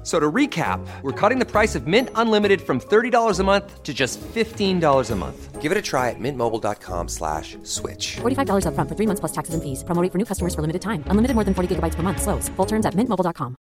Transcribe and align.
F- 0.00 0.06
So 0.06 0.18
to 0.18 0.32
recap, 0.32 0.80
we're 1.02 1.12
cutting 1.12 1.38
the 1.38 1.44
price 1.44 1.74
of 1.78 1.86
Mint 1.86 2.08
Unlimited 2.14 2.60
from 2.62 2.80
$30 2.80 3.38
a 3.38 3.44
month 3.44 3.82
to 3.84 3.92
just 3.92 4.18
$15 4.34 5.10
a 5.10 5.16
month. 5.16 5.60
Give 5.60 5.72
it 5.72 5.76
a 5.76 5.82
try 5.82 6.08
at 6.08 6.16
mintmobile.com 6.18 7.08
slash 7.08 7.58
switch. 7.64 8.16
$45 8.22 8.64
upfront 8.64 8.88
for 8.88 8.96
three 8.96 9.06
months 9.06 9.20
plus 9.20 9.32
taxes 9.32 9.52
and 9.54 9.62
fees. 9.62 9.84
Promo 9.84 10.00
rate 10.02 10.10
for 10.10 10.16
new 10.18 10.24
customers 10.24 10.54
for 10.54 10.62
limited 10.62 10.80
time. 10.80 11.04
Unlimited 11.12 11.34
more 11.36 11.44
than 11.44 11.52
40 11.52 11.68
gigabytes 11.76 11.96
per 11.96 12.02
month. 12.02 12.22
Slows. 12.22 12.48
Full 12.56 12.66
terms 12.66 12.86
at 12.86 12.94
mintmobile.com. 12.96 13.56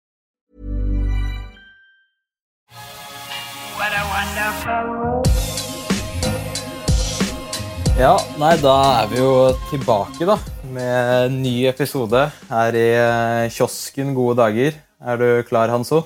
What 3.78 3.92
a 3.98 4.04
wonderful 4.14 5.26
Ja, 7.98 8.14
nei, 8.38 8.54
da 8.62 8.74
er 9.02 9.08
vi 9.10 9.18
jo 9.18 9.30
tilbake, 9.72 10.22
da. 10.30 10.36
Med 10.70 11.26
en 11.26 11.40
ny 11.42 11.66
episode 11.66 12.28
her 12.52 12.76
i 12.78 12.84
eh, 12.94 13.50
kiosken 13.56 14.14
Gode 14.14 14.38
dager. 14.38 14.78
Er 15.02 15.18
du 15.18 15.26
klar, 15.50 15.70
Hanso? 15.74 16.04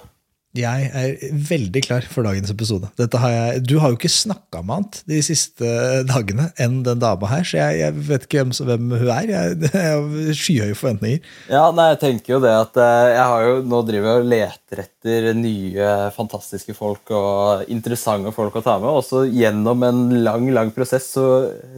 Jeg 0.51 0.87
er 0.91 1.29
veldig 1.47 1.81
klar 1.85 2.05
for 2.11 2.27
dagens 2.27 2.51
episode. 2.51 2.89
Har 2.99 3.31
jeg, 3.31 3.61
du 3.69 3.77
har 3.79 3.93
jo 3.93 3.95
ikke 3.95 4.11
snakka 4.11 4.59
med 4.65 4.81
annet 4.81 4.97
de 5.07 5.19
siste 5.23 5.69
dagene 6.09 6.49
enn 6.59 6.81
den 6.83 6.99
dama 6.99 7.29
her, 7.31 7.45
så 7.47 7.61
jeg, 7.61 7.77
jeg 7.79 8.03
vet 8.09 8.25
ikke 8.27 8.41
hvem, 8.41 8.51
hvem 8.67 8.89
hun 8.97 9.11
er. 9.15 9.31
Jeg, 9.31 9.55
jeg 9.71 9.93
har 9.93 10.35
skyhøye 10.41 10.75
forventninger. 10.75 11.31
Ja, 11.47 11.63
nei, 11.77 11.87
jeg 11.93 12.01
tenker 12.03 12.35
jo 12.35 12.41
det 12.43 12.51
at 12.51 12.81
eh, 12.83 13.13
jeg 13.13 13.29
har 13.31 13.47
jo 13.47 13.55
nå 13.71 13.81
driver 13.87 14.19
og 14.19 14.29
leter 14.35 14.83
etter 14.83 15.31
nye, 15.39 15.95
fantastiske 16.19 16.75
folk 16.75 17.15
og 17.15 17.71
interessante 17.71 18.35
folk 18.35 18.59
å 18.59 18.65
ta 18.67 18.75
med. 18.83 18.91
Og 18.91 19.07
så 19.07 19.23
gjennom 19.31 19.87
en 19.87 20.05
lang, 20.27 20.51
lang 20.51 20.75
prosess 20.75 21.13
så 21.15 21.27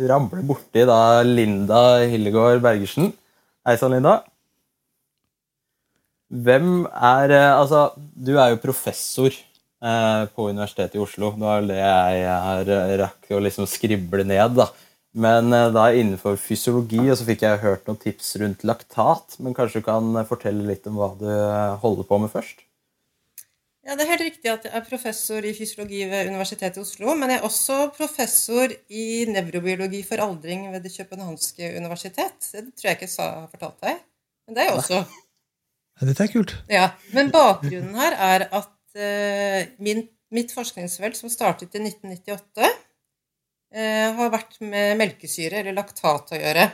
ramler 0.02 0.42
borti 0.50 0.90
da 0.90 1.22
Linda 1.22 2.02
Hillegård 2.10 2.66
Bergersen. 2.66 3.14
Hei 3.70 3.78
sann, 3.78 3.94
Linda. 3.94 4.24
Hvem 6.34 6.86
er 6.90 7.34
eh, 7.34 7.52
Altså, 7.54 7.92
du 7.98 8.36
er 8.40 8.54
jo 8.54 8.62
professor 8.64 9.30
eh, 9.30 10.24
på 10.34 10.50
Universitetet 10.50 10.98
i 10.98 11.04
Oslo. 11.04 11.34
Det 11.38 11.46
var 11.46 11.62
vel 11.62 11.74
det 11.74 11.80
jeg 11.82 12.26
har 12.48 12.74
eh, 12.78 12.96
rakk 13.04 13.32
å 13.38 13.44
liksom 13.44 13.70
skrible 13.70 14.26
ned. 14.26 14.58
da. 14.58 14.72
Men 15.14 15.54
da 15.54 15.92
innenfor 15.94 16.40
fysiologi, 16.42 17.04
og 17.04 17.20
så 17.20 17.26
fikk 17.28 17.44
jeg 17.46 17.62
hørt 17.62 17.84
noen 17.86 18.00
tips 18.02 18.32
rundt 18.42 18.64
laktat. 18.66 19.36
Men 19.46 19.54
kanskje 19.54 19.84
du 19.84 19.86
kan 19.86 20.16
fortelle 20.26 20.66
litt 20.66 20.88
om 20.90 20.98
hva 20.98 21.12
du 21.20 21.28
holder 21.84 22.08
på 22.10 22.18
med 22.24 22.32
først? 22.34 22.64
Ja, 23.86 23.94
Det 23.94 24.08
er 24.08 24.10
helt 24.16 24.24
riktig 24.26 24.50
at 24.50 24.66
jeg 24.66 24.74
er 24.74 24.88
professor 24.88 25.46
i 25.46 25.52
fysiologi 25.54 26.02
ved 26.10 26.32
Universitetet 26.32 26.80
i 26.80 26.82
Oslo. 26.82 27.14
Men 27.14 27.30
jeg 27.30 27.44
er 27.44 27.46
også 27.46 27.78
professor 27.94 28.74
i 28.90 29.06
nevrobiologi 29.30 30.02
for 30.08 30.24
aldring 30.24 30.66
ved 30.74 30.82
Det 30.82 30.96
københavnske 30.96 31.76
universitet. 31.78 32.50
Det 32.50 32.72
tror 32.74 32.90
jeg 32.90 32.98
ikke 32.98 33.10
jeg 33.12 33.18
sa 33.20 33.30
fortalte 33.52 33.92
deg. 33.92 34.02
Men 34.48 34.58
det 34.58 34.64
er 34.64 34.72
jeg 34.72 34.80
også. 34.82 35.04
Dette 36.02 36.26
er 36.26 36.32
kult. 36.34 36.56
Ja, 36.72 36.88
Men 37.14 37.30
bakgrunnen 37.34 37.94
her 38.00 38.16
er 38.18 38.48
at 38.50 38.98
eh, 38.98 39.70
min, 39.84 40.08
mitt 40.34 40.54
forskningsfelt, 40.56 41.18
som 41.20 41.32
startet 41.32 41.76
i 41.78 41.84
1998, 41.84 42.72
eh, 43.76 44.08
har 44.18 44.32
vært 44.34 44.58
med 44.66 44.98
melkesyre, 45.00 45.62
eller 45.62 45.78
laktat, 45.78 46.34
å 46.34 46.42
gjøre. 46.42 46.66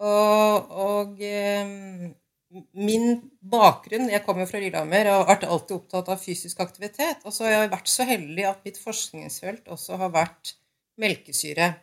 Og, 0.00 0.74
og 0.80 1.22
eh, 1.24 2.10
min 2.72 3.04
bakgrunn 3.52 4.08
Jeg 4.10 4.24
kommer 4.24 4.48
fra 4.48 4.60
Lillehammer 4.62 5.10
og 5.10 5.18
har 5.18 5.28
vært 5.28 5.44
alltid 5.46 5.76
opptatt 5.76 6.08
av 6.10 6.22
fysisk 6.22 6.62
aktivitet. 6.64 7.22
Og 7.24 7.34
så 7.34 7.46
har 7.46 7.54
jeg 7.54 7.74
vært 7.76 7.92
så 7.92 8.06
heldig 8.08 8.46
at 8.48 8.64
mitt 8.66 8.80
forskningsfelt 8.80 9.70
også 9.70 10.00
har 10.00 10.12
vært 10.14 10.56
melkesyre. 11.00 11.74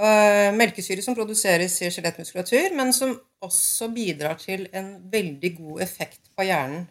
Uh, 0.00 0.48
melkesyre 0.56 1.02
som 1.04 1.12
produseres 1.12 1.74
i 1.84 1.90
skjelettmuskulatur, 1.92 2.70
men 2.78 2.88
som 2.96 3.10
også 3.44 3.90
bidrar 3.92 4.38
til 4.40 4.62
en 4.72 4.94
veldig 5.12 5.50
god 5.58 5.82
effekt 5.84 6.30
på 6.32 6.46
hjernen. 6.48 6.86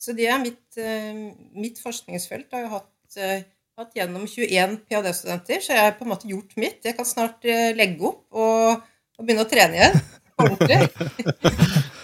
Så 0.00 0.12
det 0.16 0.26
er 0.28 0.42
mitt, 0.42 0.66
uh, 0.76 1.30
mitt 1.56 1.80
forskningsfelt. 1.80 2.50
har 2.52 2.66
jo 2.66 2.74
hatt, 2.74 3.16
uh, 3.16 3.38
hatt 3.80 3.96
gjennom 3.96 4.26
21 4.28 4.76
ph.d.-studenter, 4.90 5.64
så 5.64 5.72
jeg 5.72 5.86
har 5.86 5.96
på 5.96 6.04
en 6.04 6.12
måte 6.12 6.28
gjort 6.28 6.52
mitt. 6.60 6.84
Jeg 6.84 6.98
kan 6.98 7.08
snart 7.08 7.48
legge 7.78 8.10
opp 8.10 8.26
og, 8.28 8.84
og 9.16 9.24
begynne 9.24 9.46
å 9.46 9.48
trene 9.48 9.80
igjen. 9.80 10.04
Ordentlig. 10.44 11.96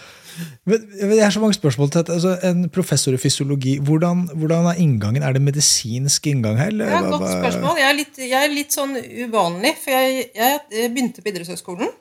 Men 0.64 0.86
Det 0.96 1.20
er 1.22 1.30
så 1.34 1.42
mange 1.42 1.56
spørsmål 1.56 1.90
til. 1.90 2.12
Altså, 2.12 2.36
en 2.48 2.70
professor 2.70 3.14
i 3.16 3.20
fysiologi, 3.20 3.76
hvordan, 3.78 4.26
hvordan 4.34 4.70
er 4.72 4.80
inngangen? 4.82 5.22
Er 5.22 5.36
det 5.36 5.42
medisinsk 5.42 6.26
inngang 6.26 6.58
her? 6.58 6.72
eller 6.74 6.90
Ja, 6.90 7.02
et 7.04 7.12
godt 7.12 7.30
spørsmål. 7.30 7.78
Jeg 7.82 7.88
er 7.90 7.96
litt, 8.00 8.18
jeg 8.18 8.40
er 8.42 8.52
litt 8.54 8.74
sånn 8.74 8.96
uvanlig, 9.26 9.76
for 9.84 9.96
jeg, 9.96 10.26
jeg, 10.34 10.60
jeg 10.80 10.92
begynte 10.94 11.22
på 11.22 11.32
idrettshøyskolen. 11.32 11.94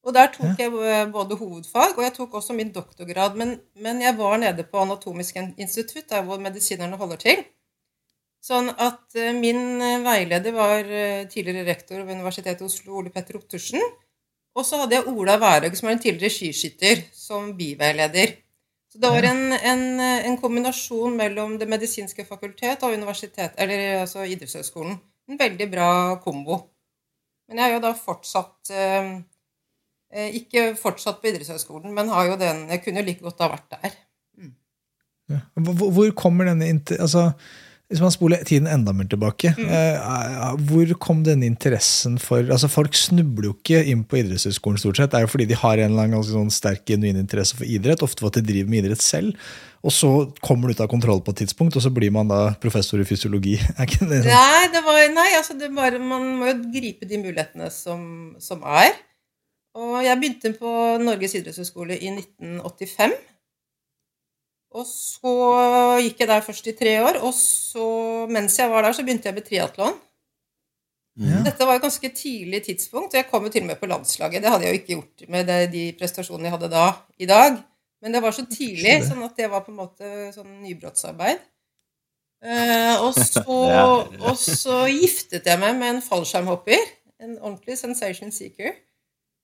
Og 0.00 0.16
der 0.16 0.30
tok 0.32 0.60
jeg 0.60 0.72
eh, 0.72 1.06
både 1.12 1.36
hovedfag, 1.36 1.96
og 1.98 2.04
jeg 2.06 2.14
tok 2.16 2.36
også 2.40 2.56
min 2.56 2.72
doktorgrad. 2.72 3.36
Men, 3.36 3.58
men 3.84 4.00
jeg 4.00 4.16
var 4.16 4.38
nede 4.40 4.64
på 4.64 4.80
Anatomisk 4.80 5.36
institutt, 5.56 6.06
der 6.08 6.24
hvor 6.24 6.40
medisinerne 6.40 6.96
holder 7.00 7.20
til. 7.20 7.42
Sånn 8.40 8.70
at 8.72 9.18
eh, 9.20 9.34
min 9.36 9.82
eh, 9.84 9.98
veileder 10.04 10.54
var 10.56 10.78
eh, 10.88 11.26
tidligere 11.28 11.66
rektor 11.68 12.00
ved 12.00 12.16
Universitetet 12.16 12.62
i 12.64 12.68
Oslo, 12.70 12.96
Ole 12.96 13.12
Petter 13.12 13.36
Ottersen. 13.36 13.82
Og 14.60 14.66
så 14.68 14.82
hadde 14.82 14.98
jeg 14.98 15.08
Ola 15.08 15.38
Wærhaug, 15.40 15.76
som 15.78 15.88
er 15.88 15.96
en 15.96 16.02
tidligere 16.02 16.34
skiskytter, 16.34 17.04
som 17.16 17.54
biveileder. 17.56 18.34
Så 18.90 18.98
det 19.00 19.10
var 19.14 19.24
en, 19.28 19.54
en, 19.54 19.84
en 20.02 20.36
kombinasjon 20.40 21.14
mellom 21.16 21.54
Det 21.60 21.68
medisinske 21.70 22.26
fakultet 22.26 22.82
og 22.82 22.96
universitet, 22.98 23.54
eller 23.56 24.02
altså 24.02 24.26
idrettshøyskolen. 24.26 24.98
En 25.30 25.38
veldig 25.38 25.68
bra 25.70 25.90
kombo. 26.24 26.58
Men 27.48 27.60
jeg 27.60 27.66
har 27.66 27.76
jo 27.76 27.82
da 27.82 27.92
fortsatt 27.98 28.70
eh, 28.74 29.08
eh, 30.14 30.36
Ikke 30.38 30.74
fortsatt 30.78 31.22
på 31.22 31.30
idrettshøyskolen, 31.30 31.94
men 31.94 32.10
har 32.10 32.28
jo 32.28 32.38
den 32.38 32.66
Jeg 32.70 32.82
kunne 32.84 33.02
jo 33.02 33.08
like 33.08 33.24
godt 33.26 33.42
ha 33.42 33.50
vært 33.54 33.76
der. 33.78 33.96
Ja. 35.30 35.40
Hvor, 35.54 36.10
kommer 36.18 36.50
denne. 36.50 36.72
Altså, 36.98 37.30
hvis 37.90 38.00
man 38.04 38.12
spoler 38.14 38.44
tiden 38.46 38.68
enda 38.70 38.92
mer 38.94 39.08
tilbake, 39.10 39.50
Mm. 39.58 39.66
eh, 39.66 40.52
hvor 40.68 40.92
kom 41.02 41.24
denne 41.26 41.44
interessen 41.48 42.18
for 42.22 42.38
altså 42.46 42.68
Folk 42.70 42.94
snubler 42.94 43.48
jo 43.50 43.54
ikke 43.56 43.80
inn 43.90 44.04
på 44.06 44.20
idrettshøyskolen, 44.20 44.78
stort 44.78 44.96
sett. 45.00 45.10
Det 45.10 45.18
er 45.18 45.26
jo 45.26 45.32
fordi 45.32 45.48
de 45.50 45.58
har 45.58 45.78
en 45.78 45.90
eller 45.90 46.04
annen 46.06 46.14
ganske 46.20 46.36
sånn 46.36 46.52
sterk 46.54 46.84
genuin 46.86 47.18
interesse 47.18 47.56
for 47.58 47.66
idrett. 47.66 48.02
Ofte 48.06 48.22
for 48.22 48.30
at 48.30 48.38
de 48.38 48.46
driver 48.46 48.70
med 48.70 48.84
idrett 48.84 49.02
selv. 49.02 49.34
Og 49.82 49.90
så 49.96 50.10
kommer 50.44 50.68
det 50.68 50.76
ut 50.76 50.84
av 50.84 50.90
kontroll 50.92 51.22
på 51.24 51.32
et 51.34 51.40
tidspunkt, 51.42 51.74
og 51.74 51.82
så 51.82 51.90
blir 51.90 52.12
man 52.12 52.28
da 52.28 52.52
professor 52.62 53.00
i 53.00 53.04
fysiologi. 53.08 53.56
Er 53.80 53.86
det 53.86 53.98
sånn? 53.98 54.26
Nei, 54.28 54.66
det 54.74 54.82
var, 54.84 54.98
nei 55.16 55.28
altså 55.38 55.58
det 55.58 55.70
bare, 55.74 55.98
man 55.98 56.26
må 56.38 56.50
jo 56.52 56.56
gripe 56.74 57.08
de 57.08 57.18
mulighetene 57.22 57.70
som, 57.72 58.36
som 58.38 58.62
er. 58.62 58.92
Og 59.74 60.00
jeg 60.04 60.18
begynte 60.20 60.50
på 60.58 60.70
Norges 61.02 61.34
idrettshøyskole 61.38 61.96
i 61.96 62.10
1985. 62.12 63.12
Og 64.70 64.86
så 64.86 65.32
gikk 66.04 66.20
jeg 66.22 66.30
der 66.30 66.44
først 66.46 66.68
i 66.70 66.76
tre 66.78 66.92
år, 67.02 67.18
og 67.26 67.32
så, 67.34 67.86
mens 68.30 68.54
jeg 68.58 68.70
var 68.70 68.86
der, 68.86 68.94
så 68.94 69.02
begynte 69.06 69.26
jeg 69.26 69.34
med 69.34 69.46
triatlon. 69.48 69.96
Ja. 71.20 71.40
Dette 71.44 71.66
var 71.66 71.76
et 71.76 71.82
ganske 71.84 72.10
tidlig 72.16 72.62
tidspunkt, 72.68 73.12
og 73.12 73.18
jeg 73.18 73.26
kom 73.28 73.44
jo 73.44 73.50
til 73.52 73.64
og 73.64 73.72
med 73.72 73.80
på 73.80 73.88
landslaget. 73.90 74.44
Det 74.44 74.52
hadde 74.52 74.64
jeg 74.68 74.72
jo 74.72 74.78
ikke 74.78 74.92
gjort 74.94 75.24
med 75.34 75.50
de 75.74 75.82
prestasjonene 75.98 76.48
jeg 76.48 76.54
hadde 76.54 76.70
da 76.72 76.84
i 77.18 77.28
dag. 77.28 77.58
Men 78.00 78.14
det 78.14 78.22
var 78.24 78.32
så 78.32 78.46
tidlig, 78.48 78.94
sånn 79.04 79.26
at 79.26 79.34
det 79.36 79.50
var 79.52 79.64
på 79.66 79.74
en 79.74 79.80
måte 79.82 80.12
sånn 80.32 80.60
nybrottsarbeid. 80.62 81.42
Eh, 82.40 82.94
og, 83.02 83.18
så, 83.34 83.42
og 84.22 84.38
så 84.40 84.84
giftet 84.88 85.50
jeg 85.50 85.60
meg 85.60 85.76
med 85.82 85.96
en 85.96 86.04
fallskjermhopper. 86.04 86.86
En 87.20 87.34
ordentlig 87.42 87.76
sensation 87.76 88.32
seeker. 88.32 88.78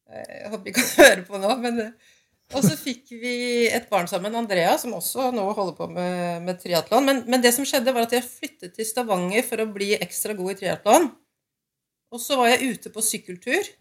Eh, 0.09 0.31
Jeg 0.47 0.55
håper 0.55 0.73
ikke 0.73 0.87
han 0.87 1.03
hører 1.03 1.27
på 1.27 1.43
nå, 1.43 1.51
men 1.67 1.83
eh, 1.83 2.15
Og 2.55 2.63
så 2.63 2.77
fikk 2.79 3.11
vi 3.19 3.67
et 3.75 3.89
barn 3.91 4.07
sammen, 4.07 4.35
Andrea, 4.39 4.77
som 4.79 4.95
også 4.95 5.33
nå 5.35 5.49
holder 5.57 5.75
på 5.75 5.89
med, 5.91 6.45
med 6.47 6.61
triatlon. 6.63 7.09
Men, 7.09 7.25
men 7.27 7.43
det 7.43 7.51
som 7.57 7.67
skjedde, 7.67 7.95
var 7.95 8.07
at 8.07 8.15
jeg 8.15 8.27
flyttet 8.27 8.77
til 8.77 8.87
Stavanger 8.87 9.43
for 9.47 9.63
å 9.63 9.71
bli 9.75 9.97
ekstra 9.99 10.37
god 10.39 10.55
i 10.55 10.59
triatlon. 10.61 11.09
Og 12.15 12.23
så 12.23 12.39
var 12.39 12.53
jeg 12.53 12.77
ute 12.77 12.93
på 12.95 13.03
sykkeltur. 13.03 13.73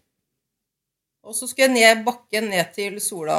Og 1.26 1.34
så 1.34 1.46
skulle 1.50 1.68
jeg 1.68 1.76
ned 1.76 2.02
bakken 2.06 2.50
ned 2.52 2.74
til 2.74 2.98
Sola 3.02 3.36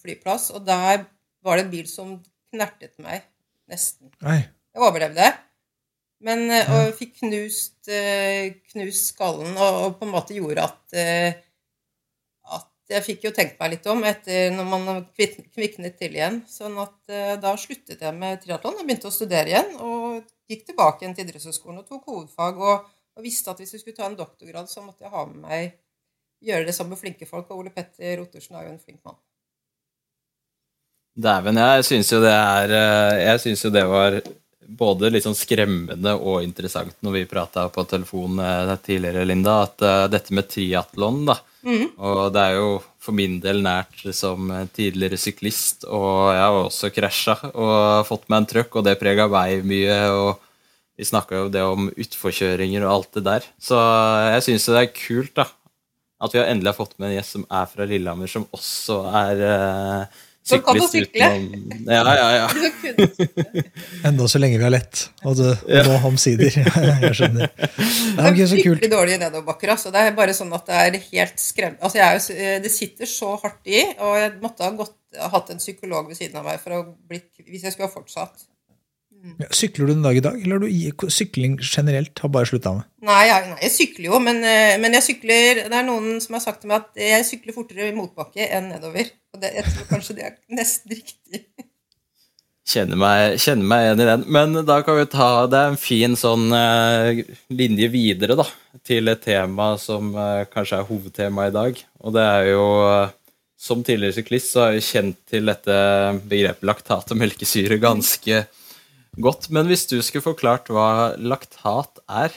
flyplass, 0.00 0.50
og 0.56 0.64
der 0.68 1.06
var 1.44 1.58
det 1.58 1.66
en 1.66 1.72
bil 1.72 1.88
som 1.90 2.14
knertet 2.52 2.94
meg 3.02 3.24
nesten. 3.72 4.12
Nei. 4.24 4.42
Jeg 4.72 4.84
overlevde. 4.84 5.32
Men, 6.22 6.44
eh, 6.54 6.68
og 6.70 6.92
fikk 6.96 7.16
knust, 7.18 7.80
eh, 7.90 8.54
knust 8.72 9.10
skallen, 9.10 9.56
og, 9.56 9.78
og 9.86 9.96
på 9.98 10.06
en 10.06 10.14
måte 10.14 10.36
gjorde 10.36 10.68
at, 10.68 10.82
eh, 10.94 11.34
at 11.34 11.42
jeg 12.90 13.04
fikk 13.06 13.26
jo 13.28 13.32
tenkt 13.34 13.60
meg 13.60 13.76
litt 13.76 13.86
om 13.90 14.02
etter 14.06 14.50
når 14.54 14.66
man 14.68 15.04
kviknet 15.14 15.98
til 16.00 16.16
igjen. 16.16 16.40
Sånn 16.50 16.74
at 16.82 17.12
eh, 17.12 17.34
da 17.40 17.54
sluttet 17.60 18.02
jeg 18.02 18.16
med 18.16 18.42
triatlon 18.42 18.80
og 18.80 18.84
begynte 18.86 19.10
å 19.10 19.14
studere 19.14 19.52
igjen. 19.52 19.70
Og 19.84 20.22
gikk 20.50 20.66
tilbake 20.68 21.04
igjen 21.04 21.14
til 21.16 21.28
idrettshøyskolen 21.28 21.82
og 21.82 21.88
tok 21.88 22.10
hovedfag. 22.10 22.60
Og, 22.60 22.90
og 23.16 23.24
visste 23.24 23.54
at 23.54 23.62
hvis 23.62 23.76
jeg 23.76 23.84
skulle 23.84 23.98
ta 23.98 24.08
en 24.08 24.18
doktorgrad, 24.18 24.70
så 24.70 24.84
måtte 24.84 25.06
jeg 25.06 25.14
ha 25.14 25.26
med 25.30 25.44
meg 25.46 25.78
gjøre 26.42 26.66
det 26.68 26.74
sammen 26.76 26.96
med 26.96 27.02
flinke 27.02 27.28
folk. 27.28 27.50
Og 27.50 27.62
Ole 27.62 27.74
Petter 27.74 28.24
Ottersen 28.24 28.58
er 28.58 28.66
jo 28.66 28.74
en 28.74 28.82
flink 28.82 29.00
mann. 29.06 29.20
Dæven, 31.22 31.60
jeg 31.60 31.84
syns 31.84 32.08
jo 32.08 32.22
det 32.24 32.32
er 32.32 32.70
eh, 32.72 33.18
Jeg 33.20 33.40
syns 33.42 33.66
jo 33.66 33.70
det 33.72 33.82
var 33.84 34.16
både 34.66 35.10
sånn 35.22 35.36
skremmende 35.36 36.14
og 36.16 36.42
interessant 36.44 36.94
når 37.04 37.16
vi 37.16 37.28
prata 37.30 37.66
på 37.72 37.84
telefon 37.90 38.38
eh, 38.42 38.74
tidligere, 38.84 39.26
Linda, 39.28 39.62
at 39.66 39.82
eh, 39.82 40.04
dette 40.12 40.34
med 40.34 40.48
triatlon, 40.50 41.24
da 41.28 41.38
Og 42.02 42.32
det 42.34 42.42
er 42.42 42.56
jo 42.58 42.70
for 43.02 43.14
min 43.14 43.36
del 43.42 43.62
nært 43.62 44.04
som 44.14 44.50
tidligere 44.74 45.18
syklist, 45.18 45.84
og 45.86 46.32
jeg 46.34 46.42
har 46.42 46.58
også 46.58 46.90
krasja 46.94 47.36
og 47.52 48.06
fått 48.06 48.28
meg 48.30 48.42
en 48.42 48.48
trøkk, 48.50 48.78
og 48.78 48.86
det 48.86 48.98
prega 49.00 49.28
meg 49.30 49.66
mye. 49.66 49.98
og 50.10 50.48
vi 50.98 51.06
snakka 51.08 51.38
jo 51.38 51.48
det 51.50 51.62
om 51.66 51.88
utforkjøringer 51.88 52.84
og 52.84 52.92
alt 52.92 53.16
det 53.16 53.22
der. 53.26 53.46
Så 53.58 53.78
jeg 54.34 54.44
syns 54.46 54.68
det 54.68 54.82
er 54.82 54.92
kult 54.94 55.32
da, 55.38 55.46
at 56.22 56.34
vi 56.34 56.38
har 56.38 56.50
endelig 56.50 56.70
har 56.70 56.78
fått 56.78 56.98
med 56.98 57.08
en 57.08 57.16
gjest 57.16 57.38
som 57.38 57.46
er 57.48 57.70
fra 57.70 57.86
Lillehammer, 57.88 58.30
som 58.30 58.46
også 58.54 58.98
er 59.22 59.42
å 59.46 59.56
syklist 60.42 60.94
sykle. 60.96 61.26
utenom 61.28 61.88
Ja, 61.92 62.14
ja, 62.18 62.28
ja. 62.36 62.46
Enda 64.08 64.26
så 64.28 64.40
lenge 64.42 64.58
vi 64.58 64.64
har 64.66 64.72
lett. 64.74 65.04
Og, 65.24 65.36
det, 65.38 65.52
og 65.66 65.88
nå 65.88 65.98
omsider. 66.08 66.56
Jeg 67.04 67.14
skjønner. 67.18 67.52
Det 67.52 68.18
er 68.18 68.28
ok, 68.30 68.40
så 68.40 68.56
kult. 68.58 68.62
Fryktelig 68.64 68.90
dårlige 68.92 69.20
nedoverbakker. 69.22 69.74
Altså. 69.76 69.92
Det 69.94 70.02
er 70.02 70.16
bare 70.18 70.34
sånn 70.36 70.52
at 70.56 70.66
det 70.68 70.80
er 70.80 70.98
helt 71.12 71.42
skremmende. 71.42 71.82
Altså, 71.86 72.02
s- 72.18 72.62
det 72.64 72.72
sitter 72.74 73.10
så 73.10 73.34
hardt 73.42 73.70
i, 73.70 73.84
og 74.02 74.16
jeg 74.18 74.34
måtte 74.42 74.66
ha 74.66 74.72
gått, 74.82 74.96
hatt 75.32 75.52
en 75.54 75.60
psykolog 75.62 76.08
ved 76.10 76.18
siden 76.18 76.40
av 76.40 76.46
meg 76.48 76.60
for 76.62 76.78
å 76.78 76.82
bli, 77.08 77.22
hvis 77.48 77.66
jeg 77.68 77.74
skulle 77.76 77.90
ha 77.90 77.94
fortsatt. 77.94 78.48
Sykler 79.54 79.86
du 79.86 79.92
den 79.92 80.02
dag 80.02 80.16
i 80.18 80.22
dag, 80.24 80.38
eller 80.40 80.58
har 80.58 80.64
du 80.66 81.10
sykling 81.14 81.54
generelt 81.62 82.18
har 82.24 82.30
bare 82.34 82.48
slutta 82.48 82.72
med? 82.74 82.86
Nei, 83.06 83.20
jeg, 83.28 83.50
nei, 83.52 83.58
jeg 83.62 83.74
sykler 83.76 84.08
jo, 84.08 84.18
men, 84.22 84.40
eh, 84.46 84.78
men 84.82 84.96
jeg 84.98 85.06
sykler 85.06 85.60
Det 85.68 85.76
er 85.78 85.84
noen 85.86 86.16
som 86.22 86.34
har 86.38 86.42
sagt 86.42 86.62
til 86.62 86.72
meg 86.72 86.82
at 86.82 87.02
jeg 87.04 87.28
sykler 87.28 87.54
fortere 87.54 87.90
i 87.90 87.94
motbakke 87.94 88.48
enn 88.48 88.72
nedover. 88.72 89.12
Og 89.34 89.42
det, 89.42 89.52
jeg 89.58 89.68
tror 89.68 89.86
kanskje 89.92 90.16
det 90.18 90.24
er 90.26 90.34
nesten 90.58 90.96
riktig. 90.96 91.44
Kjenner 92.72 92.98
meg, 92.98 93.36
kjenner 93.42 93.68
meg 93.70 93.84
igjen 93.84 94.02
i 94.02 94.08
den. 94.08 94.24
Men 94.38 94.58
da 94.66 94.78
kan 94.86 94.98
vi 94.98 95.06
ta 95.10 95.28
Det 95.50 95.58
er 95.60 95.72
en 95.72 95.80
fin 95.80 96.18
sånn 96.18 96.54
eh, 96.56 97.22
linje 97.54 97.90
videre, 97.92 98.38
da, 98.38 98.46
til 98.86 99.10
et 99.12 99.22
tema 99.22 99.72
som 99.82 100.10
eh, 100.14 100.48
kanskje 100.50 100.80
er 100.80 100.88
hovedtema 100.88 101.46
i 101.46 101.54
dag. 101.54 101.78
Og 102.02 102.16
det 102.16 102.26
er 102.26 102.50
jo 102.54 102.66
Som 103.62 103.84
tidligere 103.86 104.16
syklist 104.16 104.50
så 104.50 104.64
har 104.64 104.74
jeg 104.74 104.88
kjent 104.88 105.18
til 105.30 105.46
dette 105.46 105.74
begrepet 106.26 106.66
laktat 106.66 107.14
og 107.14 107.20
melkesyre 107.20 107.78
ganske 107.78 108.40
godt. 109.20 109.50
Men 109.50 109.66
hvis 109.68 109.86
du 109.90 109.98
skulle 110.02 110.24
forklart 110.24 110.70
hva 110.72 111.14
laktat 111.20 112.00
er 112.08 112.32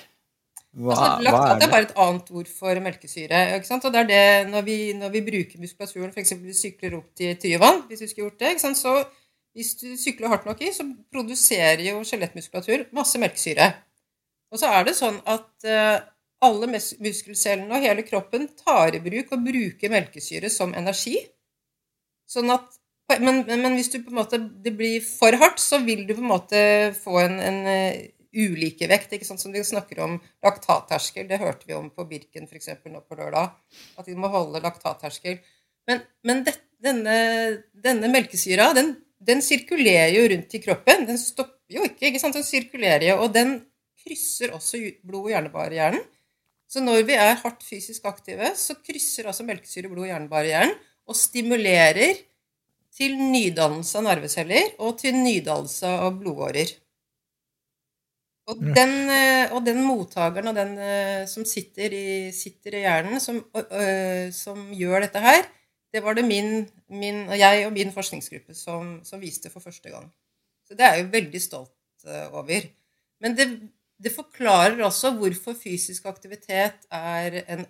hva, 0.76 0.92
Altså, 0.92 1.24
laktat 1.24 1.46
er 1.48 1.56
er 1.56 1.60
det? 1.62 1.70
bare 1.72 1.86
et 1.88 1.94
annet 2.04 2.32
ord 2.36 2.48
for 2.52 2.80
melkesyre. 2.84 3.42
Ikke 3.56 3.68
sant? 3.70 3.86
Og 3.88 3.94
det 3.96 4.02
er 4.02 4.10
det 4.10 4.50
når 4.52 4.66
vi, 4.68 4.78
når 4.94 5.14
vi 5.14 5.22
bruker 5.30 5.62
muskulaturen, 5.64 6.12
f.eks. 6.12 6.34
vi 6.42 6.54
sykler 6.58 6.98
opp 6.98 7.14
til 7.16 7.38
Tyvann, 7.40 7.86
hvis 7.88 8.02
vi 8.04 8.08
skulle 8.12 8.28
gjort 8.30 8.40
det, 8.44 8.76
så 8.76 8.96
hvis 9.56 9.70
du 9.80 9.94
sykler 9.96 10.28
hardt 10.34 10.46
nok 10.50 10.60
i, 10.68 10.74
så 10.76 10.84
produserer 11.16 11.80
jo 11.86 12.02
skjelettmuskulatur 12.04 12.90
masse 12.92 13.16
melkesyre. 13.24 13.70
Og 14.52 14.60
så 14.60 14.68
er 14.68 14.84
det 14.90 14.98
sånn 14.98 15.22
at 15.32 15.64
eh, 15.64 16.02
alle 16.44 16.68
mus- 16.68 16.98
muskelcellene 17.00 17.72
og 17.72 17.82
hele 17.88 18.04
kroppen 18.04 18.50
tar 18.60 18.98
i 18.98 19.00
bruk 19.00 19.32
og 19.32 19.46
bruker 19.48 19.90
melkesyre 19.96 20.52
som 20.52 20.76
energi. 20.76 21.16
Sånn 22.28 22.52
at, 22.52 22.68
men, 23.14 23.44
men, 23.46 23.74
hvis 23.78 23.92
du 23.94 24.00
på 24.02 24.14
en 24.14 24.20
måte, 24.20 24.40
det 24.66 24.74
blir 24.78 25.04
for 25.06 25.36
hardt, 25.38 25.62
så 25.62 25.78
vil 25.86 26.06
du 26.08 26.16
på 26.16 26.24
en 26.24 26.32
måte 26.32 26.60
få 26.98 27.20
en, 27.22 27.36
en 27.44 27.60
eh, 27.70 28.08
ulikevekt, 28.36 29.14
ikke 29.16 29.28
sant, 29.28 29.42
som 29.42 29.54
vi 29.54 29.64
snakker 29.64 30.02
om 30.04 30.18
laktatterskel. 30.44 31.28
Det 31.30 31.40
hørte 31.42 31.70
vi 31.70 31.78
om 31.78 31.92
på 31.94 32.08
Birken 32.10 32.50
for 32.50 32.58
eksempel, 32.58 32.96
nå 32.96 33.04
på 33.06 33.18
lørdag. 33.20 33.54
At 34.02 34.10
vi 34.10 34.18
må 34.20 34.32
holde 34.34 34.64
laktatterskel. 34.64 35.38
Men, 35.90 36.02
men 36.26 36.42
det, 36.48 36.58
denne, 36.84 37.16
denne 37.86 38.10
melkesyra, 38.12 38.72
den, 38.78 38.96
den 39.22 39.44
sirkulerer 39.46 40.12
jo 40.16 40.26
rundt 40.34 40.58
i 40.58 40.64
kroppen. 40.66 41.06
Den 41.08 41.22
stopper 41.22 41.78
jo 41.78 41.86
ikke, 41.88 42.10
ikke 42.10 42.22
sant? 42.22 42.38
Den 42.38 42.48
sirkulerer 42.48 43.12
jo, 43.12 43.22
og 43.26 43.32
den 43.38 43.60
krysser 44.06 44.54
også 44.58 44.82
blod- 45.06 45.30
og 45.30 45.34
hjernebarrieren. 45.34 46.02
Så 46.70 46.82
når 46.82 47.06
vi 47.08 47.16
er 47.18 47.38
hardt 47.40 47.64
fysisk 47.64 48.06
aktive, 48.10 48.52
så 48.58 48.76
krysser 48.82 49.30
altså 49.30 49.46
melkesyre 49.48 49.90
blod- 49.92 50.08
og 50.08 50.12
hjernebarrieren 50.12 50.74
og 51.06 51.18
stimulerer 51.18 52.18
til 52.96 53.18
nydannelse 53.20 54.00
av 54.00 54.06
nerveceller 54.08 54.74
og 54.80 54.98
til 55.02 55.18
nydannelse 55.18 55.90
av 56.08 56.16
blodårer. 56.22 56.72
Og 58.46 58.60
den, 58.78 58.92
eh, 59.10 59.50
og 59.56 59.64
den 59.66 59.80
mottakeren 59.82 60.52
og 60.52 60.58
den 60.58 60.76
eh, 60.78 61.24
som 61.30 61.46
sitter 61.50 61.94
i, 61.98 62.08
sitter 62.36 62.78
i 62.78 62.84
hjernen, 62.84 63.20
som, 63.20 63.40
ø- 63.58 63.66
ø, 63.66 63.86
som 64.32 64.68
gjør 64.78 65.02
dette 65.08 65.24
her, 65.24 65.48
det 65.96 66.04
var 66.06 66.14
det 66.14 66.26
min, 66.28 66.68
min, 66.94 67.24
jeg 67.34 67.66
og 67.66 67.74
min 67.74 67.94
forskningsgruppe 67.96 68.54
som, 68.54 69.00
som 69.08 69.22
viste 69.24 69.50
for 69.50 69.64
første 69.66 69.90
gang. 69.90 70.12
Så 70.68 70.78
det 70.78 70.86
er 70.86 70.94
jeg 70.98 71.06
jo 71.08 71.14
veldig 71.16 71.42
stolt 71.42 72.06
eh, 72.06 72.28
over. 72.38 72.68
Men 73.24 73.34
det, 73.38 73.48
det 73.98 74.14
forklarer 74.14 74.84
også 74.86 75.16
hvorfor 75.18 75.58
fysisk 75.58 76.06
aktivitet 76.06 76.86
er 76.94 77.42
en 77.48 77.66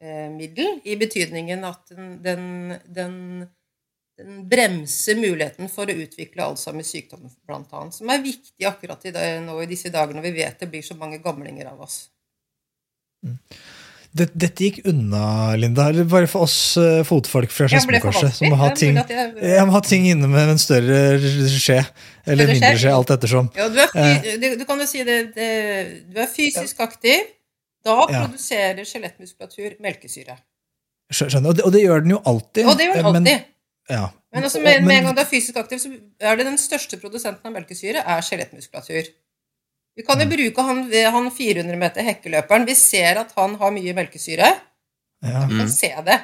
antialdringsmiddel, 0.00 0.80
i 0.84 0.96
betydningen 0.96 1.64
at 1.64 1.88
den, 1.90 2.10
den, 2.22 2.74
den, 2.86 3.48
den 4.18 4.48
bremser 4.48 5.18
muligheten 5.18 5.68
for 5.68 5.86
å 5.90 5.96
utvikle 6.04 6.44
Alzheimers 6.44 6.92
sykdom, 6.94 7.28
annet, 7.50 7.94
som 7.94 8.10
er 8.10 8.22
viktig 8.22 8.66
akkurat 8.66 9.04
i 9.06 9.10
det, 9.14 9.26
nå 9.46 9.60
i 9.62 9.66
disse 9.70 9.90
dager 9.90 10.14
når 10.14 10.22
vi 10.30 10.36
vet 10.42 10.60
det 10.60 10.70
blir 10.70 10.82
så 10.82 10.94
mange 10.98 11.18
gamlinger 11.18 11.66
av 11.72 11.80
oss. 11.86 12.08
Det, 14.08 14.30
dette 14.32 14.64
gikk 14.64 14.78
unna, 14.88 15.54
Linda. 15.60 15.90
Eller 15.90 16.06
bare 16.08 16.26
for 16.30 16.46
oss 16.46 16.76
eh, 16.80 17.02
fotfolk 17.04 17.50
fra 17.52 17.66
Jeg 17.68 17.84
ble 17.86 17.98
som 18.00 18.14
vanskelig. 18.14 18.48
må 18.50 18.56
ha 18.56 18.70
er 18.70 18.76
ting, 18.78 18.96
jeg- 18.96 19.66
må 19.68 19.74
ha 19.74 19.80
ting 19.84 20.06
inne 20.08 20.30
med 20.32 20.54
en 20.54 20.58
større 20.62 21.18
skje. 21.52 21.82
Eller 22.24 22.46
mindre 22.48 22.72
skje? 22.80 22.94
alt 22.94 23.10
ettersom. 23.10 23.50
Ja, 23.58 23.68
du, 23.68 23.76
er 23.82 23.92
fy, 23.92 24.36
du, 24.40 24.46
du 24.62 24.64
kan 24.64 24.80
jo 24.80 24.86
si 24.88 25.04
det, 25.04 25.18
det 25.36 25.50
Du 26.08 26.22
er 26.22 26.30
fysisk 26.32 26.80
aktiv. 26.80 27.20
Da 27.84 28.06
Ja. 28.10 28.24
produserer 28.26 28.84
skjelettmuskulatur 28.84 29.76
melkesyre. 29.80 30.38
Skjønner. 31.12 31.48
Og 31.48 31.56
det, 31.56 31.64
og 31.64 31.72
det 31.72 31.82
gjør 31.84 32.00
den 32.04 32.10
jo 32.16 32.22
alltid. 32.26 32.66
Og 32.66 32.76
det 32.78 32.86
gjør 32.88 32.94
den 33.02 33.12
Men- 33.12 33.16
alltid. 33.26 33.44
ja. 33.90 34.08
Men 34.34 34.42
altså, 34.44 34.60
med, 34.60 34.82
med 34.84 34.96
en 34.98 35.04
gang 35.04 35.14
du 35.16 35.20
er 35.22 35.24
fysisk 35.30 35.56
aktiv, 35.56 35.78
så 35.80 35.88
er 36.20 36.36
det 36.36 36.44
den 36.46 36.58
største 36.58 36.98
produsenten 37.00 37.46
av 37.46 37.52
melkesyre 37.54 38.02
er 38.04 38.20
skjelettmuskulatur. 38.20 39.06
Vi 39.96 40.02
kan 40.04 40.18
jo 40.20 40.26
Mm. 40.26 40.30
bruke 40.36 40.62
han, 40.62 40.82
han 41.12 41.30
400 41.30 41.76
meter 41.76 42.02
hekkeløperen. 42.02 42.66
Vi 42.66 42.74
ser 42.74 43.16
at 43.18 43.32
han 43.36 43.54
har 43.56 43.70
mye 43.70 43.94
melkesyre. 43.94 44.50
ja. 45.24 45.46
Vi 45.48 45.56
kan 45.58 45.68
se 45.70 45.94
det. 46.04 46.20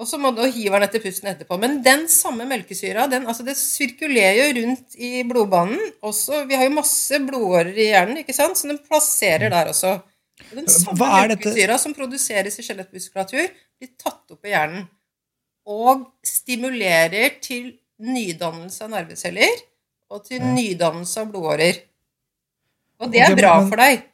Og 0.00 0.06
så 0.06 0.16
må 0.18 0.30
du 0.34 0.42
hive 0.50 0.70
den 0.78 0.82
etter 0.82 1.00
pusten 1.02 1.28
etterpå. 1.28 1.58
Men 1.58 1.82
den 1.82 2.06
samme 2.08 2.44
melkesyra 2.46 3.08
den, 3.10 3.26
altså 3.26 3.44
det 3.44 3.56
sirkulerer 3.56 4.52
jo 4.54 4.60
rundt 4.62 4.94
i 4.96 5.22
blodbanen. 5.24 5.78
Også, 6.02 6.46
vi 6.48 6.54
har 6.54 6.64
jo 6.64 6.70
masse 6.70 7.18
blodårer 7.18 7.74
i 7.76 7.88
hjernen, 7.90 8.16
ikke 8.18 8.32
sant? 8.34 8.56
så 8.56 8.68
den 8.68 8.78
plasserer 8.78 9.50
der 9.50 9.66
også. 9.72 10.00
Den 10.54 10.68
samme 10.70 11.08
melkesyra 11.28 11.78
som 11.80 11.94
produseres 11.96 12.58
i 12.60 12.64
skjelettmuskulatur, 12.66 13.48
blir 13.78 13.90
tatt 14.00 14.30
opp 14.34 14.46
i 14.46 14.52
hjernen. 14.54 14.86
Og 15.68 16.06
stimulerer 16.24 17.34
til 17.44 17.74
nydannelse 18.00 18.86
av 18.86 18.92
nerveceller 18.94 19.64
og 20.08 20.22
til 20.24 20.40
nydannelse 20.40 21.20
av 21.20 21.32
blodårer. 21.32 21.82
Og 23.02 23.12
det 23.12 23.20
er 23.22 23.34
er 23.34 23.36
bra 23.36 23.58
men- 23.60 23.68
for 23.72 23.76
deg. 23.82 24.06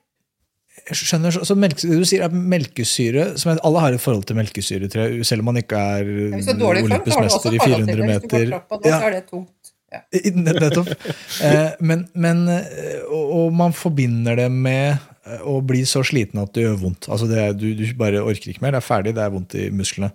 Jeg 0.89 0.97
skjønner, 0.99 1.31
så, 1.31 1.45
så 1.47 1.55
melke, 1.55 1.87
Du 1.87 2.03
sier 2.05 2.25
at 2.27 2.33
melkesyre 2.35 3.39
som 3.39 3.55
Alle 3.63 3.79
har 3.81 3.95
et 3.95 4.03
forhold 4.03 4.25
til 4.27 4.35
melkesyre, 4.37 4.89
tror 4.91 5.05
jeg, 5.07 5.25
selv 5.29 5.45
om 5.45 5.53
man 5.53 5.61
ikke 5.61 5.79
er 5.79 6.09
Hvis 6.35 6.49
du 6.49 6.51
er 6.51 6.59
dårlig 6.59 6.81
i 6.83 6.89
olympisk 6.89 7.15
så 7.15 7.21
har 7.21 7.29
du 7.29 7.31
også 7.31 7.39
mester 7.39 7.55
i 7.55 7.61
forhold 7.63 7.87
til 7.87 7.95
400 7.95 7.95
det. 7.95 8.09
Hvis 8.11 8.25
du 8.25 8.35
går 8.35 8.41
meter. 8.43 8.51
trappa, 8.51 8.79
da, 8.83 8.91
så 8.99 9.07
er 9.07 9.15
det 9.15 9.21
tungt. 9.31 9.64
Ja. 9.95 10.03
Nettopp. 10.45 10.93
Eh, 11.43 11.75
men, 11.81 12.07
men 12.13 12.47
eh, 12.51 13.03
og, 13.09 13.51
man 13.57 13.75
forbinder 13.77 14.39
det 14.43 14.49
med 14.53 14.95
eh, 14.95 15.43
å 15.47 15.61
bli 15.65 15.85
så 15.89 16.05
sliten 16.07 16.43
at 16.43 16.55
det 16.57 16.67
gjør 16.67 16.81
vondt. 16.87 17.11
Altså 17.11 17.29
det 17.31 17.51
du, 17.61 17.69
du 17.79 17.85
bare 17.99 18.23
orker 18.25 18.53
ikke 18.53 18.65
mer. 18.65 18.77
Det 18.77 18.83
er 18.83 18.89
ferdig, 18.89 19.17
det 19.17 19.25
er 19.25 19.35
vondt 19.35 19.59
i 19.61 19.69
musklene. 19.75 20.13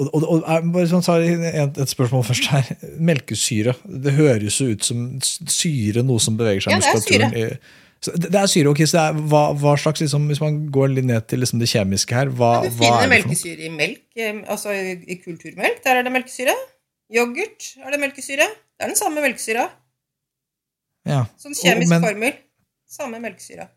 Og, 0.00 0.06
og, 0.08 0.22
og 0.40 0.68
bare 0.72 0.88
sånn, 0.88 1.04
så 1.04 1.18
et, 1.20 1.76
et 1.76 1.90
spørsmål 1.92 2.24
først 2.30 2.46
her. 2.48 2.70
Melkesyre. 2.96 3.76
Det 3.84 4.14
høres 4.16 4.60
jo 4.62 4.70
ut 4.72 4.86
som 4.86 5.08
syre, 5.22 6.04
noe 6.06 6.22
som 6.22 6.38
beveger 6.38 6.64
seg 6.64 6.72
i 6.72 6.78
Ja, 6.78 6.94
muskulaturen. 6.94 7.34
Det 7.36 7.50
det 8.06 8.36
er 8.38 8.46
syre, 8.50 8.70
ok, 8.70 8.82
så 8.86 8.98
det 8.98 9.02
er, 9.02 9.20
hva, 9.32 9.42
hva 9.56 9.72
slags, 9.80 10.02
liksom, 10.04 10.28
Hvis 10.30 10.40
man 10.42 10.58
går 10.70 10.92
litt 10.92 11.08
ned 11.08 11.26
til 11.30 11.40
liksom 11.42 11.58
det 11.62 11.68
kjemiske 11.72 12.14
her, 12.14 12.28
hva, 12.28 12.60
Du 12.62 12.68
hva 12.76 12.90
finner 12.90 13.06
er 13.06 13.12
melkesyre 13.14 13.66
i 13.66 13.70
melk, 13.72 14.04
altså 14.52 14.74
i 14.76 14.96
i 15.00 15.18
kulturmelk. 15.22 15.80
Der 15.84 16.00
er 16.00 16.06
det 16.06 16.12
melkesyre. 16.14 16.54
Yoghurt 17.12 17.72
er 17.82 17.94
det 17.94 18.00
melkesyre. 18.02 18.46
Det 18.76 18.84
er 18.86 18.90
den 18.92 18.98
samme 18.98 19.22
melkesyra. 19.22 19.68
Ja. 21.06 21.24
Sånn 21.38 21.54
kjemisk 21.54 21.92
men- 21.94 22.02
formel. 22.04 22.38
Samme 22.90 23.20
melkesyra. 23.22 23.68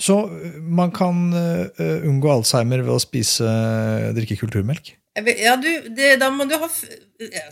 Så 0.00 0.14
eh, 0.24 0.54
man 0.64 0.90
kan 0.94 1.18
uh, 1.36 1.82
unngå 2.08 2.30
Alzheimer 2.32 2.80
ved 2.80 2.94
å 2.94 3.00
spise 3.02 3.44
drikke 4.16 4.38
kulturmelk? 4.40 4.94
Vet- 5.20 5.42
Ja, 5.44 5.56
du, 5.60 5.68
det, 5.92 6.14
da 6.20 6.30
må 6.32 6.46
du 6.48 6.54
ha 6.56 6.68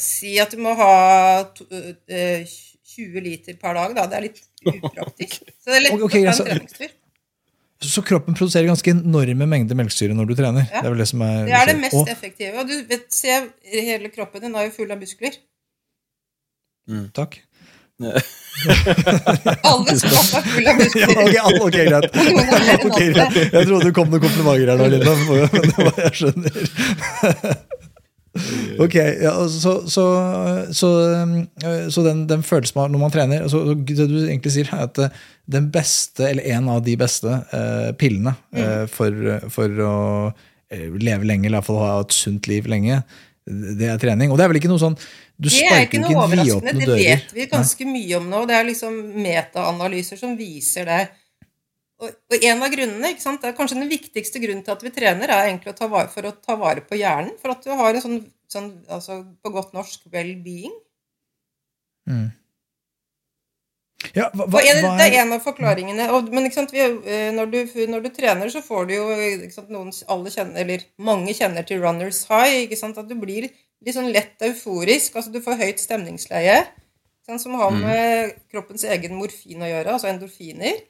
Si 0.00 0.38
at 0.40 0.54
du 0.57 0.62
må 0.64 0.73
ha 0.78 1.45
to, 1.57 1.66
uh, 1.69 2.54
20 2.90 3.21
liter 3.25 3.59
per 3.61 3.76
dag, 3.76 3.92
da. 3.97 4.07
Det 4.11 4.16
er 4.19 4.26
litt 4.28 4.40
upraktisk. 4.73 5.45
Så 5.61 5.69
det 5.71 5.76
er 5.76 5.85
lett 5.87 5.97
okay, 6.00 6.25
okay, 6.25 6.25
å 6.25 6.33
ta 6.33 6.45
en 6.45 6.50
treningstur. 6.57 6.97
Så 7.80 8.02
kroppen 8.04 8.34
produserer 8.37 8.66
ganske 8.68 8.90
enorme 8.92 9.46
mengder 9.49 9.75
melkesyre 9.78 10.12
når 10.14 10.26
du 10.28 10.34
trener? 10.37 10.66
Ja. 10.68 10.82
Det 10.82 10.87
er 10.87 10.92
vel 10.92 11.00
det 11.00 11.08
som 11.08 11.22
er 11.25 11.46
Det 11.49 11.54
er 11.56 11.66
det 11.70 11.76
mest 11.80 11.94
Og- 11.96 12.08
effektive. 12.12 12.58
Og 12.60 12.68
du 12.68 12.75
vet, 12.90 13.06
se, 13.14 13.38
hele 13.72 14.10
kroppen 14.12 14.42
din 14.44 14.54
er 14.54 14.66
jo 14.68 14.75
full 14.76 14.90
av 14.92 14.99
muskler. 15.00 15.32
Takk. 17.16 17.38
Alle 18.00 19.94
kropp 20.00 20.30
er 20.37 20.44
full 20.50 20.68
av 20.68 20.78
Ja, 21.00 21.08
ok, 21.08 21.37
al- 21.40 21.60
ok, 21.64 21.76
greit. 21.88 22.14
Noen 22.16 22.37
mer 22.37 22.52
enn 22.60 22.84
Ok, 22.84 23.00
andre. 23.00 23.10
greit. 23.16 23.37
Jeg 23.52 23.68
trodde 23.68 23.84
det 23.88 23.94
kom 23.96 24.08
noen 24.12 24.22
komplimenter 24.25 24.72
her 24.72 24.76
nå, 24.80 24.87
Linda. 24.92 25.12
men 25.16 25.64
det 25.68 25.78
var 25.88 25.94
jeg 26.04 26.14
skjønner. 26.20 26.52
Ok, 28.84 28.94
ja, 28.94 29.32
så, 29.49 29.72
så, 29.90 30.04
så, 30.72 30.88
um, 31.22 31.34
så 31.90 32.04
den, 32.06 32.25
den 32.30 32.44
følelsen 32.46 32.78
man 32.78 32.92
når 32.94 33.02
man 33.02 33.14
trener 33.14 33.49
så, 33.50 33.64
Det 33.75 34.06
du 34.06 34.20
egentlig 34.20 34.52
sier, 34.54 34.70
er 34.70 34.87
at 34.87 35.00
eh, 35.02 35.16
den 35.50 35.66
beste, 35.75 36.28
eller 36.28 36.46
en 36.54 36.68
av 36.70 36.84
de 36.87 36.94
beste 37.00 37.26
eh, 37.26 37.90
pillene 37.99 38.37
eh, 38.54 38.84
for, 38.90 39.16
for 39.50 39.82
å 39.82 39.96
eh, 40.70 40.87
leve 40.94 41.26
lenge, 41.26 41.49
eller 41.49 41.58
i 41.58 41.58
hvert 41.58 41.70
fall 41.72 41.82
ha 41.82 41.96
et 42.04 42.14
sunt 42.14 42.46
liv 42.50 42.70
lenge, 42.70 43.00
det 43.50 43.88
er 43.90 43.99
trening. 43.99 44.30
Og 44.30 44.38
det 44.38 44.44
er 44.44 44.52
vel 44.52 44.60
ikke 44.60 44.70
noe 44.70 44.82
sånn 44.82 44.94
Du 45.40 45.49
Det 45.49 45.64
er 45.64 45.87
ikke 45.87 46.02
noe 46.02 46.12
ikke 46.12 46.26
overraskende. 46.26 46.87
Det 46.87 46.99
vet 47.00 47.34
vi 47.34 47.46
ganske 47.50 47.87
mye 47.88 48.18
om 48.20 48.28
nå. 48.30 48.44
Det 48.46 48.56
er 48.58 48.66
liksom 48.68 48.99
metaanalyser 49.25 50.20
som 50.20 50.37
viser 50.38 50.87
det. 50.87 51.00
Og, 52.00 52.12
og 52.33 52.45
en 52.49 52.62
av 52.64 52.73
grunnene, 52.73 53.12
ikke 53.12 53.25
sant, 53.26 53.42
det 53.42 53.50
er 53.50 53.57
kanskje 53.59 53.76
den 53.76 53.90
viktigste 53.90 54.40
grunnen 54.40 54.64
til 54.64 54.73
at 54.73 54.85
vi 54.85 54.92
trener, 54.95 55.28
er 55.28 55.50
egentlig 55.50 55.75
å 55.75 55.76
ta 55.76 55.88
vare, 55.92 56.09
for 56.12 56.25
å 56.28 56.33
ta 56.33 56.57
vare 56.61 56.85
på 56.87 56.97
hjernen. 56.97 57.35
For 57.40 57.52
at 57.52 57.66
du 57.66 57.75
har 57.76 57.97
en 57.97 58.04
sånn, 58.04 58.21
sånn 58.50 58.71
altså 58.88 59.21
på 59.45 59.52
godt 59.52 59.75
norsk 59.76 60.07
well-being. 60.12 60.73
Ja, 64.16 64.30
hva, 64.33 64.47
hva, 64.49 64.62
en, 64.64 64.80
det 64.97 65.07
er, 65.07 65.19
en 65.23 65.35
av 65.37 65.42
forklaringene. 65.45 66.07
Og, 66.16 66.30
men 66.35 66.49
sant, 66.54 66.73
vi, 66.75 66.80
eh, 66.83 67.28
når, 67.37 67.50
du, 67.52 67.59
når 67.92 68.07
du 68.07 68.11
trener, 68.16 68.50
så 68.52 68.62
får 68.64 68.88
du 68.88 68.95
jo 68.97 69.09
ikke 69.12 69.52
sant, 69.54 69.73
noen, 69.73 69.92
alle 70.11 70.33
kjenner, 70.33 70.62
eller 70.64 70.87
Mange 71.11 71.35
kjenner 71.37 71.66
til 71.69 71.83
runners 71.85 72.25
high. 72.30 72.64
ikke 72.64 72.80
sant, 72.80 72.99
At 72.99 73.11
du 73.11 73.14
blir 73.21 73.50
litt 73.50 73.97
sånn 73.97 74.11
lett 74.14 74.40
euforisk. 74.49 75.21
altså 75.21 75.35
Du 75.35 75.42
får 75.45 75.61
høyt 75.61 75.83
stemningsleie. 75.83 76.62
Som 77.38 77.54
har 77.61 77.71
med 77.71 78.33
kroppens 78.50 78.83
egen 78.90 79.12
morfin 79.14 79.61
å 79.62 79.69
gjøre, 79.69 79.92
altså 79.95 80.09
endorfiner. 80.11 80.80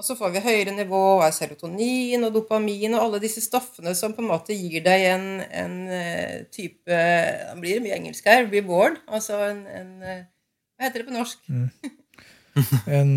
Og 0.00 0.04
så 0.06 0.14
får 0.16 0.30
vi 0.32 0.40
høyere 0.40 0.72
nivå 0.72 0.98
av 1.20 1.30
serotonin 1.36 2.22
og 2.24 2.32
dopamin 2.38 2.94
og 2.96 3.02
alle 3.04 3.18
disse 3.20 3.42
stoffene 3.44 3.92
som 3.98 4.14
på 4.16 4.22
en 4.24 4.30
måte 4.30 4.54
gir 4.56 4.80
deg 4.86 5.02
en, 5.12 5.26
en 5.44 5.74
eh, 5.92 6.36
type 6.48 6.88
Det 6.88 7.58
blir 7.60 7.82
mye 7.84 7.98
engelsk 7.98 8.24
her. 8.30 8.46
Reward. 8.48 8.96
Altså 9.12 9.36
en, 9.50 9.60
en 9.68 9.90
eh, 10.00 10.22
Hva 10.80 10.88
heter 10.88 11.02
det 11.02 11.10
på 11.10 11.16
norsk? 11.18 11.42
en, 12.90 13.10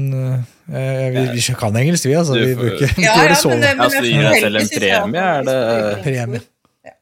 eh, 0.69 1.07
vi, 1.15 1.23
vi 1.39 1.55
kan 1.59 1.75
engelsk, 1.79 2.05
vi, 2.05 2.17
altså. 2.19 2.35
Vi 2.37 2.51
får- 2.51 2.59
bruker 2.65 2.91
ikke 2.91 3.05
Ja, 3.05 3.15
ja, 3.15 3.29
det 3.31 3.37
sånn. 3.39 3.55
men, 3.55 3.63
men, 3.63 3.79
Ja, 3.79 3.89
så 3.95 4.01
du 4.03 4.09
gir 4.09 4.27
deg 4.27 4.43
selv 4.43 4.59
en 4.61 4.73
premie, 4.75 5.23
er 5.23 5.47
det- 5.47 6.03
Premie. 6.03 6.41
Ja. 6.83 6.93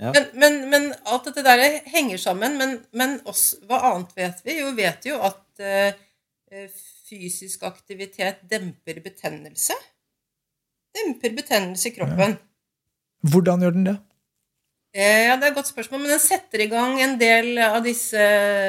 Ja. 0.00 0.12
Men, 0.14 0.30
men, 0.40 0.60
men 0.70 0.86
alt 1.04 1.26
dette 1.28 1.42
der 1.44 1.64
henger 1.92 2.22
sammen. 2.22 2.54
Men, 2.62 2.78
men 2.96 3.18
også, 3.28 3.58
hva 3.68 3.82
annet 3.90 4.14
vet 4.16 4.38
vi? 4.46 4.60
Jo, 4.62 4.70
vi 4.70 4.86
vet 4.86 5.10
jo 5.10 5.18
at 5.26 5.42
eh, 5.60 5.90
fysisk 7.10 7.58
aktivitet 7.68 8.38
demper 8.50 9.02
betennelse. 9.04 9.76
Demper 10.96 11.30
betennelse 11.36 11.90
i 11.90 11.94
kroppen. 11.98 12.38
Hvordan 13.30 13.60
gjør 13.62 13.74
den 13.76 13.90
det? 13.90 13.98
Eh, 14.94 15.26
Ja, 15.28 15.36
det 15.36 15.44
er 15.46 15.50
et 15.52 15.54
godt 15.54 15.68
spørsmål, 15.70 16.00
men 16.02 16.10
den 16.10 16.18
setter 16.22 16.60
i 16.64 16.66
gang 16.70 17.00
en 17.00 17.18
del 17.20 17.58
av 17.62 17.84
disse 17.84 18.18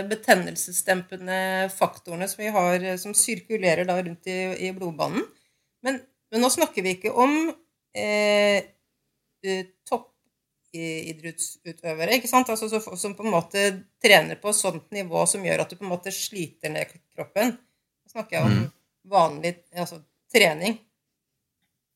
betennelsesdempende 0.10 1.70
faktorene 1.74 2.28
som 2.30 2.44
vi 2.44 2.50
har, 2.54 2.84
eh, 2.84 2.98
som 3.02 3.14
sirkulerer 3.18 3.86
da 3.90 3.96
rundt 3.98 4.28
i, 4.30 4.36
i 4.68 4.72
blodbanen. 4.76 5.24
Men, 5.82 6.00
men 6.32 6.42
nå 6.44 6.50
snakker 6.54 6.82
vi 6.86 6.90
ikke 6.98 7.12
om 7.18 7.34
eh, 7.98 8.62
eh, 9.42 9.66
toppidrettsutøvere, 9.90 12.14
ikke 12.20 12.30
sant? 12.30 12.50
Altså, 12.54 12.80
som 12.80 13.16
på 13.18 13.24
en 13.26 13.34
måte 13.34 13.60
trener 14.04 14.36
på 14.38 14.50
et 14.54 14.62
sånt 14.62 14.88
nivå 14.94 15.26
som 15.26 15.46
gjør 15.46 15.62
at 15.64 15.70
du 15.74 15.76
på 15.80 15.86
en 15.88 15.96
måte 15.96 16.12
sliter 16.14 16.70
ned 16.70 16.86
kroppen. 17.16 17.58
Snakker 18.12 18.38
jeg 18.38 18.48
om 18.48 18.62
vanlig 19.12 19.56
altså, 19.74 20.02
trening. 20.32 20.78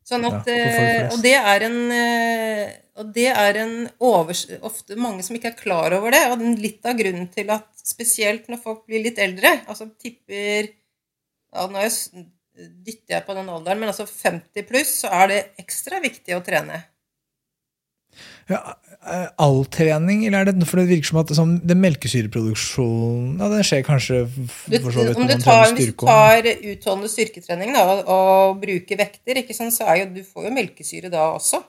Sånn 0.05 0.25
at, 0.27 0.45
folk 0.45 0.53
eh, 0.53 1.07
og 1.10 1.22
det 1.24 1.34
er 1.36 1.65
en 1.65 1.79
eh, 1.91 2.74
og 2.95 3.10
det 3.12 3.27
er 3.27 3.57
en 3.60 3.74
over, 4.00 4.38
ofte 4.63 4.95
mange 4.95 5.24
som 5.25 5.36
ikke 5.36 5.50
er 5.51 5.60
klar 5.60 5.95
over 5.98 6.13
det. 6.15 6.22
Og 6.31 6.43
litt 6.62 6.86
av 6.88 6.95
grunnen 7.00 7.27
til 7.34 7.51
at 7.51 7.67
spesielt 7.75 8.48
når 8.51 8.62
folk 8.63 8.86
blir 8.88 9.03
litt 9.03 9.19
eldre, 9.19 9.51
altså 9.67 9.89
tipper 10.00 10.72
ja, 11.55 11.65
Nå 11.72 11.79
er 11.79 11.91
dytter 12.55 13.17
jeg 13.17 13.24
på 13.27 13.36
den 13.36 13.50
alderen, 13.51 13.81
men 13.81 13.91
altså 13.91 14.05
50 14.07 14.63
pluss, 14.67 14.91
så 15.03 15.12
er 15.24 15.31
det 15.31 15.39
ekstra 15.60 16.00
viktig 16.03 16.38
å 16.38 16.43
trene. 16.43 16.81
Ja, 18.45 18.59
eh, 19.09 19.27
all 19.41 19.63
trening, 19.73 20.25
eller 20.27 20.45
er 20.45 20.53
det 20.53 20.67
For 20.69 20.77
det 20.77 20.89
virker 20.91 21.09
som 21.09 21.19
at 21.23 21.31
sånn, 21.33 21.55
den 21.65 21.79
melkesyreproduksjonen 21.81 23.39
ja, 23.41 23.47
Det 23.49 23.63
skjer 23.65 23.85
kanskje 23.87 24.19
for 24.29 24.91
så 24.93 25.05
vidt 25.07 25.17
om 25.17 25.23
når 25.23 25.31
du 25.31 25.33
man 25.33 25.45
tar, 25.45 25.71
hvis 25.73 25.89
du 25.89 26.03
tar 26.05 26.49
utholdende 26.53 27.09
styrketrening 27.09 27.73
da, 27.73 27.85
og, 27.89 28.03
og 28.05 28.59
bruker 28.61 28.99
vekter, 29.01 29.41
ikke 29.41 29.57
sant, 29.57 29.73
så 29.73 29.87
er 29.89 30.03
jo, 30.03 30.11
du 30.19 30.21
får 30.27 30.49
jo 30.49 30.53
melkesyre 30.59 31.09
da 31.13 31.31
også. 31.33 31.63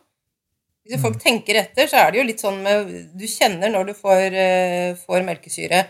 Hvis 0.86 1.02
folk 1.02 1.16
tenker 1.18 1.58
etter, 1.58 1.88
så 1.90 1.98
er 2.04 2.12
det 2.12 2.20
jo 2.20 2.26
litt 2.28 2.42
sånn 2.42 2.58
med 2.62 2.90
Du 3.18 3.24
kjenner 3.26 3.72
når 3.72 3.88
du 3.88 3.94
får, 3.98 4.36
eh, 4.38 4.90
får 5.00 5.24
melkesyre. 5.26 5.80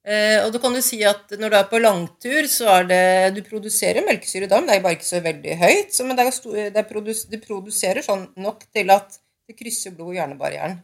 Eh, 0.00 0.38
og 0.46 0.54
da 0.54 0.60
kan 0.62 0.72
du 0.72 0.80
si 0.80 1.02
at 1.04 1.34
når 1.36 1.52
du 1.52 1.56
er 1.58 1.66
på 1.68 1.80
langtur, 1.82 2.46
så 2.48 2.70
er 2.78 2.86
det 2.88 3.02
Du 3.36 3.42
produserer 3.44 4.06
melkesyre 4.06 4.48
da, 4.48 4.60
men 4.60 4.70
det 4.70 4.78
er 4.78 4.86
bare 4.86 4.96
ikke 4.96 5.10
så 5.10 5.20
veldig 5.26 5.58
høyt. 5.60 5.90
Så, 5.92 6.06
men 6.06 6.16
det 6.16 6.30
er, 6.30 6.70
det 6.78 6.86
produs, 6.88 7.26
du 7.28 7.36
produserer 7.42 8.06
sånn 8.06 8.30
nok 8.40 8.64
til 8.72 8.94
at 8.94 9.18
det 9.50 9.58
krysser 9.58 9.94
blod- 9.96 10.12
og 10.12 10.18
hjernebarrieren. 10.18 10.78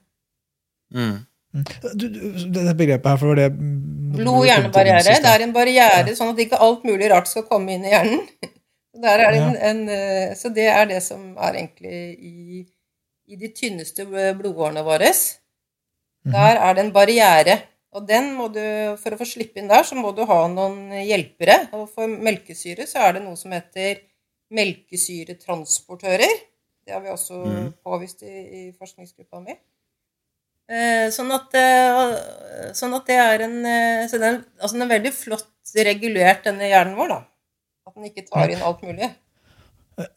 Mm. 0.94 1.16
Du, 1.96 2.04
du, 2.08 2.18
det 2.52 2.75
begrepet 2.76 3.08
her, 3.12 3.20
for 3.20 3.38
det 3.38 3.46
var 3.46 3.54
det 3.54 3.75
Blod- 4.16 4.42
og 4.42 4.46
hjernebarriere. 4.49 5.16
Det 5.23 5.32
er 5.32 5.44
en 5.44 5.54
barriere 5.54 6.14
sånn 6.18 6.35
at 6.35 6.42
ikke 6.44 6.61
alt 6.66 6.85
mulig 6.88 7.08
rart 7.12 7.30
skal 7.30 7.46
komme 7.49 7.76
inn 7.76 7.87
i 7.87 7.94
hjernen. 7.94 8.23
Der 8.96 9.20
er 9.20 9.35
det 9.35 9.40
en, 9.44 9.56
en, 9.68 9.80
eh, 9.92 10.30
så 10.40 10.49
det 10.56 10.70
er 10.73 10.87
det 10.88 11.02
som 11.04 11.35
er 11.44 11.58
egentlig 11.58 11.99
i, 12.16 12.62
i 13.28 13.37
de 13.37 13.50
tynneste 13.52 14.06
blodårene 14.08 14.80
våre. 14.87 15.11
Der 16.25 16.56
er 16.56 16.78
det 16.78 16.80
en 16.87 16.94
barriere. 16.94 17.58
Og 17.92 18.06
den 18.08 18.30
må 18.37 18.49
du, 18.52 18.62
for 19.00 19.12
å 19.12 19.18
få 19.20 19.26
slippe 19.28 19.61
inn 19.61 19.68
der, 19.68 19.85
så 19.85 19.96
må 20.00 20.14
du 20.16 20.23
ha 20.28 20.38
noen 20.49 20.94
hjelpere. 20.96 21.58
Og 21.76 21.90
for 21.92 22.08
melkesyre 22.08 22.88
så 22.88 23.04
er 23.04 23.18
det 23.18 23.26
noe 23.26 23.37
som 23.37 23.52
heter 23.52 24.00
melkesyretransportører. 24.56 26.35
Det 26.86 26.94
har 26.94 27.02
vi 27.02 27.10
også 27.10 27.40
påvist 27.82 28.22
i, 28.22 28.30
i 28.30 28.60
forskningsgruppa 28.78 29.40
mi. 29.42 29.56
Eh, 30.66 31.08
sånn, 31.14 31.30
at, 31.34 31.52
eh, 31.54 32.70
sånn 32.74 32.94
at 32.96 33.06
det 33.06 33.16
er 33.22 33.44
en 33.44 33.60
eh, 33.70 34.06
så 34.10 34.18
den, 34.18 34.40
altså 34.58 34.74
den 34.74 34.86
er 34.86 34.96
veldig 34.96 35.12
flott 35.14 35.76
regulert, 35.86 36.42
denne 36.46 36.70
hjernen 36.70 36.96
vår. 36.98 37.12
da. 37.12 37.20
At 37.86 37.94
den 37.94 38.08
ikke 38.08 38.26
tar 38.26 38.50
inn 38.50 38.64
alt 38.66 38.82
mulig. 38.86 39.12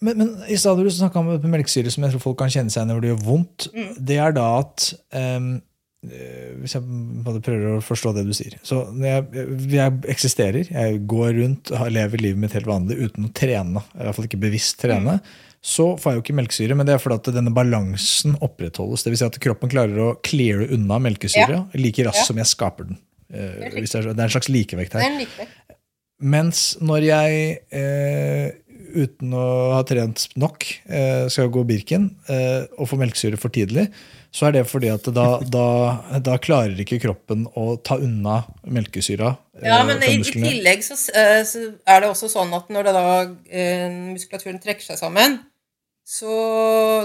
Men, 0.04 0.18
men 0.18 0.32
i 0.52 0.58
stedet 0.60 0.84
du 0.84 0.92
snakka 0.92 1.22
om 1.22 1.30
melkesyre, 1.54 1.92
som 1.94 2.04
jeg 2.04 2.16
tror 2.16 2.24
folk 2.24 2.40
kan 2.42 2.52
kjenne 2.52 2.74
seg 2.74 2.82
igjen 2.82 2.90
i 2.90 2.96
når 2.96 3.04
det 3.04 3.12
gjør 3.12 3.22
vondt. 3.28 3.68
Mm. 3.76 3.92
Det 4.10 4.18
er 4.20 4.36
da 4.36 4.48
at 4.60 4.88
ehm, 5.16 5.52
eh, 5.54 5.66
Hvis 6.00 6.78
jeg 6.78 6.84
prøver 7.44 7.74
å 7.76 7.82
forstå 7.84 8.14
det 8.16 8.24
du 8.28 8.32
sier. 8.34 8.54
Så 8.64 8.86
jeg, 9.04 9.26
jeg 9.74 9.98
eksisterer, 10.14 10.70
jeg 10.72 11.02
går 11.12 11.34
rundt, 11.42 11.72
lever 11.92 12.22
livet 12.24 12.40
mitt 12.40 12.56
helt 12.56 12.70
vanlig 12.70 12.96
uten 13.10 13.28
å 13.28 13.32
trene, 13.36 13.84
i 13.98 14.06
hvert 14.08 14.16
fall 14.16 14.30
ikke 14.30 14.40
bevisst 14.40 14.80
trene, 14.80 15.18
Mm. 15.20 15.26
så 15.62 15.90
får 16.00 16.14
jeg 16.14 16.16
jo 16.20 16.24
ikke 16.24 16.38
melkesyre. 16.40 16.76
Men 16.80 16.88
det 16.88 16.94
er 16.96 17.02
fordi 17.04 17.20
at 17.20 17.34
denne 17.36 17.52
balansen 17.52 18.38
opprettholdes. 18.40 19.04
Det 19.04 19.12
vil 19.12 19.20
si 19.20 19.28
at 19.28 19.40
kroppen 19.44 19.70
klarer 19.74 20.00
å 20.00 20.16
cleare 20.24 20.70
unna 20.72 21.02
melkesyre 21.04 21.66
like 21.76 22.06
raskt 22.08 22.24
Ja. 22.24 22.30
som 22.32 22.38
jeg 22.40 22.48
skaper 22.48 22.88
den. 22.88 22.98
Eh, 23.34 23.70
det, 23.76 23.96
er, 23.96 24.08
en 24.16 24.30
slags 24.32 24.48
likevekt 24.50 24.94
her. 24.96 25.02
er. 25.04 25.48
Mens 26.22 26.78
når 26.80 27.04
jeg, 27.04 27.60
eh, 27.72 28.52
uten 28.94 29.34
å 29.36 29.46
ha 29.76 29.82
trent 29.88 30.28
nok, 30.40 30.66
eh, 30.90 31.26
skal 31.32 31.52
gå 31.54 31.64
Birken 31.68 32.10
eh, 32.30 32.66
og 32.78 32.90
få 32.92 33.00
melkesyre 33.00 33.40
for 33.40 33.54
tidlig, 33.54 33.88
så 34.32 34.48
er 34.48 34.58
det 34.58 34.66
fordi 34.70 34.92
at 34.94 35.08
da, 35.16 35.28
da, 35.58 35.68
da 36.24 36.38
klarer 36.42 36.80
ikke 36.80 37.02
kroppen 37.04 37.48
å 37.58 37.76
ta 37.84 38.00
unna 38.02 38.42
melkesyra 38.66 39.34
Ja, 39.62 39.80
eh, 39.80 39.86
men 39.90 40.04
i, 40.06 40.16
i 40.20 40.34
tillegg 40.34 40.86
så, 40.86 40.98
så 41.00 41.64
er 41.84 42.04
det 42.04 42.10
også 42.10 42.32
sånn 42.32 42.54
at 42.58 42.70
når 42.74 42.90
det 42.90 42.98
da 42.98 43.08
muskulaturen 44.12 44.62
trekker 44.64 44.92
seg 44.92 45.02
sammen 45.02 45.40
så 46.10 46.30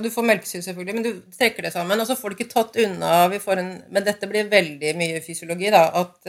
Du 0.00 0.06
får 0.08 0.24
melkesyre, 0.24 0.64
selvfølgelig, 0.64 0.94
men 0.96 1.04
du 1.04 1.34
trekker 1.36 1.66
det 1.66 1.74
sammen, 1.74 2.00
og 2.00 2.06
så 2.08 2.14
får 2.16 2.32
du 2.32 2.38
ikke 2.38 2.54
tatt 2.54 2.78
unna 2.86 3.26
vi 3.28 3.36
får 3.42 3.60
en, 3.60 3.72
Men 3.92 4.06
dette 4.06 4.28
blir 4.30 4.48
veldig 4.48 4.94
mye 4.96 5.18
fysiologi, 5.20 5.68
da. 5.74 5.82
At 6.00 6.24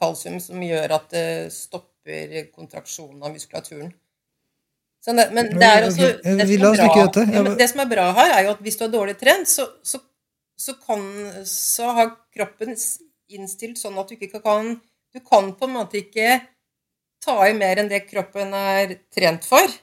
kalsium 0.00 0.38
som 0.40 0.62
gjør 0.64 0.96
at 0.96 1.12
det 1.12 1.26
stopper 1.52 2.48
kontraksjonen 2.54 3.20
av 3.20 3.36
muskulaturen. 3.36 3.92
Så 5.02 5.14
det, 5.18 5.26
men 5.34 5.48
det 5.50 5.66
er 5.66 5.84
også 5.88 6.08
det 6.22 6.46
som, 6.46 6.60
er 6.62 6.78
bra, 6.78 7.22
ja, 7.34 7.42
det 7.58 7.66
som 7.72 7.80
er 7.82 7.88
bra 7.90 8.04
her, 8.20 8.34
er 8.36 8.44
jo 8.46 8.52
at 8.54 8.60
hvis 8.62 8.76
du 8.78 8.84
er 8.86 8.92
dårlig 8.92 9.16
trent, 9.18 9.50
så, 9.50 9.66
så, 9.82 9.98
så, 10.54 10.76
kan, 10.78 11.02
så 11.48 11.90
har 11.96 12.12
kroppen 12.34 12.76
innstilt 13.32 13.80
sånn 13.80 13.98
at 13.98 14.12
du 14.12 14.14
ikke 14.18 14.42
kan 14.44 14.76
Du 15.12 15.20
kan 15.20 15.50
på 15.58 15.66
en 15.68 15.74
måte 15.74 15.98
ikke 15.98 16.38
ta 17.22 17.34
i 17.44 17.56
mer 17.56 17.82
enn 17.82 17.90
det 17.90 18.06
kroppen 18.06 18.54
er 18.56 18.94
trent 19.12 19.44
for. 19.44 19.74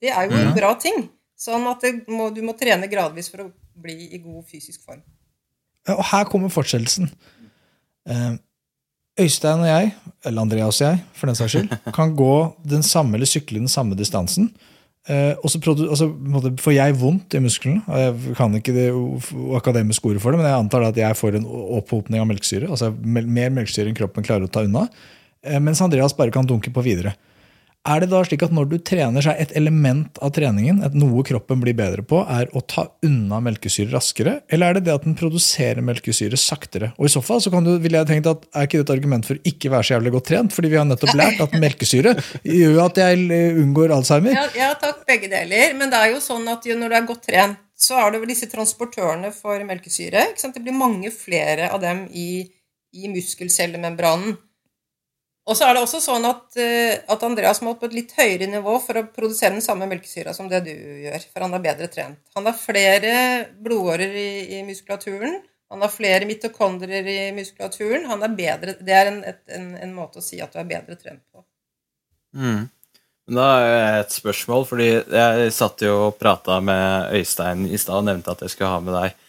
Det 0.00 0.08
er 0.08 0.30
jo 0.30 0.38
en 0.38 0.54
bra 0.56 0.70
ting. 0.80 1.04
Sånn 1.36 1.66
at 1.68 1.84
må, 2.08 2.30
du 2.32 2.40
må 2.46 2.54
trene 2.56 2.88
gradvis 2.88 3.28
for 3.28 3.44
å 3.44 3.50
bli 3.82 4.08
i 4.16 4.20
god 4.22 4.46
fysisk 4.48 4.86
form. 4.86 5.02
Ja, 5.84 5.98
Og 5.98 6.06
her 6.08 6.24
kommer 6.30 6.52
fortsettelsen. 6.54 7.10
Eh, 8.08 8.32
Øystein 9.20 9.60
og 9.60 9.68
jeg, 9.68 9.90
eller 10.24 10.42
Andreas 10.46 10.78
og 10.80 10.86
jeg, 10.88 11.00
for 11.18 11.28
den 11.28 11.36
saks 11.36 11.52
skyld, 11.56 11.72
kan 11.96 12.14
gå 12.16 12.30
den 12.64 12.82
samme 12.86 13.18
eller 13.18 13.28
sykle 13.28 13.60
den 13.60 13.68
samme 13.68 13.96
distansen. 13.98 14.52
Eh, 15.10 15.34
og 15.42 15.50
så 15.50 15.58
altså, 15.90 16.06
får 16.62 16.72
jeg 16.76 16.94
vondt 17.00 17.34
i 17.34 17.40
musklene. 17.42 17.82
og 17.90 17.98
Jeg 17.98 18.36
kan 18.38 18.54
ikke 18.54 18.72
det 18.76 18.86
o- 18.94 19.56
akademisk 19.58 20.06
ordet 20.06 20.22
for 20.22 20.30
det, 20.32 20.38
men 20.40 20.46
jeg 20.46 20.60
antar 20.62 20.86
at 20.88 20.96
jeg 21.02 21.18
får 21.18 21.36
en 21.40 21.48
opphopning 21.80 22.22
av 22.22 22.28
melkesyre. 22.30 22.70
altså 22.70 22.92
Mer 23.04 23.50
melkesyre 23.50 23.90
enn 23.90 23.98
kroppen 23.98 24.24
klarer 24.24 24.46
å 24.46 24.52
ta 24.52 24.62
unna. 24.62 24.86
eh, 25.42 25.58
Mens 25.58 25.82
Andreas 25.82 26.14
bare 26.16 26.30
kan 26.30 26.46
dunke 26.46 26.70
på 26.72 26.84
videre. 26.86 27.16
Er 27.82 27.98
det 27.98 28.12
da 28.12 28.20
slik 28.22 28.44
at 28.46 28.52
når 28.54 28.68
du 28.70 28.76
trener, 28.78 29.24
så 29.24 29.32
er 29.32 29.40
et 29.42 29.52
element 29.58 30.18
av 30.22 30.30
treningen, 30.36 30.84
et 30.86 30.94
noe 30.94 31.24
kroppen 31.26 31.58
blir 31.64 31.74
bedre 31.74 32.04
på, 32.06 32.20
er 32.30 32.46
å 32.54 32.60
ta 32.62 32.84
unna 33.02 33.40
melkesyre 33.42 33.90
raskere? 33.90 34.36
Eller 34.54 34.70
er 34.70 34.78
det 34.78 34.84
det 34.86 34.94
at 34.94 35.06
den 35.08 35.16
produserer 35.18 35.82
melkesyre 35.82 36.38
saktere? 36.38 36.92
Og 36.94 37.08
i 37.08 37.10
så 37.10 37.24
fall 37.26 37.42
så 37.42 37.50
du, 37.50 37.72
ville 37.82 37.98
jeg 37.98 38.08
tenkt 38.12 38.28
at 38.30 38.46
er 38.54 38.68
ikke 38.68 38.78
det 38.78 38.86
et 38.86 38.94
argument 38.94 39.26
for 39.26 39.50
ikke 39.50 39.72
være 39.74 39.88
så 39.88 39.96
jævlig 39.96 40.12
godt 40.14 40.28
trent? 40.30 40.54
Fordi 40.54 40.70
vi 40.70 40.78
har 40.78 40.86
nettopp 40.86 41.18
lært 41.18 41.42
at 41.42 41.58
melkesyre 41.58 42.14
gjør 42.46 42.78
at 42.84 43.02
jeg 43.02 43.42
unngår 43.64 43.96
alzheimer. 43.98 44.38
Ja, 44.38 44.46
ja, 44.60 44.70
takk, 44.78 45.02
begge 45.08 45.32
deler. 45.32 45.74
Men 45.74 45.90
det 45.90 46.04
er 46.04 46.14
jo 46.14 46.22
sånn 46.22 46.46
at 46.54 46.70
når 46.70 46.86
du 46.86 46.98
er 47.00 47.10
godt 47.10 47.26
trent, 47.32 47.58
så 47.82 47.98
er 47.98 48.14
det 48.14 48.30
disse 48.30 48.46
transportørene 48.46 49.34
for 49.34 49.58
melkesyre. 49.66 50.28
Det 50.38 50.62
blir 50.62 50.78
mange 50.78 51.10
flere 51.10 51.72
av 51.74 51.82
dem 51.82 52.06
i, 52.14 52.46
i 52.94 53.10
muskelcellemembranen. 53.10 54.38
Og 55.42 55.58
så 55.58 55.66
er 55.66 55.74
det 55.74 55.82
også 55.82 55.98
sånn 55.98 56.26
at, 56.28 56.44
eh, 56.60 57.00
at 57.10 57.22
Andreas 57.26 57.60
må 57.66 57.74
på 57.78 57.88
et 57.88 57.96
litt 57.96 58.12
høyere 58.14 58.46
nivå 58.46 58.76
for 58.84 59.00
å 59.00 59.08
produsere 59.10 59.56
den 59.56 59.64
samme 59.64 59.88
melkesyra 59.90 60.34
som 60.36 60.50
det 60.50 60.60
du 60.68 60.70
gjør, 60.72 61.24
for 61.32 61.46
han 61.46 61.56
er 61.56 61.64
bedre 61.64 61.88
trent. 61.90 62.20
Han 62.38 62.46
har 62.46 62.54
flere 62.58 63.14
blodårer 63.58 64.14
i, 64.14 64.28
i 64.58 64.60
muskulaturen. 64.66 65.40
Han 65.72 65.82
har 65.82 65.90
flere 65.90 66.28
mitokondrier 66.28 67.10
i 67.10 67.18
muskulaturen. 67.34 68.06
Han 68.06 68.22
er 68.22 68.38
bedre, 68.38 68.76
det 68.78 68.94
er 68.94 69.10
en, 69.10 69.18
et, 69.26 69.42
en, 69.56 69.68
en 69.82 69.96
måte 69.96 70.22
å 70.22 70.24
si 70.24 70.38
at 70.44 70.54
du 70.54 70.62
er 70.62 70.68
bedre 70.68 71.00
trent 71.00 71.24
på. 71.32 71.42
Mm. 72.38 72.64
Da 73.32 73.50
jeg 73.62 74.00
et 74.02 74.14
spørsmål, 74.14 74.64
fordi 74.68 74.88
jeg 74.92 75.52
satt 75.56 75.82
jo 75.82 75.92
og 76.08 76.18
prata 76.20 76.60
med 76.62 77.16
Øystein 77.18 77.66
i 77.66 77.78
stad 77.80 78.02
og 78.02 78.10
nevnte 78.10 78.34
at 78.34 78.42
jeg 78.44 78.54
skulle 78.54 78.70
ha 78.70 78.82
med 78.84 78.94
deg. 78.94 79.22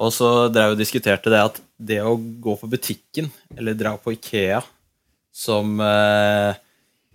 Og 0.00 0.12
så 0.14 0.28
drev 0.48 0.72
og 0.72 0.80
diskuterte 0.80 1.32
det 1.32 1.40
at 1.50 1.58
det 1.76 2.00
å 2.00 2.14
gå 2.16 2.54
på 2.56 2.70
butikken, 2.72 3.28
eller 3.58 3.76
dra 3.76 3.98
på 4.00 4.14
Ikea 4.14 4.62
som 5.32 5.80
eh, 5.80 6.60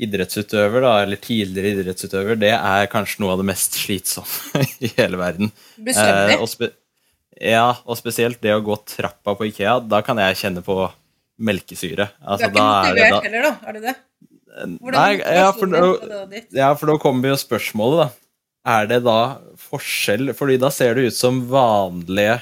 idrettsutøver, 0.02 0.84
da, 0.84 0.94
eller 1.06 1.22
tidligere 1.22 1.76
idrettsutøver, 1.76 2.40
det 2.42 2.54
er 2.56 2.90
kanskje 2.92 3.24
noe 3.24 3.36
av 3.36 3.42
det 3.42 3.48
mest 3.50 3.78
slitsomme 3.82 4.66
i 4.86 4.92
hele 4.98 5.22
verden. 5.22 5.54
Du 5.78 5.88
blir. 5.88 6.02
Eh, 6.02 6.36
og 6.42 6.70
ja, 7.38 7.68
og 7.86 8.00
spesielt 8.00 8.42
det 8.42 8.56
å 8.56 8.64
gå 8.66 8.76
trappa 8.90 9.36
på 9.38 9.50
Ikea, 9.52 9.78
da 9.86 10.02
kan 10.06 10.18
jeg 10.22 10.40
kjenne 10.40 10.66
på 10.66 10.80
melkesyre. 11.38 12.10
Du 12.10 12.30
Altså, 12.34 12.48
er 12.48 12.52
ikke 12.52 12.58
da 12.58 12.68
er 12.68 13.28
heller, 13.28 13.46
da? 13.46 13.56
Er 13.62 13.78
du 13.78 13.84
det? 13.86 13.96
Hvordan 14.58 14.96
Nei, 14.98 15.36
ja, 15.38 15.50
for, 15.54 15.70
nå, 15.70 16.38
ja, 16.56 16.72
for 16.74 16.90
nå 16.90 16.96
kommer 17.02 17.30
jo 17.30 17.38
spørsmålet, 17.38 18.08
da. 18.08 18.24
Er 18.68 18.88
det 18.90 18.98
da 19.06 19.20
forskjell 19.70 20.34
Fordi 20.36 20.58
da 20.60 20.68
ser 20.74 20.98
det 20.98 21.06
ut 21.08 21.16
som 21.16 21.38
vanlige 21.48 22.42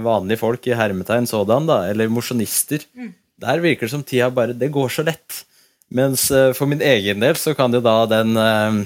vanlige 0.00 0.40
folk 0.40 0.64
i 0.70 0.76
hermetegn 0.76 1.26
sådan, 1.28 1.66
da, 1.68 1.82
eller 1.90 2.08
mosjonister. 2.08 2.80
Mm. 2.96 3.10
Der 3.42 3.62
virker 3.62 3.88
det 3.88 3.94
som 3.94 4.04
tida 4.06 4.30
bare 4.30 4.54
Det 4.56 4.70
går 4.72 4.88
så 4.92 5.04
lett. 5.06 5.44
Mens 5.92 6.30
eh, 6.30 6.52
for 6.56 6.70
min 6.70 6.82
egen 6.82 7.20
del 7.20 7.36
så 7.36 7.52
kan 7.58 7.74
jo 7.74 7.82
da 7.84 7.96
den 8.08 8.36
eh, 8.40 8.82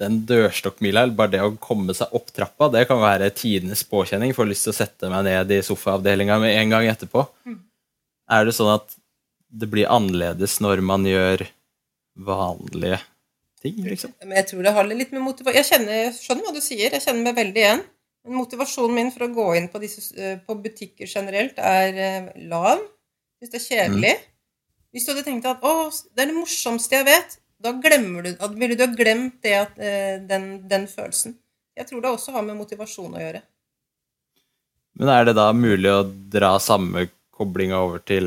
den 0.00 0.20
dørstokkmila, 0.28 1.06
bare 1.16 1.32
det 1.32 1.42
å 1.44 1.54
komme 1.60 1.94
seg 1.96 2.12
opp 2.16 2.28
trappa, 2.34 2.68
det 2.72 2.84
kan 2.88 3.00
være 3.00 3.30
tidenes 3.36 3.84
påkjenning. 3.88 4.34
Får 4.36 4.50
lyst 4.50 4.66
til 4.68 4.74
å 4.74 4.76
sette 4.76 5.10
meg 5.12 5.24
ned 5.24 5.52
i 5.56 5.62
sofaavdelinga 5.64 6.38
med 6.42 6.56
en 6.60 6.74
gang 6.74 6.88
etterpå. 6.90 7.24
Mm. 7.48 7.60
Er 8.36 8.46
det 8.46 8.56
sånn 8.56 8.74
at 8.74 8.96
det 9.46 9.68
blir 9.72 9.88
annerledes 9.92 10.58
når 10.60 10.82
man 10.84 11.06
gjør 11.08 11.46
vanlige 12.26 13.00
ting, 13.62 13.78
liksom? 13.86 14.12
Men 14.24 14.40
jeg 14.42 14.50
tror 14.50 14.66
det 14.66 14.74
har 14.76 14.88
litt 14.90 15.12
med 15.14 15.24
motivasjon 15.24 15.60
Jeg 15.62 15.68
kjenner, 15.70 16.00
jeg 16.02 16.16
skjønner 16.18 16.48
hva 16.48 16.56
du 16.56 16.64
sier, 16.64 16.88
jeg 16.90 17.04
kjenner 17.04 17.28
meg 17.28 17.38
veldig 17.38 17.62
igjen. 17.62 17.84
Men 18.26 18.40
motivasjonen 18.42 18.98
min 18.98 19.12
for 19.14 19.24
å 19.24 19.32
gå 19.32 19.48
inn 19.56 19.70
på, 19.72 19.80
disse, 19.80 20.10
eh, 20.18 20.36
på 20.42 20.58
butikker 20.60 21.08
generelt 21.08 21.56
er 21.62 22.34
lav. 22.50 22.84
Hvis 23.40 23.52
det 23.52 23.60
er 23.60 23.66
kjedelig. 23.66 24.14
Hvis 24.94 25.04
du 25.04 25.12
hadde 25.12 25.26
tenkt 25.26 25.48
at 25.48 25.64
å, 25.66 25.74
det 26.14 26.24
er 26.24 26.30
det 26.30 26.38
morsomste 26.38 26.96
jeg 26.96 27.08
vet, 27.08 27.36
da 27.62 27.72
glemmer 27.80 28.24
du, 28.24 28.30
ville 28.56 28.76
du 28.76 28.84
ha 28.84 28.92
glemt 28.92 29.40
det 29.44 29.54
at, 29.58 29.76
eh, 29.80 30.16
den, 30.24 30.48
den 30.68 30.86
følelsen. 30.88 31.36
Jeg 31.76 31.88
tror 31.90 32.02
det 32.02 32.12
også 32.12 32.32
har 32.36 32.44
med 32.46 32.56
motivasjon 32.56 33.16
å 33.16 33.22
gjøre. 33.22 33.42
Men 34.96 35.12
er 35.12 35.28
det 35.28 35.36
da 35.36 35.50
mulig 35.52 35.92
å 35.92 36.04
dra 36.32 36.54
samme 36.62 37.08
koblinga 37.36 37.80
over 37.84 38.00
til 38.08 38.26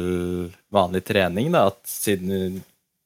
vanlig 0.73 1.01
trening, 1.07 1.49
da? 1.53 1.65
At 1.71 1.81
siden 1.89 2.59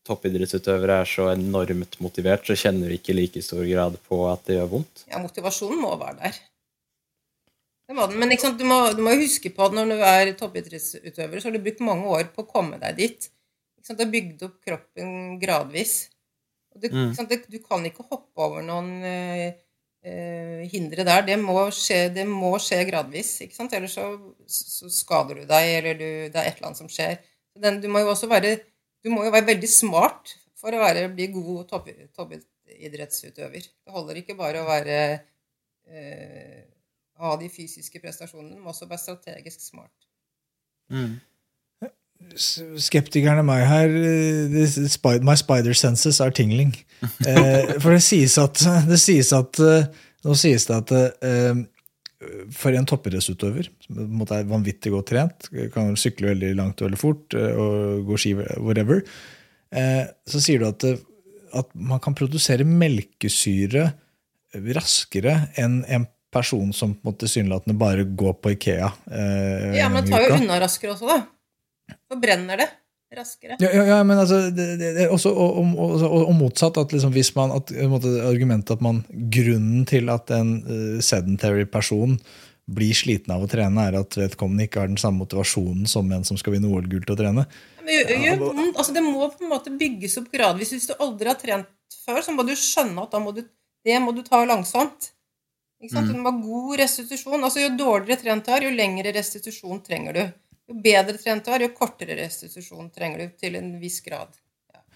toppidrettsutøvere 0.08 1.00
er 1.04 1.08
så 1.08 1.30
enormt 1.32 1.96
motivert, 2.04 2.44
så 2.48 2.58
kjenner 2.60 2.92
du 2.92 2.98
ikke 2.98 3.14
i 3.14 3.22
like 3.22 3.44
stor 3.44 3.64
grad 3.68 3.96
på 4.10 4.20
at 4.28 4.44
det 4.50 4.58
gjør 4.58 4.74
vondt? 4.78 5.06
Ja, 5.08 5.22
motivasjonen 5.24 5.80
må 5.80 5.94
være 6.02 6.20
der. 6.20 6.42
Det 7.88 7.96
var 7.98 8.08
den. 8.12 8.20
Men 8.22 8.32
sant, 8.40 8.58
du, 8.60 8.66
må, 8.68 8.78
du 8.96 9.02
må 9.06 9.14
huske 9.20 9.52
på 9.54 9.66
at 9.66 9.76
når 9.76 9.92
du 9.92 10.04
er 10.08 10.32
toppidrettsutøver, 10.40 11.40
så 11.42 11.50
har 11.50 11.56
du 11.58 11.64
brukt 11.66 11.84
mange 11.84 12.08
år 12.16 12.30
på 12.36 12.46
å 12.46 12.50
komme 12.50 12.80
deg 12.82 12.96
dit. 13.02 13.30
Sant, 13.84 13.98
Du 14.00 14.06
har 14.06 14.12
bygd 14.14 14.46
opp 14.48 14.58
kroppen 14.64 15.38
gradvis. 15.42 16.10
Du, 16.74 16.88
Mm. 16.90 17.12
sant, 17.14 17.30
du 17.30 17.60
kan 17.62 17.84
ikke 17.86 18.06
hoppe 18.10 18.42
over 18.42 18.64
noen 18.66 19.04
eh, 19.06 19.54
eh, 20.02 20.64
hindre 20.72 21.04
der. 21.06 21.22
Det 21.28 21.36
må, 21.42 21.68
skje, 21.76 22.08
det 22.16 22.24
må 22.26 22.56
skje 22.58 22.80
gradvis. 22.90 23.36
ikke 23.46 23.56
sant? 23.60 23.76
Ellers 23.78 23.94
så, 24.00 24.08
så 24.48 24.90
skader 24.90 25.44
du 25.44 25.46
deg, 25.52 25.68
eller 25.82 26.00
du, 26.00 26.08
det 26.34 26.40
er 26.40 26.48
et 26.50 26.56
eller 26.58 26.72
annet 26.72 26.82
som 26.82 26.90
skjer. 26.90 27.20
Så 27.54 27.62
Den, 27.62 27.82
du 27.84 27.90
må 27.92 28.02
jo 28.02 28.10
også 28.16 28.32
være 28.32 28.56
du 29.04 29.12
må 29.12 29.26
jo 29.28 29.34
være 29.36 29.50
veldig 29.52 29.68
smart 29.68 30.32
for 30.56 30.72
å 30.72 30.80
være, 30.80 31.10
bli 31.12 31.28
god 31.36 31.66
topp, 31.68 31.90
toppidrettsutøver. 32.16 33.66
Det 33.84 33.92
holder 33.92 34.22
ikke 34.22 34.36
bare 34.40 34.62
å 34.64 34.68
være 34.70 35.00
eh, 35.92 36.62
ha 37.22 37.36
de 37.40 37.50
fysiske 37.52 38.02
prestasjonene, 38.02 38.60
må 38.62 38.74
også 38.74 38.88
være 38.90 39.04
strategisk 39.04 39.62
smart. 39.62 39.94
Mm. 40.94 41.20
Skeptikerne 42.80 43.44
meg 43.46 43.66
her 43.68 43.92
eh, 43.92 45.20
My 45.26 45.36
spider 45.40 45.76
senses 45.76 46.22
are 46.24 46.34
tingling. 46.34 46.74
Eh, 47.28 47.76
for 47.84 47.92
det 47.92 48.00
sies 48.06 48.38
at, 48.40 48.62
det 48.88 48.96
sies 49.02 49.34
at 49.36 49.60
eh, 49.60 49.90
Nå 50.24 50.36
sies 50.40 50.64
det 50.70 50.76
at 50.78 50.92
eh, 51.28 51.58
for 52.56 52.72
en 52.72 52.86
toppidrettsutøver 52.88 53.68
som 53.84 54.22
er 54.24 54.46
vanvittig 54.48 54.94
godt 54.94 55.10
trent, 55.12 55.50
kan 55.74 55.98
sykle 56.00 56.30
veldig 56.30 56.54
langt 56.56 56.80
og 56.80 56.88
veldig 56.88 57.00
fort 57.02 57.36
og 57.36 58.06
gå 58.08 58.20
ski 58.24 58.32
whatever, 58.38 59.02
eh, 59.76 60.06
så 60.24 60.40
sier 60.40 60.64
du 60.64 60.70
at, 60.70 60.86
at 61.60 61.76
man 61.76 62.00
kan 62.04 62.16
produsere 62.16 62.64
melkesyre 62.64 63.90
raskere 64.78 65.36
enn 65.60 65.82
en 65.92 66.08
person 66.34 66.74
som 66.76 66.94
på 66.96 67.04
en 67.04 67.12
måte 67.12 67.26
tilsynelatende 67.26 67.78
bare 67.80 68.06
går 68.06 68.38
på 68.42 68.54
Ikea. 68.58 68.92
eh, 69.12 69.76
Ja, 69.80 69.90
men 69.90 70.04
det 70.04 70.12
tar 70.12 70.26
jo 70.28 70.40
unna 70.42 70.60
raskere 70.64 70.96
også, 70.96 71.10
da. 71.10 71.98
Forbrenner 72.12 72.60
det 72.64 72.70
raskere. 73.18 73.58
Ja, 73.62 73.70
ja, 73.70 73.84
ja, 73.84 74.00
men 74.04 74.18
altså, 74.18 74.40
det, 74.50 74.66
det, 74.82 75.10
også, 75.14 75.30
og, 75.30 75.60
og, 75.62 76.02
og, 76.02 76.16
og 76.24 76.34
motsatt. 76.38 76.78
at 76.82 76.94
liksom, 76.96 77.14
hvis 77.14 77.34
man, 77.36 77.54
at, 77.56 77.74
måte, 77.90 78.10
Argumentet 78.26 78.78
at 78.78 78.82
man, 78.86 79.04
grunnen 79.10 79.86
til 79.90 80.10
at 80.14 80.34
en 80.34 80.56
uh, 80.66 80.98
sedentary 81.04 81.66
person 81.70 82.18
blir 82.74 82.96
sliten 82.96 83.34
av 83.36 83.44
å 83.44 83.50
trene, 83.52 83.88
er 83.90 84.00
at 84.00 84.18
vedkommende 84.18 84.68
ikke 84.68 84.84
har 84.84 84.92
den 84.92 85.00
samme 85.02 85.20
motivasjonen 85.26 85.88
som 85.90 86.12
en 86.16 86.24
som 86.28 86.40
skal 86.40 86.56
vinne 86.56 86.70
OL-gull 86.72 87.04
til 87.04 87.16
å 87.16 87.20
trene. 87.20 87.46
Men 87.84 88.22
gjør 88.24 88.40
vondt. 88.40 88.78
altså, 88.78 88.94
det 88.96 89.04
må 89.04 89.28
på 89.28 89.44
en 89.44 89.52
måte 89.52 89.74
bygges 89.76 90.16
opp 90.22 90.30
gradvis. 90.32 90.72
Hvis 90.72 90.88
du 90.90 90.96
aldri 90.96 91.28
har 91.28 91.40
trent 91.40 91.68
før, 92.06 92.22
så 92.24 92.36
må 92.36 92.46
du 92.48 92.54
skjønne 92.56 93.04
at 93.04 93.20
må 93.22 93.36
du, 93.36 93.44
det 93.84 94.00
må 94.04 94.16
du 94.16 94.24
ta 94.24 94.40
langsomt. 94.48 95.12
Ikke 95.84 95.98
sant? 95.98 96.08
Du 96.08 96.16
må 96.16 96.32
ha 96.32 96.40
god 96.40 96.78
restitusjon. 96.80 97.42
Altså, 97.44 97.60
jo 97.66 97.74
dårligere 97.76 98.22
trent 98.22 98.48
du 98.48 98.54
er, 98.56 98.68
jo 98.70 98.76
lengre 98.78 99.12
restitusjon 99.16 99.84
trenger 99.84 100.16
du. 100.16 100.24
Jo 100.72 100.78
bedre 100.86 101.18
trent 101.20 101.44
du 101.44 101.52
er, 101.52 101.66
jo 101.66 101.76
kortere 101.76 102.16
restitusjon 102.22 102.88
trenger 102.96 103.26
du 103.26 103.36
til 103.44 103.60
en 103.60 103.74
viss 103.82 104.00
grad. 104.06 104.32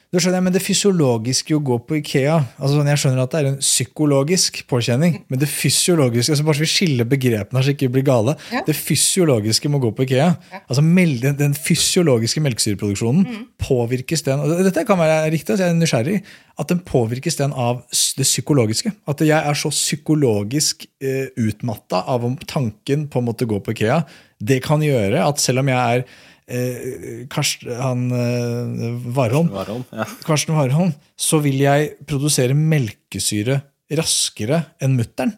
Da 0.08 0.22
skjønner 0.24 0.38
jeg, 0.39 0.43
Men 0.46 0.54
det 0.56 0.62
fysiologiske 0.63 1.56
å 1.58 1.60
gå 1.67 1.76
på 1.84 1.98
Ikea 2.00 2.36
altså 2.56 2.78
sånn, 2.78 2.88
Jeg 2.88 3.02
skjønner 3.02 3.20
at 3.26 3.34
det 3.34 3.39
er 3.41 3.48
en 3.50 3.58
psykologisk 3.60 4.62
påkjenning, 4.72 5.17
men 5.28 5.41
det 5.41 5.50
fysiologiske 5.52 6.32
altså 6.32 6.46
Bare 6.48 6.56
så 6.56 6.63
vi 6.63 6.70
skiller 6.72 7.10
begrepene 7.12 7.63
så 7.65 7.74
ikke 7.74 7.89
blir 7.91 8.06
gale. 8.08 8.38
Ja. 8.54 8.62
Det 8.67 8.76
fysiologiske 8.78 9.67
må 9.74 9.82
gå 9.84 9.91
på 9.98 10.06
Ikea. 10.08 10.30
Altså 10.63 10.84
mel- 10.86 11.17
den, 11.24 11.36
den 11.39 11.56
fysiologiske 11.58 12.39
melkesyreproduksjonen, 12.46 13.26
påvirkes 13.60 14.24
den 14.28 14.46
og 14.46 14.63
Dette 14.67 14.86
kan 14.88 15.00
være 15.02 15.28
riktig, 15.34 15.58
så 15.58 15.65
jeg 15.67 15.76
er 15.76 15.80
nysgjerrig. 15.82 16.22
At 16.58 16.72
den 16.72 16.80
påvirkes 16.88 17.36
den 17.41 17.52
av 17.54 17.84
det 17.91 18.26
psykologiske. 18.26 18.93
At 19.12 19.20
jeg 19.28 19.38
er 19.38 19.60
så 19.60 19.70
psykologisk 19.76 20.88
eh, 21.04 21.28
utmatta 21.38 22.06
av 22.08 22.26
om 22.26 22.39
tanken 22.48 23.06
på 23.12 23.20
å 23.20 23.28
måtte 23.28 23.46
gå 23.50 23.60
på 23.62 23.76
Ikea. 23.76 24.00
Det 24.39 24.62
kan 24.65 24.82
gjøre 24.86 25.26
at 25.28 25.41
selv 25.43 25.65
om 25.65 25.72
jeg 25.74 25.78
er 26.00 26.08
eh, 26.47 27.25
Karsten, 27.31 27.73
han 27.81 28.05
eh, 28.12 29.07
Warholm, 29.15 29.49
Warholm, 29.53 29.83
ja. 29.91 30.05
Karsten 30.27 30.55
Warholm, 30.55 30.93
så 31.19 31.39
vil 31.43 31.60
jeg 31.63 31.93
produsere 32.07 32.55
melkesyre 32.57 33.62
raskere 33.97 34.65
enn 34.83 34.95
mutter'n. 34.99 35.36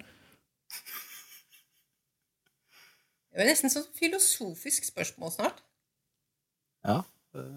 Det 3.30 3.46
er 3.46 3.52
nesten 3.54 3.72
sånn 3.72 3.86
filosofisk 3.96 4.88
spørsmål 4.90 5.32
snart. 5.38 5.62
ja. 6.86 7.02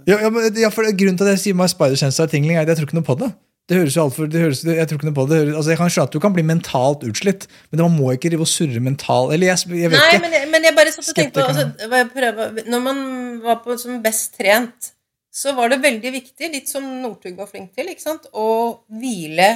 Ja, 0.06 0.18
ja, 0.20 0.28
men- 0.28 0.54
ja, 0.60 0.68
for 0.68 0.84
Grunnen 0.84 1.16
til 1.16 1.24
at 1.24 1.32
jeg 1.32 1.40
sier 1.40 1.54
My 1.56 1.64
Spider 1.66 1.96
Sense 1.96 2.20
er 2.22 2.26
tingling, 2.28 2.58
er 2.58 2.60
at 2.66 2.68
jeg 2.68 2.76
tror 2.76 2.86
ikke 2.90 2.98
noe 2.98 3.06
på 3.08 3.14
det. 3.18 3.30
Det 3.70 3.78
høres 3.78 3.94
jo 3.94 4.02
alt 4.02 4.16
for, 4.16 4.28
det 4.28 4.40
høres, 4.42 4.64
jeg 4.66 4.88
tror 4.90 4.98
ikke 4.98 5.06
noe 5.06 5.16
på 5.16 5.24
det. 5.28 5.36
det 5.36 5.40
høres, 5.44 5.58
altså 5.60 5.70
jeg 5.70 5.78
kan 5.78 5.92
skjønne 5.94 6.10
at 6.10 6.14
du 6.16 6.22
kan 6.22 6.34
bli 6.34 6.42
mentalt 6.46 7.04
utslitt, 7.06 7.46
men 7.70 7.84
man 7.84 7.94
må 7.94 8.14
ikke 8.16 8.32
drive 8.32 8.42
og 8.42 8.50
surre 8.50 8.82
mental 8.82 9.30
Eller 9.34 9.52
jeg, 9.52 9.70
jeg 9.78 9.92
vet 9.92 10.00
Nei, 10.00 10.08
ikke. 10.08 10.22
men 10.24 10.34
jeg, 10.34 10.48
men 10.50 10.66
jeg 10.66 10.76
bare 10.78 10.94
satt 10.96 11.12
og 11.12 11.18
tenkte 11.20 11.44
på 11.44 11.52
altså, 11.52 12.08
prøver, 12.16 12.58
Når 12.74 12.82
man 12.88 13.04
var 13.44 13.60
på, 13.62 13.76
som 13.80 14.02
best 14.02 14.34
trent, 14.40 14.90
så 15.32 15.54
var 15.56 15.72
det 15.72 15.78
veldig 15.84 16.12
viktig, 16.12 16.50
litt 16.52 16.68
som 16.68 16.84
Northug 17.04 17.38
var 17.38 17.48
flink 17.48 17.70
til, 17.78 17.88
ikke 17.88 18.04
sant, 18.04 18.26
å 18.36 18.48
hvile 18.92 19.48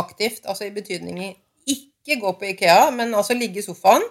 aktivt. 0.00 0.42
Altså 0.48 0.66
i 0.66 0.74
betydningen 0.74 1.36
ikke 1.70 2.18
gå 2.18 2.32
på 2.40 2.48
Ikea, 2.50 2.88
men 2.96 3.14
altså 3.14 3.36
ligge 3.38 3.62
i 3.62 3.66
sofaen. 3.66 4.02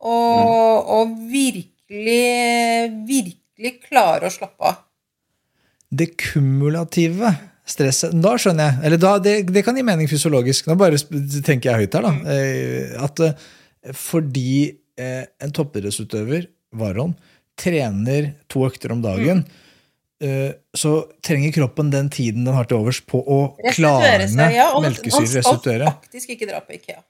Og, 0.00 0.86
og 0.88 1.12
virkelig, 1.28 2.94
virkelig 3.04 3.74
klare 3.84 4.30
å 4.30 4.32
slappe 4.32 4.70
av. 4.70 4.78
Det 5.90 6.14
kumulative 6.16 7.34
stresset 7.70 8.14
Da 8.18 8.34
skjønner 8.40 8.68
jeg. 8.68 8.82
Eller 8.88 9.00
da, 9.00 9.14
det, 9.22 9.34
det 9.54 9.62
kan 9.66 9.78
gi 9.78 9.84
mening 9.86 10.10
fysiologisk. 10.10 10.68
Nå 10.68 10.76
bare 10.80 10.98
tenker 11.46 11.70
jeg 11.72 11.84
høyt 11.84 11.96
her, 11.98 12.06
da. 12.08 12.12
Eh, 12.34 12.94
At 13.06 13.22
eh, 13.24 13.48
fordi 13.96 14.52
eh, 15.00 15.24
en 15.40 15.54
toppidrettsutøver, 15.56 16.48
Warholm, 16.80 17.14
trener 17.60 18.32
to 18.50 18.64
økter 18.68 18.92
om 18.94 19.02
dagen, 19.04 19.42
mm. 20.22 20.52
så 20.76 20.92
trenger 21.24 21.52
kroppen 21.52 21.90
den 21.92 22.08
tiden 22.12 22.46
den 22.46 22.56
har 22.56 22.68
til 22.68 22.78
overs 22.78 23.00
på 23.04 23.20
å 23.20 23.40
Restituere 23.58 23.74
klarne 23.76 24.28
seg. 24.32 24.54
Ja, 24.56 24.70
og 24.72 24.84
man, 24.84 24.94
melkesyre. 24.94 25.26
skal 25.26 25.40
Restituere. 25.42 25.90
faktisk 25.90 26.32
ikke 26.36 26.48
dra 26.48 26.62
på 26.64 26.78
Ikea. 26.78 27.02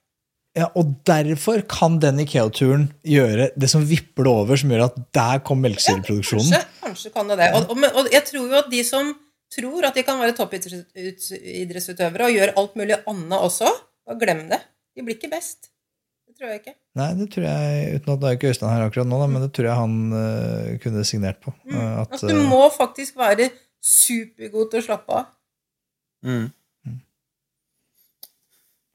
Ja, 0.58 0.66
og 0.74 0.96
derfor 1.06 1.62
kan 1.70 2.00
den 2.02 2.18
Ikea-turen 2.24 2.88
gjøre 3.06 3.52
det 3.54 3.68
som 3.70 3.84
vipper 3.86 4.26
det 4.26 4.32
over, 4.32 4.58
som 4.58 4.72
gjør 4.74 4.88
at 4.88 4.96
der 5.14 5.42
kom 5.46 5.60
melkesyreproduksjonen. 5.62 6.50
Ja, 6.56 6.64
Kanskje, 6.64 6.86
kanskje 6.88 7.12
kan 7.14 7.30
det 7.30 7.38
det. 7.38 7.50
Og, 7.54 7.70
og, 7.70 7.84
og 8.00 8.10
jeg 8.10 8.24
tror 8.26 8.48
jo 8.48 8.58
at 8.58 8.72
de 8.72 8.80
som 8.86 9.12
tror 9.56 9.88
at 9.88 9.96
de 9.96 10.04
kan 10.06 10.20
være 10.20 10.36
toppidrettsutøvere 10.38 12.28
og 12.28 12.36
gjøre 12.36 12.56
alt 12.60 12.74
mulig 12.78 12.96
annet 13.10 13.38
også, 13.38 13.68
Og 14.10 14.18
glem 14.18 14.48
det. 14.50 14.60
De 14.96 15.04
blir 15.06 15.14
ikke 15.18 15.30
best. 15.30 15.70
Det 16.26 16.34
tror 16.38 16.50
jeg 16.50 16.60
ikke. 16.62 16.74
Nei, 16.98 17.10
det 17.18 17.26
tror 17.30 17.44
jeg, 17.46 17.98
uten 18.00 18.12
at 18.14 18.20
det 18.20 18.26
er 18.28 18.36
ikke 18.38 18.50
Øystein 18.50 18.72
her 18.72 18.86
akkurat 18.88 19.08
nå, 19.10 19.18
da, 19.20 19.26
men 19.30 19.42
det 19.44 19.50
tror 19.54 19.68
jeg 19.68 19.78
han 19.78 19.94
uh, 20.14 20.70
kunne 20.82 21.04
signert 21.06 21.38
på. 21.44 21.52
Uh, 21.68 22.00
at, 22.00 22.16
at, 22.16 22.24
du 22.26 22.34
eh, 22.34 22.48
må 22.48 22.62
faktisk 22.74 23.18
være 23.20 23.50
supergod 23.84 24.70
til 24.72 24.80
å 24.82 24.86
slappe 24.88 25.10
av. 25.20 25.28
Mm. 26.26 26.48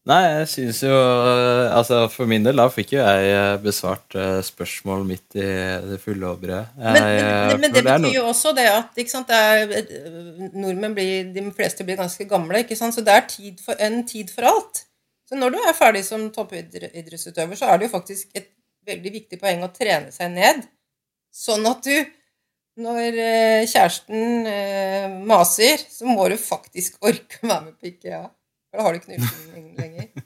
Nei, 0.06 0.22
jeg 0.30 0.50
syns 0.52 0.80
jo 0.86 0.94
eh, 0.94 1.72
Altså, 1.74 2.04
for 2.13 2.30
min 2.30 2.44
del, 2.46 2.60
da 2.62 2.68
fikk 2.70 2.94
jo 2.94 3.00
jeg 3.02 3.30
eh, 3.34 3.56
besvart 3.63 4.18
spørsmål 4.46 5.06
midt 5.08 5.38
i 5.39 5.46
det 5.89 5.98
fulle 6.04 6.30
og 6.30 6.44
brede. 6.44 6.65
Men, 6.78 7.00
men, 7.00 7.22
eh, 7.22 7.54
men, 7.62 7.74
det 7.74 7.84
betyr 7.88 8.20
jo 8.20 8.26
også 8.30 8.54
det 8.58 8.68
at 8.70 9.02
ikke 9.02 9.13
sant, 9.15 9.32
det 9.32 9.39
er, 9.39 9.74
eh, 9.82 10.52
nordmenn 10.54 10.94
blir, 10.98 11.32
de 11.34 11.46
fleste 11.58 11.88
blir 11.88 11.98
ganske 11.98 12.28
gamle, 12.30 12.62
ikke 12.62 12.78
sant? 12.78 12.94
så 12.94 13.02
det 13.06 13.15
er 13.15 13.26
tid 13.32 13.63
for, 13.65 13.80
en 13.82 14.04
tid 14.06 14.30
for 14.34 14.50
alt. 14.52 14.84
Så 15.26 15.39
når 15.41 15.56
du 15.56 15.60
er 15.63 15.74
ferdig 15.74 16.04
som 16.06 16.28
toppidrettsutøver, 16.34 17.58
så 17.58 17.72
er 17.72 17.82
det 17.82 17.89
jo 17.89 17.96
faktisk 17.96 18.38
et 18.38 18.52
veldig 18.86 19.15
viktig 19.18 19.41
poeng 19.41 19.65
å 19.65 19.74
trene 19.74 20.13
seg 20.13 20.30
ned, 20.36 20.62
sånn 21.34 21.65
at 21.65 21.82
du 21.82 21.96
når 22.86 23.18
eh, 23.24 23.65
kjæresten 23.72 24.48
eh, 24.52 25.12
maser, 25.28 25.80
så 25.80 26.08
må 26.08 26.28
du 26.30 26.36
faktisk 26.39 27.00
orke 27.08 27.39
å 27.41 27.50
være 27.50 27.63
med 27.70 27.78
på 27.80 27.89
IKEA. 27.94 28.26
For 28.76 28.82
da 28.82 28.88
har 28.88 28.96
du 28.96 29.02
ikke 29.02 29.16
nytten 29.16 29.76
lenger. 29.82 30.10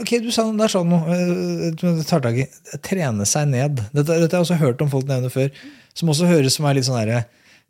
Ok, 0.00 0.14
du 0.24 0.30
sa 0.32 0.46
det 0.48 0.64
er 0.64 0.72
sånn 0.72 0.88
noe 0.88 1.12
eh. 1.12 2.44
Trene 2.80 3.26
seg 3.28 3.50
ned. 3.50 3.82
Dette, 3.92 4.14
dette 4.22 4.30
har 4.32 4.38
jeg 4.38 4.46
også 4.46 4.56
hørt 4.62 4.80
om 4.80 4.88
folk 4.88 5.04
nevne 5.10 5.28
før. 5.32 5.50
Som 5.92 6.08
også 6.14 6.30
høres 6.30 6.56
som 6.56 6.64
er 6.64 6.78
litt 6.78 6.86
sånn 6.88 6.96
derre 6.96 7.26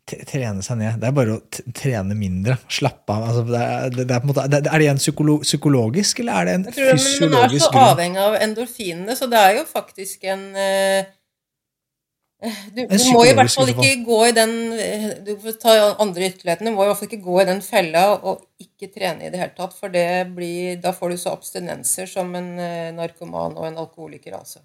Trene 0.08 0.62
seg 0.64 0.78
ned. 0.80 1.00
Det 1.02 1.08
er 1.10 1.16
bare 1.16 1.34
å 1.34 1.72
trene 1.76 2.14
mindre. 2.16 2.54
Slappe 2.72 3.12
av. 3.12 3.26
Altså, 3.28 3.42
det 3.50 3.58
er, 3.60 3.90
det, 3.98 4.06
er, 4.06 4.22
måte, 4.24 4.46
det, 4.48 4.62
er 4.64 4.80
det 4.80 4.88
en 4.94 5.02
psykolo 5.02 5.34
psykologisk, 5.42 6.22
eller 6.22 6.38
er 6.38 6.48
det 6.48 6.54
en 6.54 6.64
tror 6.68 6.86
men 6.94 7.34
man 7.34 7.42
er 7.42 7.58
så 7.60 7.72
avhengig 7.82 8.22
av 8.22 8.38
endorfinene, 8.38 9.18
så 9.18 9.28
det 9.28 9.42
er 9.42 9.58
jo 9.58 9.66
faktisk 9.68 10.24
en 10.30 10.46
eh, 10.56 11.10
du, 12.38 12.84
du 12.86 12.98
må 13.10 13.24
i 13.26 13.32
hvert 13.34 13.50
fall 13.50 13.72
ikke 13.72 14.04
gå 14.06 14.18
i 14.28 14.34
den 14.36 14.52
Du 15.26 15.32
får 15.42 15.56
ta 15.58 15.72
andre 15.98 16.28
ytterligheten. 16.28 16.68
Du 16.68 16.76
må 16.76 16.84
i 16.84 16.90
hvert 16.90 17.00
fall 17.00 17.08
ikke 17.10 17.24
gå 17.24 17.40
i 17.42 17.46
den 17.48 17.62
fella 17.66 18.04
og 18.14 18.44
ikke 18.62 18.90
trene 18.94 19.26
i 19.26 19.32
det 19.32 19.40
hele 19.40 19.54
tatt, 19.56 19.74
for 19.74 19.90
det 19.90 20.30
blir, 20.36 20.76
da 20.82 20.92
får 20.94 21.14
du 21.14 21.18
så 21.18 21.32
abstinenser 21.34 22.06
som 22.10 22.30
en 22.38 22.52
eh, 22.62 22.90
narkoman 22.94 23.56
og 23.58 23.66
en 23.66 23.80
alkoholiker, 23.82 24.36
altså. 24.38 24.62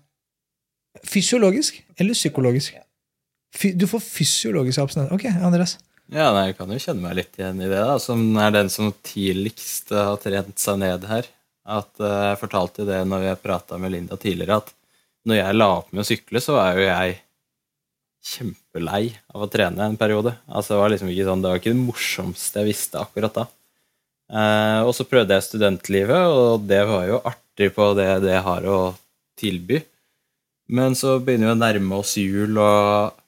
Fysiologisk 1.10 1.80
eller 1.98 2.14
psykologisk? 2.18 2.78
Ja. 2.78 2.86
du 3.74 3.88
får 3.90 4.06
fysiologisk 4.06 4.84
abstinens. 4.84 5.14
Ok, 5.14 5.26
Andreas. 5.34 5.80
Ja, 6.14 6.30
nei, 6.36 6.52
Jeg 6.52 6.60
kan 6.60 6.70
jo 6.70 6.78
kjenne 6.82 7.08
meg 7.08 7.18
litt 7.18 7.40
igjen 7.40 7.62
i 7.62 7.70
det, 7.70 7.80
da, 7.80 7.98
som 8.02 8.22
er 8.38 8.54
den 8.54 8.70
som 8.70 8.94
tidligst 9.06 9.94
har 9.96 10.20
trent 10.22 10.62
seg 10.62 10.82
ned 10.84 11.10
her. 11.10 11.30
At 11.64 11.98
eh, 11.98 12.22
Jeg 12.30 12.42
fortalte 12.44 12.86
det 12.86 13.02
når 13.10 13.30
jeg 13.32 13.44
prata 13.46 13.82
med 13.82 13.96
Linda 13.96 14.18
tidligere, 14.20 14.62
at 14.62 14.74
når 15.26 15.40
jeg 15.40 15.58
la 15.58 15.70
opp 15.80 15.94
med 15.94 16.04
å 16.04 16.10
sykle, 16.10 16.42
så 16.44 16.58
er 16.60 16.78
jo 16.78 16.90
jeg 16.90 17.22
kjempelei 18.24 19.12
av 19.34 19.44
å 19.44 19.50
trene 19.52 19.84
en 19.86 20.00
periode. 20.00 20.36
Altså 20.48 20.74
Det 20.74 20.82
var 20.82 20.94
liksom 20.94 21.12
ikke 21.12 21.28
sånn, 21.28 21.44
det 21.44 21.52
var 21.52 21.62
ikke 21.62 21.74
det 21.74 21.84
morsomste 21.84 22.62
jeg 22.62 22.72
visste 22.72 23.02
akkurat 23.02 23.36
da. 23.36 23.48
Eh, 24.34 24.80
og 24.88 24.94
så 24.96 25.06
prøvde 25.08 25.36
jeg 25.36 25.48
studentlivet, 25.50 26.30
og 26.32 26.64
det 26.70 26.82
var 26.90 27.08
jo 27.10 27.20
artig 27.28 27.74
på 27.76 27.90
det 27.98 28.10
det 28.24 28.40
har 28.46 28.68
å 28.70 28.80
tilby. 29.40 29.82
Men 30.74 30.96
så 30.96 31.18
begynner 31.20 31.52
vi 31.52 31.58
å 31.58 31.60
nærme 31.60 32.00
oss 32.00 32.16
jul 32.18 32.58
og 32.62 33.20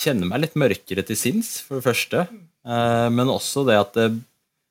kjenne 0.00 0.26
meg 0.26 0.46
litt 0.46 0.56
mørkere 0.58 1.04
til 1.06 1.18
sinns, 1.18 1.58
for 1.66 1.78
det 1.78 1.86
første. 1.90 2.24
Eh, 2.64 3.08
men 3.12 3.30
også 3.30 3.66
det 3.68 3.78
at 3.78 3.92
det 3.98 4.08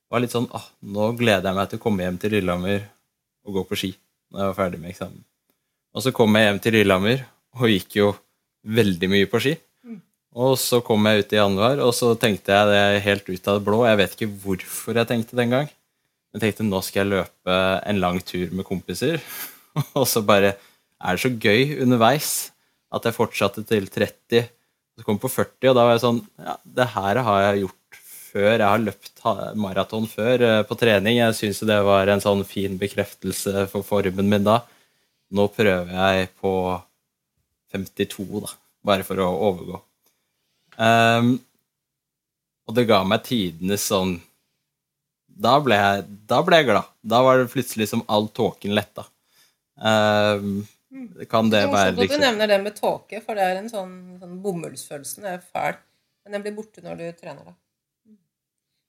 var 0.10 0.23
litt 0.23 0.34
sånn 0.34 0.49
ah, 0.58 0.65
Nå 0.82 1.12
gleder 1.17 1.45
jeg 1.49 1.58
meg 1.58 1.69
til 1.69 1.79
å 1.79 1.84
komme 1.84 2.05
hjem 2.05 2.17
til 2.21 2.34
Lillehammer 2.34 2.88
og 3.45 3.60
gå 3.60 3.63
på 3.69 3.77
ski 3.77 3.91
når 4.34 4.41
jeg 4.41 4.49
var 4.49 4.58
ferdig 4.58 4.79
med 4.82 4.91
eksamen. 4.91 5.21
Og 5.93 6.05
så 6.05 6.13
kom 6.13 6.36
jeg 6.38 6.45
hjem 6.45 6.60
til 6.62 6.75
Lillehammer 6.77 7.23
og 7.58 7.71
gikk 7.73 7.97
jo 7.97 8.10
veldig 8.63 9.09
mye 9.11 9.29
på 9.29 9.41
ski. 9.43 9.55
Og 10.39 10.53
så 10.61 10.77
kom 10.85 11.07
jeg 11.09 11.23
ut 11.23 11.33
i 11.33 11.39
januar, 11.39 11.79
og 11.81 11.91
så 11.97 12.11
tenkte 12.19 12.53
jeg 12.53 12.69
det 12.69 13.03
helt 13.05 13.29
ut 13.29 13.47
av 13.49 13.57
det 13.57 13.65
blå. 13.65 13.79
Jeg 13.87 13.99
vet 13.99 14.15
ikke 14.15 14.33
hvorfor 14.43 14.99
jeg 14.99 15.09
tenkte 15.09 15.39
den 15.39 15.55
gang. 15.55 15.71
Jeg 16.35 16.43
tenkte 16.43 16.67
nå 16.67 16.81
skal 16.85 17.01
jeg 17.01 17.11
løpe 17.15 17.55
en 17.89 18.01
lang 18.03 18.19
tur 18.21 18.53
med 18.53 18.67
kompiser. 18.67 19.17
Og 19.97 20.05
så 20.09 20.21
bare 20.25 20.53
er 20.53 21.15
det 21.15 21.23
så 21.23 21.31
gøy 21.31 21.79
underveis 21.81 22.51
at 22.93 23.05
jeg 23.05 23.15
fortsatte 23.15 23.63
til 23.65 23.87
30. 23.89 24.45
Så 24.99 25.05
kom 25.05 25.17
jeg 25.17 25.23
på 25.23 25.31
40, 25.31 25.69
og 25.71 25.75
da 25.77 25.85
var 25.85 25.93
jeg 25.95 26.03
sånn 26.03 26.17
Ja, 26.43 26.55
det 26.77 26.87
her 26.93 27.19
har 27.25 27.43
jeg 27.45 27.61
gjort 27.63 27.99
før. 28.29 28.51
Jeg 28.51 28.65
har 28.67 28.83
løpt 28.83 29.23
maraton 29.57 30.05
før 30.09 30.43
eh, 30.45 30.61
på 30.67 30.77
trening. 30.77 31.17
Jeg 31.21 31.37
syns 31.37 31.63
det 31.69 31.79
var 31.87 32.11
en 32.11 32.23
sånn 32.23 32.43
fin 32.47 32.77
bekreftelse 32.81 33.65
for 33.71 33.87
formen 33.87 34.29
min 34.29 34.45
da. 34.45 34.59
Nå 35.33 35.47
prøver 35.53 35.93
jeg 35.93 36.29
på 36.41 36.53
52, 37.71 38.25
da. 38.45 38.55
Bare 38.86 39.05
for 39.08 39.21
å 39.21 39.29
overgå. 39.49 39.82
Um, 40.79 41.36
og 42.69 42.75
det 42.77 42.88
ga 42.89 43.01
meg 43.08 43.25
tidenes 43.27 43.88
sånn 43.89 44.19
da 45.39 45.55
ble, 45.63 45.77
jeg, 45.77 46.03
da 46.27 46.41
ble 46.43 46.60
jeg 46.60 46.67
glad. 46.67 46.89
Da 47.13 47.21
var 47.23 47.39
det 47.39 47.51
plutselig 47.53 47.88
som 47.91 48.03
all 48.12 48.27
tåken 48.36 48.73
letta. 48.75 49.05
Um, 49.79 50.65
kan 51.32 51.47
det 51.51 51.62
Det 51.62 51.67
er 51.67 51.71
være 51.71 51.93
at 51.93 51.95
du 51.95 52.01
liksom 52.03 52.23
nevner 52.25 52.51
det 52.51 52.60
med 52.63 52.75
tåke, 52.75 53.21
for 53.23 53.39
det 53.39 53.45
er 53.45 53.62
en 53.62 53.71
sånn, 53.71 53.93
sånn 54.19 54.36
bomullsfølelse. 54.43 55.23
Det 55.23 55.32
er 55.38 55.45
fæl. 55.45 55.79
Men 56.25 56.36
den 56.36 56.45
blir 56.45 56.58
borte 56.58 56.84
når 56.84 56.99
du 56.99 57.05
trener, 57.15 57.53
da. 57.53 57.55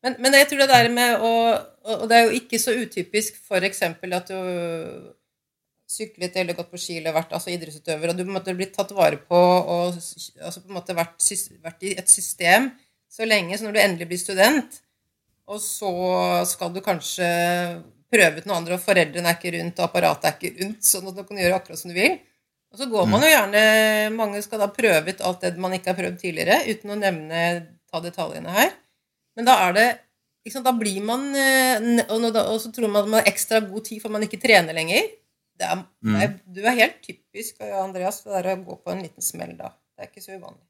Men, 0.01 0.17
men 0.19 0.35
jeg 0.41 0.49
tror 0.49 0.63
det 0.63 0.71
der 0.71 0.87
med 0.89 1.21
å 1.21 1.31
Og 1.93 2.07
det 2.09 2.17
er 2.17 2.23
jo 2.25 2.39
ikke 2.39 2.57
så 2.57 2.73
utypisk 2.73 3.37
eksempel 3.69 4.15
at 4.17 4.31
du 4.33 5.13
syklet 5.91 6.37
eller 6.39 6.55
gått 6.55 6.71
på 6.71 6.79
ski 6.81 7.01
eller 7.01 7.17
vært 7.17 7.33
altså 7.35 7.51
idrettsutøver, 7.53 8.13
og 8.13 8.19
du 8.19 8.23
på 8.23 8.31
en 8.31 8.37
måte 8.37 8.55
blitt 8.57 8.77
tatt 8.77 8.93
vare 8.95 9.19
på 9.19 9.41
og 9.41 9.97
altså 9.97 10.63
på 10.63 10.71
en 10.71 10.79
måte 10.79 10.97
vært, 10.97 11.19
vært 11.65 11.87
i 11.89 11.97
et 11.99 12.13
system 12.13 12.71
så 13.11 13.27
lenge. 13.27 13.59
Så 13.59 13.67
når 13.67 13.75
du 13.75 13.81
endelig 13.83 14.11
blir 14.11 14.21
student, 14.23 14.81
og 15.51 15.59
så 15.63 15.91
skal 16.47 16.71
du 16.75 16.79
kanskje 16.85 17.27
prøve 18.11 18.43
ut 18.43 18.47
noe 18.47 18.59
andre, 18.61 18.77
og 18.77 18.85
foreldrene 18.85 19.31
er 19.31 19.39
ikke 19.39 19.55
rundt, 19.57 19.79
og 19.79 19.89
apparatet 19.89 20.29
er 20.29 20.37
ikke 20.37 20.65
rundt, 20.65 20.85
sånn 20.87 21.11
at 21.11 21.19
du 21.19 21.25
kan 21.27 21.41
gjøre 21.43 21.59
akkurat 21.59 21.81
som 21.81 21.91
du 21.91 21.97
vil. 21.99 22.19
Og 22.71 22.79
så 22.79 22.87
går 22.87 23.09
man 23.11 23.25
jo 23.25 23.31
gjerne 23.33 23.63
Mange 24.15 24.41
skal 24.45 24.61
da 24.63 24.69
prøve 24.71 25.11
ut 25.11 25.23
alt 25.27 25.43
det 25.43 25.57
man 25.59 25.75
ikke 25.75 25.91
har 25.91 25.99
prøvd 25.99 26.21
tidligere, 26.23 26.61
uten 26.71 26.95
å 26.95 26.99
nevne 27.01 27.41
ta 27.91 28.03
detaljene 28.03 28.55
her. 28.55 28.71
Men 29.39 29.49
da 29.49 29.57
er 29.67 29.75
det 29.75 29.89
liksom, 30.47 30.63
Da 30.67 30.75
blir 30.77 31.03
man 31.07 31.27
eh, 31.35 32.05
og, 32.07 32.29
og 32.31 32.59
så 32.63 32.71
tror 32.75 32.91
man 32.91 33.03
at 33.03 33.11
man 33.11 33.19
har 33.21 33.31
ekstra 33.31 33.63
god 33.65 33.89
tid 33.89 34.03
for 34.03 34.15
man 34.15 34.27
ikke 34.27 34.41
trener 34.43 34.77
lenger. 34.77 35.09
Det 35.61 35.67
er, 35.69 35.81
det 36.09 36.21
er, 36.25 36.31
du 36.57 36.61
er 36.65 36.77
helt 36.79 36.99
typisk 37.05 37.61
Andreas, 37.61 38.23
det 38.25 38.33
der 38.33 38.47
å 38.55 38.61
gå 38.65 38.77
på 38.81 38.93
en 38.95 39.03
liten 39.05 39.23
smell 39.25 39.53
da. 39.59 39.75
Det 39.97 40.07
er 40.07 40.09
ikke 40.11 40.23
så 40.25 40.39
uvanlig. 40.39 40.65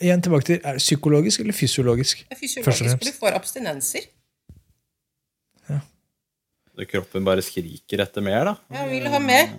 Igjen 0.00 0.22
tilbake 0.24 0.46
til, 0.48 0.58
Er 0.64 0.76
det 0.76 0.82
psykologisk 0.84 1.40
eller 1.40 1.56
fysiologisk? 1.56 2.20
Det 2.28 2.36
er 2.36 2.40
fysiologisk, 2.42 2.98
for 3.00 3.08
du 3.08 3.16
får 3.22 3.38
abstinenser. 3.40 4.04
Så 6.74 6.84
Kroppen 6.90 7.22
bare 7.26 7.42
skriker 7.46 8.00
etter 8.02 8.24
mer, 8.26 8.48
da. 8.48 8.54
Ja, 8.74 8.84
vil 8.90 9.04
ha 9.06 9.18
mer. 9.22 9.52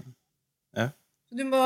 Ja. 0.75 0.89
Du 1.31 1.45
må, 1.47 1.61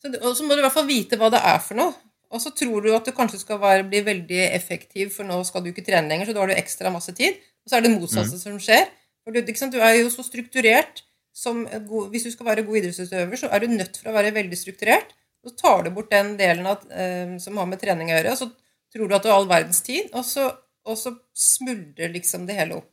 så, 0.00 0.08
du- 0.14 0.18
og 0.24 0.32
så 0.38 0.46
må 0.46 0.56
du 0.56 0.62
i 0.62 0.64
hvert 0.64 0.72
fall 0.72 0.86
vite 0.88 1.18
hva 1.20 1.28
det 1.34 1.42
er 1.44 1.58
for 1.60 1.76
noe. 1.76 1.92
Og 2.32 2.40
så 2.40 2.50
tror 2.56 2.82
du 2.84 2.88
at 2.96 3.04
du 3.08 3.12
kanskje 3.16 3.40
skal 3.40 3.60
være, 3.60 3.84
bli 3.88 4.00
veldig 4.04 4.40
effektiv, 4.52 5.10
for 5.14 5.28
nå 5.28 5.36
skal 5.48 5.62
du 5.64 5.70
ikke 5.72 5.84
trene 5.86 6.08
lenger, 6.10 6.28
så 6.30 6.34
da 6.36 6.40
har 6.42 6.50
du 6.52 6.56
ekstra 6.56 6.90
masse 6.92 7.12
tid. 7.16 7.36
Og 7.64 7.70
så 7.72 7.76
er 7.78 7.84
det 7.84 7.92
motsatte 7.98 8.40
som 8.40 8.56
skjer. 8.60 8.88
For 9.28 9.36
du, 9.36 9.44
du 9.44 9.78
er 9.84 9.98
jo 9.98 10.08
så 10.08 10.24
strukturert 10.24 11.02
som 11.36 11.60
god, 11.86 12.08
Hvis 12.10 12.24
du 12.26 12.32
skal 12.32 12.48
være 12.48 12.64
god 12.66 12.78
idrettsutøver, 12.80 13.38
så 13.38 13.50
er 13.52 13.62
du 13.62 13.70
nødt 13.70 13.98
for 14.00 14.10
å 14.10 14.14
være 14.16 14.32
veldig 14.34 14.56
strukturert. 14.58 15.12
Så 15.44 15.52
tar 15.54 15.84
du 15.84 15.90
bort 15.94 16.08
den 16.10 16.32
delen 16.40 16.66
av, 16.66 16.80
eh, 16.90 17.36
som 17.38 17.60
har 17.60 17.68
med 17.70 17.78
trening 17.78 18.08
å 18.10 18.16
gjøre, 18.16 18.32
og 18.32 18.40
så 18.40 18.48
tror 18.90 19.06
du 19.06 19.14
at 19.14 19.22
du 19.22 19.28
har 19.30 19.36
all 19.38 19.46
verdens 19.50 19.82
tid, 19.86 20.08
og 20.16 20.24
så, 20.26 20.48
og 20.88 20.98
så 20.98 21.12
smuldrer 21.36 22.10
liksom 22.10 22.48
det 22.48 22.56
hele 22.58 22.80
opp. 22.80 22.88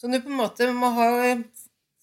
Så 0.00 0.08
du 0.08 0.16
på 0.16 0.32
en 0.32 0.38
måte 0.38 0.70
må 0.72 0.94
ha, 0.96 1.08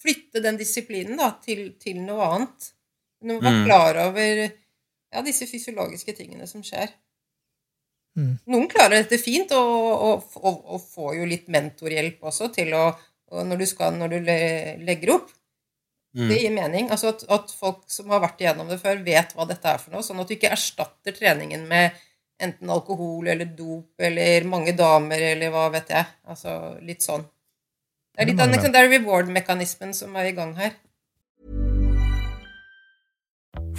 flytte 0.03 0.43
den 0.43 0.59
disiplinen 0.59 1.17
da, 1.17 1.31
til, 1.41 1.71
til 1.81 2.03
noe 2.05 2.27
annet. 2.27 2.73
Du 3.21 3.31
må 3.31 3.39
være 3.41 3.63
Mm. 3.63 3.65
klar 3.65 4.01
over 4.05 4.43
ja, 4.43 5.21
disse 5.25 5.47
fysiologiske 5.49 6.13
tingene 6.17 6.45
som 6.49 6.61
skjer. 6.65 6.93
Mm. 8.19 8.35
Noen 8.51 8.67
klarer 8.69 9.01
dette 9.01 9.17
fint, 9.21 9.51
og, 9.55 9.75
og, 10.11 10.37
og, 10.43 10.61
og 10.75 10.81
får 10.93 11.15
jo 11.21 11.27
litt 11.31 11.49
mentorhjelp 11.49 12.21
også 12.27 12.51
til 12.53 12.73
å 12.75 12.91
og 13.31 13.47
når 13.47 13.61
du, 13.61 13.67
skal, 13.69 13.95
når 13.97 14.11
du 14.11 14.17
legger 14.85 15.15
opp. 15.15 15.31
Mm. 16.17 16.27
Det 16.27 16.37
gir 16.41 16.51
mening. 16.55 16.89
Altså 16.91 17.13
at, 17.13 17.23
at 17.31 17.51
folk 17.55 17.85
som 17.91 18.11
har 18.11 18.23
vært 18.23 18.43
igjennom 18.43 18.71
det 18.71 18.81
før, 18.81 18.99
vet 19.05 19.31
hva 19.35 19.47
dette 19.47 19.71
er 19.71 19.79
for 19.79 19.95
noe. 19.95 20.03
Sånn 20.03 20.19
at 20.19 20.27
du 20.27 20.35
ikke 20.35 20.51
erstatter 20.51 21.15
treningen 21.15 21.63
med 21.69 21.95
enten 22.41 22.73
alkohol 22.73 23.29
eller 23.31 23.51
dop 23.55 24.01
eller 24.01 24.47
mange 24.49 24.73
damer 24.77 25.23
eller 25.31 25.53
hva 25.53 25.69
vet 25.73 25.93
jeg. 25.93 26.09
Altså 26.27 26.57
litt 26.83 27.05
sånn. 27.05 27.23
Det 28.11 28.25
er 28.25 28.31
litt 28.33 28.41
av 28.43 28.49
mange 28.51 28.67
liksom, 28.67 28.91
reward-mekanismen 28.91 29.93
som 29.95 30.15
er 30.19 30.31
i 30.31 30.35
gang 30.35 30.51
her. 30.57 30.73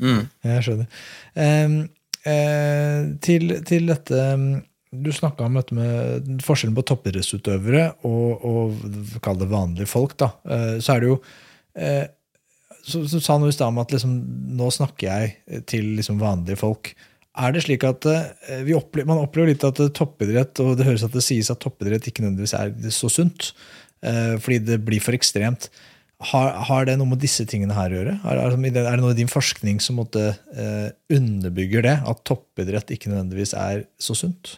Jeg 0.00 0.64
skjønner. 0.66 0.88
Eh, 2.26 2.98
til, 3.22 3.52
til 3.68 3.86
dette 3.86 4.22
Du 4.96 5.10
snakka 5.14 5.46
om 5.46 5.56
dette 5.58 5.76
med 5.76 6.40
forskjellen 6.44 6.74
på 6.76 6.84
toppidrettsutøvere 6.90 7.84
og, 8.08 8.44
og 8.46 9.20
kall 9.24 9.38
det 9.40 9.48
vanlige 9.50 9.86
folk. 9.90 10.16
da, 10.18 10.32
Eh, 10.44 10.78
Så 10.80 10.94
er 10.96 11.00
det 11.04 11.10
jo 11.12 11.18
eh, 11.76 12.06
så, 12.86 13.02
så 13.10 13.18
sa 13.20 13.36
noe 13.38 13.50
i 13.50 13.54
stad 13.56 13.72
om 13.72 13.80
at 13.82 13.90
liksom, 13.92 14.12
nå 14.56 14.70
snakker 14.70 15.08
jeg 15.10 15.64
til 15.66 15.96
liksom 15.98 16.20
vanlige 16.22 16.58
folk. 16.60 16.92
Er 17.36 17.52
det 17.52 17.64
slik 17.66 17.84
at 17.84 18.06
eh, 18.06 18.70
opplever, 18.76 19.08
Man 19.10 19.18
opplever 19.24 19.50
litt 19.50 19.64
at 19.66 19.80
toppidrett 19.92 20.62
og 20.64 20.76
det 20.78 20.86
høres 20.86 21.04
at 21.04 21.12
det 21.16 21.24
sies 21.26 21.50
at 21.52 21.60
toppidrett 21.60 22.06
ikke 22.08 22.22
nødvendigvis 22.24 22.54
er 22.56 22.72
så 22.94 23.10
sunt, 23.12 23.50
eh, 24.06 24.36
fordi 24.38 24.62
det 24.70 24.78
blir 24.86 25.02
for 25.04 25.18
ekstremt. 25.18 25.68
Har, 26.24 26.52
har 26.64 26.86
det 26.88 26.94
noe 26.96 27.10
med 27.10 27.20
disse 27.20 27.44
tingene 27.44 27.74
her 27.76 27.92
å 27.92 27.98
gjøre? 27.98 28.14
Er, 28.24 28.38
er, 28.40 28.54
det- 28.56 29.00
noe 29.02 29.12
i 29.12 29.18
din 29.18 29.28
forskning 29.28 29.82
som 29.84 29.98
måtte, 30.00 30.30
eh, 30.56 30.88
underbygger 31.12 31.82
det? 31.84 31.96
At 32.08 32.24
toppidrett 32.24 32.88
ikke 32.94 33.12
nødvendigvis 33.12 33.52
er 33.52 33.84
så 34.00 34.16
sunt? 34.16 34.56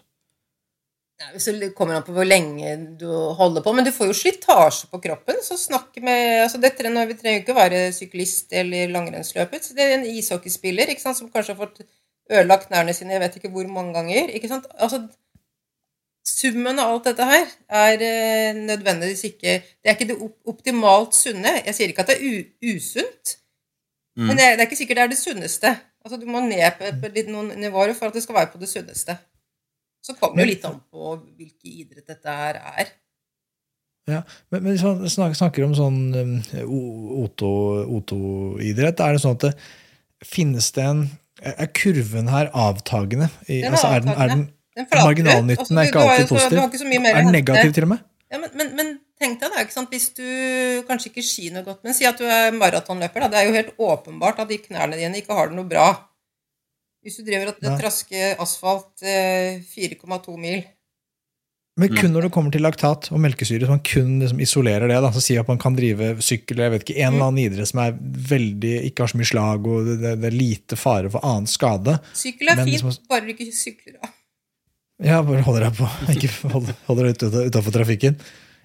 Ja, 1.19 1.33
så 1.43 1.51
kommer 1.75 1.97
an 1.99 2.05
på 2.07 2.15
hvor 2.15 2.27
lenge 2.29 2.77
du 3.01 3.09
holder 3.35 3.65
på. 3.65 3.73
Men 3.75 3.85
du 3.85 3.91
får 3.91 4.13
jo 4.13 4.15
slitasje 4.15 4.87
på 4.93 5.01
kroppen. 5.03 5.41
Så 5.43 5.59
snakk 5.59 5.97
med 5.99 6.45
altså 6.45 6.61
dette, 6.63 6.87
når 6.87 7.09
Vi 7.11 7.17
trenger 7.19 7.41
jo 7.41 7.43
ikke 7.43 7.57
være 7.59 7.81
syklist 7.93 8.53
eller 8.55 8.93
langrennsløper. 8.95 9.59
Så 9.59 9.75
Det 9.75 9.83
er 9.83 9.97
en 9.99 10.07
ishockeyspiller 10.07 10.87
ikke 10.95 11.03
sant, 11.03 11.19
som 11.19 11.31
kanskje 11.31 11.57
har 11.57 11.67
fått 11.67 11.83
ødelagt 12.31 12.69
knærne 12.69 12.95
sine 12.95 13.17
jeg 13.17 13.25
vet 13.25 13.37
ikke 13.41 13.51
hvor 13.51 13.67
mange 13.67 13.95
ganger. 13.99 14.31
ikke 14.31 14.49
sant? 14.49 14.67
Altså, 14.79 15.09
Summen 16.29 16.79
av 16.83 16.91
alt 16.93 17.07
dette 17.09 17.25
her 17.25 17.47
er 17.81 18.03
eh, 18.05 18.57
nødvendigvis 18.59 19.23
ikke 19.31 19.55
Det 19.63 19.89
er 19.91 19.95
ikke 19.97 20.09
det 20.11 20.17
optimalt 20.51 21.15
sunne. 21.17 21.55
Jeg 21.65 21.75
sier 21.79 21.93
ikke 21.93 22.05
at 22.05 22.11
det 22.13 22.19
er 22.21 22.75
usunt, 22.75 23.37
men 24.19 24.37
det 24.37 24.45
er, 24.45 24.57
det 24.59 24.65
er 24.65 24.67
ikke 24.69 24.77
sikkert 24.81 24.99
det 24.99 25.05
er 25.07 25.13
det 25.15 25.19
sunneste. 25.21 25.71
Altså, 26.05 26.19
Du 26.21 26.27
må 26.27 26.41
ned 26.45 26.65
på, 26.79 27.11
litt 27.15 27.29
noen 27.31 27.53
nivåer 27.63 27.95
for 27.97 28.11
at 28.11 28.17
det 28.19 28.23
skal 28.25 28.35
være 28.41 28.51
på 28.53 28.59
det 28.61 28.69
sunneste. 28.71 29.15
Så 30.03 30.15
kommer 30.19 30.37
det 30.41 30.47
jo 30.47 30.51
litt 30.55 30.65
an 30.69 30.81
på 30.91 31.15
hvilken 31.37 31.71
idrett 31.85 32.07
dette 32.11 32.35
her 32.41 32.59
er. 32.75 32.91
Ja, 34.09 34.23
men, 34.51 34.63
men 34.65 34.75
hvis 34.79 35.17
snakker 35.37 35.65
om 35.67 35.75
sånn 35.77 35.99
um, 36.17 36.37
O- 36.65 37.25
Oto- 37.27 37.85
Oto-idrett, 37.99 39.01
er 39.05 39.13
det 39.17 39.21
sånn 39.23 39.37
at 39.37 39.45
det 39.51 39.55
finnes 40.27 40.71
det 40.75 40.85
en 40.85 41.03
Er 41.39 41.69
kurven 41.71 42.27
her 42.33 42.49
avtagende? 42.57 43.29
I, 43.47 43.61
Den 43.61 43.69
er 43.69 43.77
altså, 43.77 43.87
er 43.95 44.01
den, 44.01 44.09
er 44.09 44.15
avtagende. 44.15 44.35
den, 44.35 44.47
Den 44.49 44.49
flater 44.49 44.55
ut. 44.55 44.58
Marginalnytten 44.87 45.59
Altså, 45.65 45.79
er 45.79 45.89
ikke 45.89 45.93
du 45.93 45.99
har 45.99 46.07
jo 46.07 46.13
alltid 46.15 46.29
så- 46.29 46.35
positiv? 46.35 46.59
Ikke 46.59 47.11
Er 47.11 47.23
den 47.23 47.33
negativ 47.33 47.73
til 47.75 47.83
og 47.89 47.89
med? 47.89 47.99
Ja, 48.31 48.39
men, 48.39 48.51
men, 48.61 48.73
men 48.77 48.89
tenk 49.19 49.41
deg 49.41 49.51
da, 49.55 49.63
ikke 49.65 49.73
sant? 49.73 49.89
hvis 49.91 50.11
du 50.15 50.25
kanskje 50.89 51.09
ikke 51.11 51.25
skier 51.25 51.55
noe 51.55 51.65
godt, 51.65 51.81
men 51.85 51.95
si 51.97 52.05
at 52.05 52.19
du 52.21 52.25
er 52.29 52.53
maratonløper. 52.53 53.25
da, 53.25 53.29
Det 53.33 53.39
er 53.41 53.47
jo 53.49 53.55
helt 53.57 53.79
åpenbart 53.81 54.43
at 54.45 54.49
de 54.53 54.59
knærne 54.59 54.99
dine 55.01 55.17
ikke 55.17 55.33
har 55.35 55.49
det 55.49 55.57
noe 55.57 55.65
bra. 55.69 55.87
Hvis 57.03 57.17
du 57.17 57.25
driver 57.25 57.55
og 57.55 57.79
trasker 57.81 58.37
asfalt 58.43 59.01
eh, 59.07 59.63
4,2 59.65 60.35
mil 60.37 60.65
Men 61.79 61.95
kun 61.95 62.11
når 62.13 62.27
det 62.27 62.33
kommer 62.35 62.51
til 62.53 62.61
laktat 62.67 63.07
og 63.15 63.21
melkesyre, 63.23 63.63
så 63.65 63.71
man 63.71 63.85
kun 63.87 64.17
liksom 64.19 64.41
isolerer 64.43 64.91
det. 64.91 64.99
da, 65.01 65.13
så 65.15 65.23
sier 65.23 65.41
at 65.41 65.49
man 65.49 65.61
kan 65.63 65.77
drive 65.79 66.17
sykkel 66.27 66.59
jeg 66.59 66.73
vet 66.75 66.83
ikke, 66.85 66.99
en 66.99 67.15
eller 67.15 67.29
annen 67.31 67.45
idrett 67.47 67.71
som 67.71 67.81
er 67.85 67.95
veldig, 68.35 68.75
ikke 68.91 69.07
har 69.07 69.13
så 69.15 69.21
mye 69.21 69.31
slag 69.31 69.69
og 69.71 69.87
det, 69.87 70.15
det 70.21 70.27
er 70.33 70.37
lite 70.37 70.77
fare 70.77 71.09
for 71.09 71.23
annen 71.25 71.47
skade. 71.47 72.01
Sykkel 72.19 72.51
er 72.51 72.57
Men 72.59 72.67
fint, 72.67 72.83
liksom- 72.83 73.09
bare 73.09 73.25
du 73.25 73.33
ikke 73.33 73.47
sykler 73.55 74.01
av. 74.03 74.11
Ja, 74.99 75.23
bare 75.23 75.47
holder 75.47 75.69
deg 75.69 75.79
på. 75.79 75.89
Ikke 76.15 76.31
hold, 76.53 76.75
holder 76.89 77.11
deg 77.13 77.49
utafor 77.53 77.75
trafikken. 77.75 78.19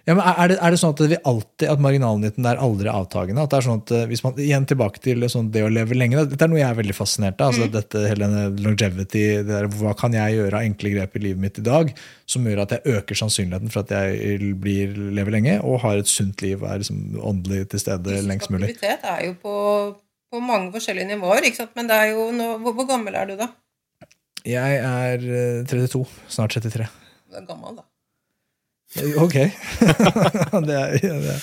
Ja, 0.04 0.18
men 0.18 0.26
er 0.28 0.50
det, 0.52 0.56
er 0.60 0.74
det 0.74 0.80
sånn 0.82 0.92
at 0.92 1.02
vi 1.08 1.16
alltid, 1.30 1.64
at 1.72 1.80
marginalnytten 1.80 2.48
er 2.50 2.60
aldri 2.60 2.90
avtagende? 2.92 3.46
At 3.46 3.54
det 3.54 3.60
er 3.62 3.66
sånn 3.70 3.84
at 3.86 3.94
eh, 3.96 4.02
hvis 4.10 4.24
man, 4.26 4.34
Igjen 4.44 4.66
tilbake 4.68 5.00
til 5.00 5.24
sånn 5.32 5.48
det 5.54 5.64
å 5.64 5.70
leve 5.72 5.96
lenge. 5.96 6.26
Dette 6.28 6.44
er 6.44 6.52
noe 6.52 6.60
jeg 6.60 6.68
er 6.68 6.80
veldig 6.82 6.96
fascinert 6.98 7.40
av. 7.40 7.54
altså 7.54 7.70
dette 7.72 8.02
hele 8.12 8.28
longevity, 8.66 9.22
det 9.38 9.48
der, 9.48 9.70
Hva 9.72 9.94
kan 9.96 10.18
jeg 10.18 10.36
gjøre 10.36 10.60
av 10.60 10.68
enkle 10.68 10.92
grep 10.98 11.16
i 11.16 11.24
livet 11.30 11.44
mitt 11.46 11.62
i 11.62 11.64
dag 11.64 11.96
som 12.28 12.44
gjør 12.50 12.66
at 12.66 12.76
jeg 12.76 12.98
øker 12.98 13.22
sannsynligheten 13.22 13.72
for 13.72 13.86
at 13.86 13.96
jeg 13.96 14.52
blir, 14.60 14.92
lever 15.16 15.38
lenge 15.38 15.56
og 15.62 15.80
har 15.86 16.02
et 16.02 16.12
sunt 16.12 16.44
liv 16.44 16.60
og 16.60 16.68
er 16.68 16.84
liksom 16.84 17.00
åndelig 17.24 17.70
til 17.72 17.86
stede 17.86 18.20
lengst 18.28 18.52
mulig? 18.52 18.74
Aktivitet 18.74 19.08
er 19.08 19.24
jo 19.30 19.38
på, 19.40 19.58
på 20.36 20.44
mange 20.44 20.74
forskjellige 20.76 21.14
nivåer. 21.16 21.48
Men 21.80 21.88
det 21.88 22.02
er 22.02 22.12
jo 22.12 22.28
nå, 22.36 22.58
hvor, 22.66 22.76
hvor 22.76 22.92
gammel 22.92 23.16
er 23.16 23.32
du, 23.32 23.38
da? 23.40 23.54
Jeg 24.44 24.76
er 24.84 25.24
eh, 25.24 25.66
32. 25.70 26.04
Snart 26.28 26.52
33. 26.58 26.88
Du 27.32 27.38
er 27.40 27.46
gammel, 27.48 27.78
da. 27.80 27.86
Eh, 29.00 29.16
Ok. 29.24 29.38
det 30.68 30.76
er, 30.78 30.98
det 31.00 31.36
er. 31.36 31.40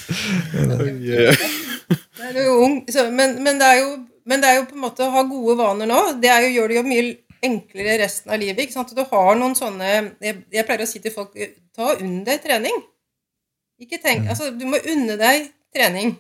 Da 2.19 2.29
er 2.29 2.45
jo 2.45 2.59
ung. 2.67 2.77
Så, 2.93 3.07
men, 3.11 3.39
men, 3.43 3.59
det 3.61 3.67
er 3.67 3.81
jo, 3.81 3.91
men 4.29 4.43
det 4.43 4.51
er 4.51 4.61
jo 4.61 4.69
på 4.69 4.77
en 4.77 4.85
måte 4.85 5.07
å 5.07 5.15
ha 5.17 5.25
gode 5.27 5.57
vaner 5.59 5.89
nå. 5.91 6.01
Det 6.21 6.31
er 6.31 6.45
jo, 6.47 6.55
gjør 6.59 6.73
det 6.73 6.79
jo 6.81 6.87
mye 6.87 7.09
enklere 7.51 7.99
resten 8.03 8.33
av 8.35 8.41
livet. 8.43 8.67
ikke 8.67 8.77
sant? 8.77 8.93
Du 8.95 9.01
har 9.01 9.39
noen 9.41 9.57
sånne 9.57 9.87
Jeg, 10.21 10.43
jeg 10.53 10.67
pleier 10.69 10.85
å 10.85 10.89
si 10.91 11.01
til 11.01 11.15
folk 11.15 11.33
ta 11.77 11.95
unn 11.97 12.21
deg 12.27 12.43
trening. 12.45 12.83
Ikke 13.81 13.97
tenk, 14.03 14.29
altså 14.29 14.51
Du 14.53 14.67
må 14.69 14.77
unne 14.93 15.17
deg 15.17 15.49
trening. 15.73 16.19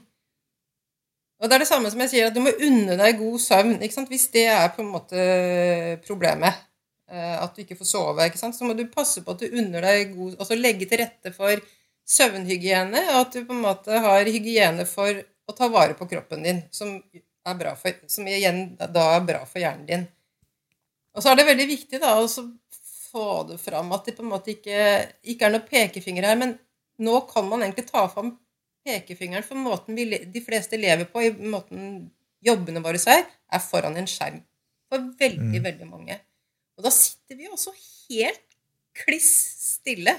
Og 1.40 1.48
det 1.48 1.56
er 1.56 1.62
det 1.62 1.68
samme 1.70 1.88
som 1.92 2.00
jeg 2.04 2.12
sier, 2.12 2.28
at 2.28 2.36
du 2.36 2.42
må 2.44 2.52
unne 2.52 2.96
deg 3.00 3.20
god 3.20 3.38
søvn. 3.40 3.78
ikke 3.80 3.96
sant? 3.96 4.10
Hvis 4.12 4.26
det 4.32 4.46
er 4.52 4.66
på 4.74 4.82
en 4.84 4.90
måte 4.92 5.20
problemet, 6.04 6.52
eh, 6.52 6.66
at 7.10 7.56
du 7.56 7.64
ikke 7.64 7.78
får 7.78 7.88
sove, 7.90 8.26
ikke 8.28 8.38
sant? 8.38 8.56
så 8.56 8.66
må 8.66 8.76
du 8.78 8.84
passe 8.92 9.24
på 9.24 9.34
at 9.34 9.42
du 9.42 9.58
unner 9.58 9.82
deg 9.82 10.12
god 10.14 10.36
Altså 10.38 10.58
legge 10.58 10.86
til 10.86 11.02
rette 11.02 11.32
for 11.34 11.62
søvnhygiene, 12.10 13.02
og 13.12 13.18
at 13.24 13.34
du 13.34 13.44
på 13.46 13.54
en 13.54 13.64
måte 13.64 13.98
har 14.04 14.30
hygiene 14.30 14.86
for 14.88 15.20
å 15.50 15.54
ta 15.56 15.68
vare 15.70 15.96
på 15.98 16.08
kroppen 16.10 16.46
din, 16.46 16.62
som, 16.74 16.96
er 17.46 17.58
bra 17.58 17.74
for, 17.78 17.96
som 18.10 18.26
igjen 18.28 18.74
da 18.78 19.06
er 19.16 19.26
bra 19.26 19.44
for 19.48 19.62
hjernen 19.62 19.86
din. 19.88 20.08
Og 21.16 21.22
så 21.22 21.32
er 21.32 21.40
det 21.40 21.48
veldig 21.48 21.66
viktig 21.70 22.00
da 22.02 22.14
å 22.20 22.26
få 23.10 23.26
det 23.48 23.58
fram 23.62 23.90
at 23.96 24.06
det 24.06 24.16
på 24.18 24.24
en 24.24 24.30
måte 24.30 24.54
ikke, 24.54 24.82
ikke 25.32 25.48
er 25.48 25.54
noe 25.54 25.66
pekefinger 25.66 26.28
her, 26.30 26.38
men 26.38 26.54
nå 27.02 27.16
kan 27.30 27.48
man 27.48 27.64
egentlig 27.64 27.88
ta 27.88 28.04
fram 28.12 28.34
pekefingeren 28.86 29.46
for 29.46 29.58
måten 29.60 29.98
vi, 29.98 30.06
de 30.06 30.42
fleste 30.44 30.78
lever 30.80 31.08
på, 31.10 31.24
i 31.24 31.32
måten 31.32 32.10
jobbene 32.44 32.82
våre 32.84 33.00
er, 33.12 33.26
er 33.26 33.62
foran 33.64 33.98
en 34.00 34.08
skjerm. 34.08 34.40
For 34.90 35.10
veldig, 35.20 35.60
veldig 35.66 35.88
mange. 35.88 36.16
Og 36.80 36.86
da 36.88 36.92
sitter 36.94 37.36
vi 37.36 37.50
også 37.52 37.74
helt 38.08 38.46
kliss 38.96 39.32
stille. 39.76 40.14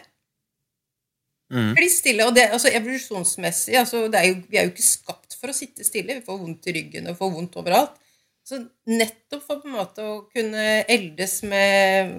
Mm. 1.51 1.73
Kliss 1.75 1.97
stille, 1.99 2.27
og 2.29 2.35
det, 2.37 2.45
altså 2.53 2.69
Evolusjonsmessig 2.71 3.75
altså 3.75 4.05
det 4.07 4.19
er 4.21 4.29
jo, 4.29 4.35
Vi 4.47 4.59
er 4.59 4.67
jo 4.67 4.71
ikke 4.71 4.85
skapt 4.85 5.35
for 5.39 5.51
å 5.51 5.55
sitte 5.57 5.83
stille. 5.83 6.19
Vi 6.19 6.25
får 6.27 6.37
vondt 6.39 6.69
i 6.69 6.75
ryggen 6.77 7.09
og 7.09 7.17
får 7.17 7.33
vondt 7.33 7.57
overalt. 7.59 7.97
Så 8.45 8.61
nettopp 8.89 9.43
for 9.47 9.63
på 9.63 9.69
en 9.69 9.75
måte 9.79 10.05
å 10.05 10.13
kunne 10.29 10.63
eldes 10.89 11.41
med, 11.49 12.13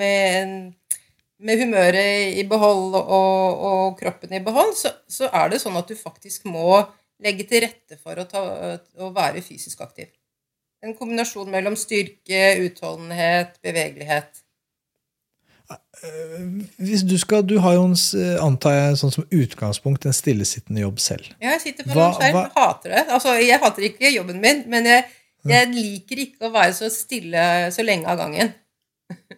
med, 0.00 0.98
med 1.44 1.62
humøret 1.62 2.40
i 2.40 2.44
behold 2.48 2.98
og, 3.00 3.62
og 3.68 3.96
kroppen 4.00 4.34
i 4.36 4.42
behold, 4.44 4.74
så, 4.80 4.92
så 5.08 5.30
er 5.32 5.52
det 5.52 5.62
sånn 5.62 5.78
at 5.80 5.88
du 5.88 5.96
faktisk 5.96 6.44
må 6.48 6.82
legge 7.24 7.46
til 7.48 7.64
rette 7.64 7.96
for 8.00 8.20
å, 8.20 8.26
ta, 8.28 8.42
å 9.00 9.08
være 9.14 9.44
fysisk 9.44 9.80
aktiv. 9.86 10.12
En 10.84 10.94
kombinasjon 10.98 11.48
mellom 11.50 11.76
styrke, 11.80 12.40
utholdenhet, 12.66 13.54
bevegelighet. 13.64 14.40
Hvis 16.76 17.02
du 17.08 17.14
skal, 17.18 17.44
du 17.48 17.56
har 17.64 17.72
jo, 17.78 17.84
en, 17.88 17.96
antar 18.44 18.74
jeg, 18.76 18.96
sånn 19.00 19.12
som 19.14 19.24
utgangspunkt, 19.32 20.04
en 20.04 20.16
stillesittende 20.16 20.82
jobb 20.82 20.98
selv. 21.00 21.30
Ja, 21.40 21.54
Jeg 21.54 21.62
sitter 21.62 21.88
foran 21.88 22.12
skjerm, 22.18 22.36
hva- 22.36 22.50
hater 22.58 22.92
det. 22.98 23.04
Altså, 23.16 23.32
jeg 23.40 23.60
hater 23.62 23.86
ikke 23.88 24.10
jobben 24.12 24.42
min, 24.42 24.60
men 24.68 24.84
jeg, 24.90 25.06
jeg 25.48 25.70
liker 25.72 26.20
ikke 26.26 26.48
å 26.50 26.52
være 26.52 26.74
så 26.76 26.90
stille 26.92 27.46
så 27.72 27.86
lenge 27.86 28.10
av 28.12 28.20
gangen. 28.20 28.52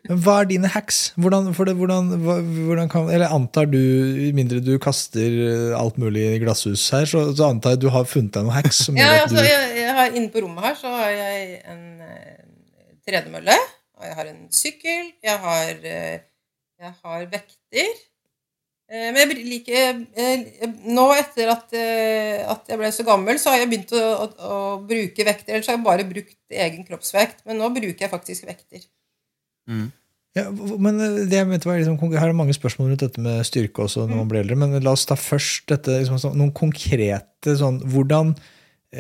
Men 0.07 0.21
hva 0.23 0.37
er 0.41 0.49
dine 0.51 0.71
hacks? 0.71 0.99
Hvordan, 1.19 1.51
det, 1.51 1.75
hvordan, 1.79 2.11
hvordan 2.21 2.91
kan, 2.91 3.11
eller 3.13 3.33
antar 3.35 3.69
du, 3.71 3.79
mindre 4.37 4.63
du 4.65 4.77
kaster 4.83 5.39
eh, 5.47 5.77
alt 5.77 5.99
mulig 6.01 6.25
i 6.35 6.41
glasshus 6.43 6.87
her, 6.95 7.07
så, 7.11 7.27
så 7.37 7.51
antar 7.51 7.75
jeg 7.75 7.85
du 7.85 7.89
har 7.95 8.09
funnet 8.09 8.35
deg 8.37 8.47
noen 8.47 8.57
hacks 8.57 8.85
som 8.87 8.99
Ja, 9.01 9.13
altså, 9.25 9.43
jeg, 9.45 9.71
jeg 9.81 9.95
har, 9.99 10.13
inne 10.15 10.33
på 10.33 10.43
rommet 10.45 10.69
her 10.69 10.77
så 10.79 10.93
har 10.95 11.15
jeg 11.15 11.63
en 11.75 11.87
eh, 12.07 12.43
tredemølle, 13.07 13.57
og 13.99 14.09
jeg 14.09 14.19
har 14.19 14.33
en 14.33 14.43
sykkel, 14.55 15.09
jeg 15.27 15.41
har, 15.47 15.73
eh, 15.95 16.21
jeg 16.83 16.95
har 17.03 17.33
vekter. 17.33 17.97
Men 18.87 19.17
jeg 19.19 19.43
liker 19.43 19.97
Nå 20.95 21.09
etter 21.17 21.49
at, 21.51 21.73
at 21.75 22.69
jeg 22.71 22.79
ble 22.79 22.91
så 22.95 23.03
gammel, 23.03 23.41
så 23.43 23.51
har 23.51 23.65
jeg 23.65 23.71
begynt 23.73 23.95
å, 23.99 24.03
å, 24.23 24.27
å 24.47 24.59
bruke 24.79 25.27
vekter. 25.27 25.57
Ellers 25.57 25.67
har 25.67 25.75
jeg 25.75 25.83
bare 25.89 26.07
brukt 26.07 26.55
egen 26.55 26.87
kroppsvekt, 26.87 27.43
men 27.49 27.59
nå 27.59 27.73
bruker 27.75 28.07
jeg 28.07 28.13
faktisk 28.13 28.47
vekter. 28.47 28.85
Ja, 30.37 30.51
Men 30.53 31.01
eh, 31.01 31.23
det 31.31 31.39
jeg 31.39 31.49
mente 31.49 31.69
var 31.69 31.79
liksom, 31.81 31.97
Her 32.13 32.29
er 32.29 32.37
mange 32.37 32.57
spørsmål 32.57 32.93
rundt 32.93 33.05
dette 33.07 33.23
med 33.25 33.45
styrke 33.49 33.87
også 33.87 34.05
når 34.05 34.21
man 34.21 34.29
blir 34.31 34.43
eldre, 34.45 34.59
men 34.61 34.77
la 34.85 34.93
oss 34.93 35.07
ta 35.09 35.17
først 35.19 35.69
dette, 35.73 36.01
liksom, 36.03 36.21
sånn, 36.21 36.37
noen 36.41 36.53
konkrete 36.57 37.57
sånn 37.57 37.81
Hvordan 37.87 38.35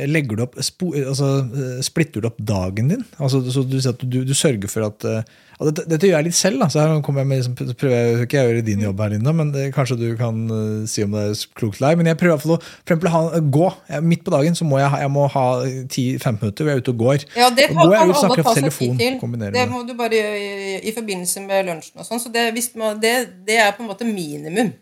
legger 0.05 0.39
du 0.39 0.45
opp, 0.45 0.61
spo, 0.65 0.93
altså, 0.99 1.33
eh, 1.49 1.81
splitter 1.87 2.23
du 2.23 2.29
opp 2.29 2.39
dagen 2.39 2.93
din? 2.93 3.05
Altså, 3.17 3.41
så 3.51 3.65
du, 3.65 3.79
du, 4.05 4.21
du 4.29 4.35
sørger 4.37 4.71
for 4.71 4.89
at 4.91 5.09
ja, 5.57 5.65
dette, 5.71 5.85
dette 5.89 6.09
gjør 6.09 6.19
jeg 6.19 6.27
litt 6.27 6.37
selv. 6.37 6.61
Da. 6.61 6.69
så 6.69 6.83
her 6.83 6.99
kommer 7.05 7.23
jeg 7.23 7.31
med, 7.31 7.39
liksom, 7.41 7.77
prøver 7.81 7.95
jeg 7.97 8.27
ikke 8.27 8.41
å 8.41 8.49
gjøre 8.51 8.65
din 8.67 8.83
jobb 8.85 9.01
her, 9.01 9.13
Linda, 9.15 9.33
men 9.37 9.53
det, 9.55 9.65
kanskje 9.73 9.97
du 10.01 10.07
kan 10.19 10.43
uh, 10.51 10.85
si 10.91 11.05
om 11.07 11.15
det 11.17 11.23
er 11.31 11.45
klokt 11.57 11.81
eller 11.81 11.95
ei. 11.95 12.01
Men 12.01 12.11
jeg 12.11 12.19
prøver 12.21 12.37
i 12.37 12.37
å 12.37 12.59
for 12.59 12.67
eksempel, 12.85 13.11
ha, 13.15 13.23
gå. 13.57 13.71
Jeg, 13.95 14.05
midt 14.13 14.25
på 14.27 14.35
dagen 14.35 14.59
så 14.59 14.69
må 14.69 14.81
jeg 14.83 14.93
ha, 14.93 15.01
jeg 15.07 15.13
må 15.15 15.25
ha 15.33 15.47
10-15 15.65 16.41
minutter 16.43 16.67
hvor 16.67 16.73
jeg 16.73 16.83
er 16.83 16.85
ute 16.85 16.93
og 16.93 17.05
går. 17.05 17.27
Ja, 17.39 17.49
det 17.49 17.71
Og 17.71 17.79
kan 17.79 17.81
går 17.81 17.97
jeg 17.97 18.03
kan 18.03 18.13
ut, 18.13 18.21
snakker 18.21 18.35
alle 18.35 18.43
ta 18.43 18.49
på 18.49 18.57
seg 18.57 18.67
telefon, 18.67 18.99
tid 19.01 19.21
til. 19.23 19.47
Det 19.57 19.69
må 19.73 19.85
du 19.89 19.95
bare 19.97 20.19
gjøre 20.21 20.43
i, 20.43 20.75
i 20.91 20.97
forbindelse 20.99 21.45
med 21.47 21.71
lunsjen 21.71 22.05
og 22.05 22.11
sånn. 22.11 22.21
Så 22.21 22.35
det, 22.35 22.51
hvis 22.57 22.69
man, 22.77 23.01
det, 23.01 23.15
det 23.49 23.61
er 23.65 23.73
på 23.79 23.87
en 23.87 23.89
måte 23.95 24.09
minimum. 24.09 24.75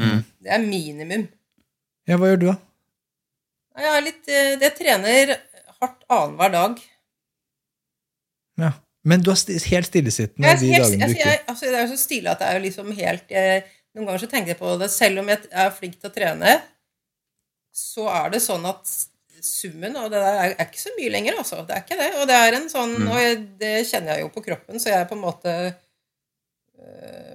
Mm. 0.00 0.20
Det 0.20 0.52
er 0.52 0.66
minimum. 0.66 1.24
Ja, 2.08 2.20
hva 2.20 2.28
gjør 2.28 2.44
du, 2.44 2.46
da? 2.50 2.58
Jeg, 3.72 3.88
er 3.88 4.04
litt, 4.04 4.32
jeg 4.32 4.74
trener 4.76 5.36
hardt 5.80 6.02
annenhver 6.12 6.52
dag. 6.52 6.80
Ja. 8.60 8.72
Men 9.02 9.22
du 9.24 9.32
er 9.32 9.38
helt 9.66 9.88
stillesittende 9.88 10.46
Jeg, 10.46 10.58
de 10.60 10.68
dagene 10.78 11.06
du 11.10 11.14
ikke 11.16 11.30
altså, 11.50 11.66
det 11.66 11.74
er 11.74 11.80
jo 11.82 11.90
så 11.90 11.98
stille 11.98 12.30
at 12.30 12.38
det 12.38 12.48
er 12.48 12.54
jo 12.54 12.60
liksom 12.68 12.92
helt 12.94 13.32
jeg, 13.34 13.64
Noen 13.92 14.06
ganger 14.06 14.22
så 14.22 14.28
tenker 14.30 14.52
jeg 14.54 14.58
på 14.60 14.74
det. 14.80 14.88
Selv 14.88 15.20
om 15.20 15.26
jeg 15.28 15.48
er 15.50 15.72
flink 15.76 15.98
til 15.98 16.08
å 16.08 16.14
trene, 16.14 16.52
så 17.76 18.06
er 18.08 18.30
det 18.32 18.38
sånn 18.40 18.64
at 18.70 18.88
summen 19.42 19.98
av 19.98 20.06
det 20.08 20.22
der 20.22 20.38
er, 20.38 20.54
er 20.54 20.68
ikke 20.70 20.80
så 20.80 20.92
mye 20.96 21.10
lenger, 21.12 21.36
altså. 21.42 21.58
Det 21.68 21.74
er 21.76 21.82
ikke 21.82 21.98
det. 21.98 22.08
Og 22.22 22.30
det 22.30 22.38
er 22.38 22.56
en 22.56 22.70
sånn 22.72 22.94
Og 23.02 23.18
jeg, 23.20 23.42
det 23.60 23.74
kjenner 23.90 24.14
jeg 24.14 24.24
jo 24.24 24.30
på 24.32 24.44
kroppen, 24.46 24.80
så 24.80 24.94
jeg 24.94 25.10
på 25.10 25.18
en 25.18 25.24
måte 25.26 25.52
øh, 25.66 27.34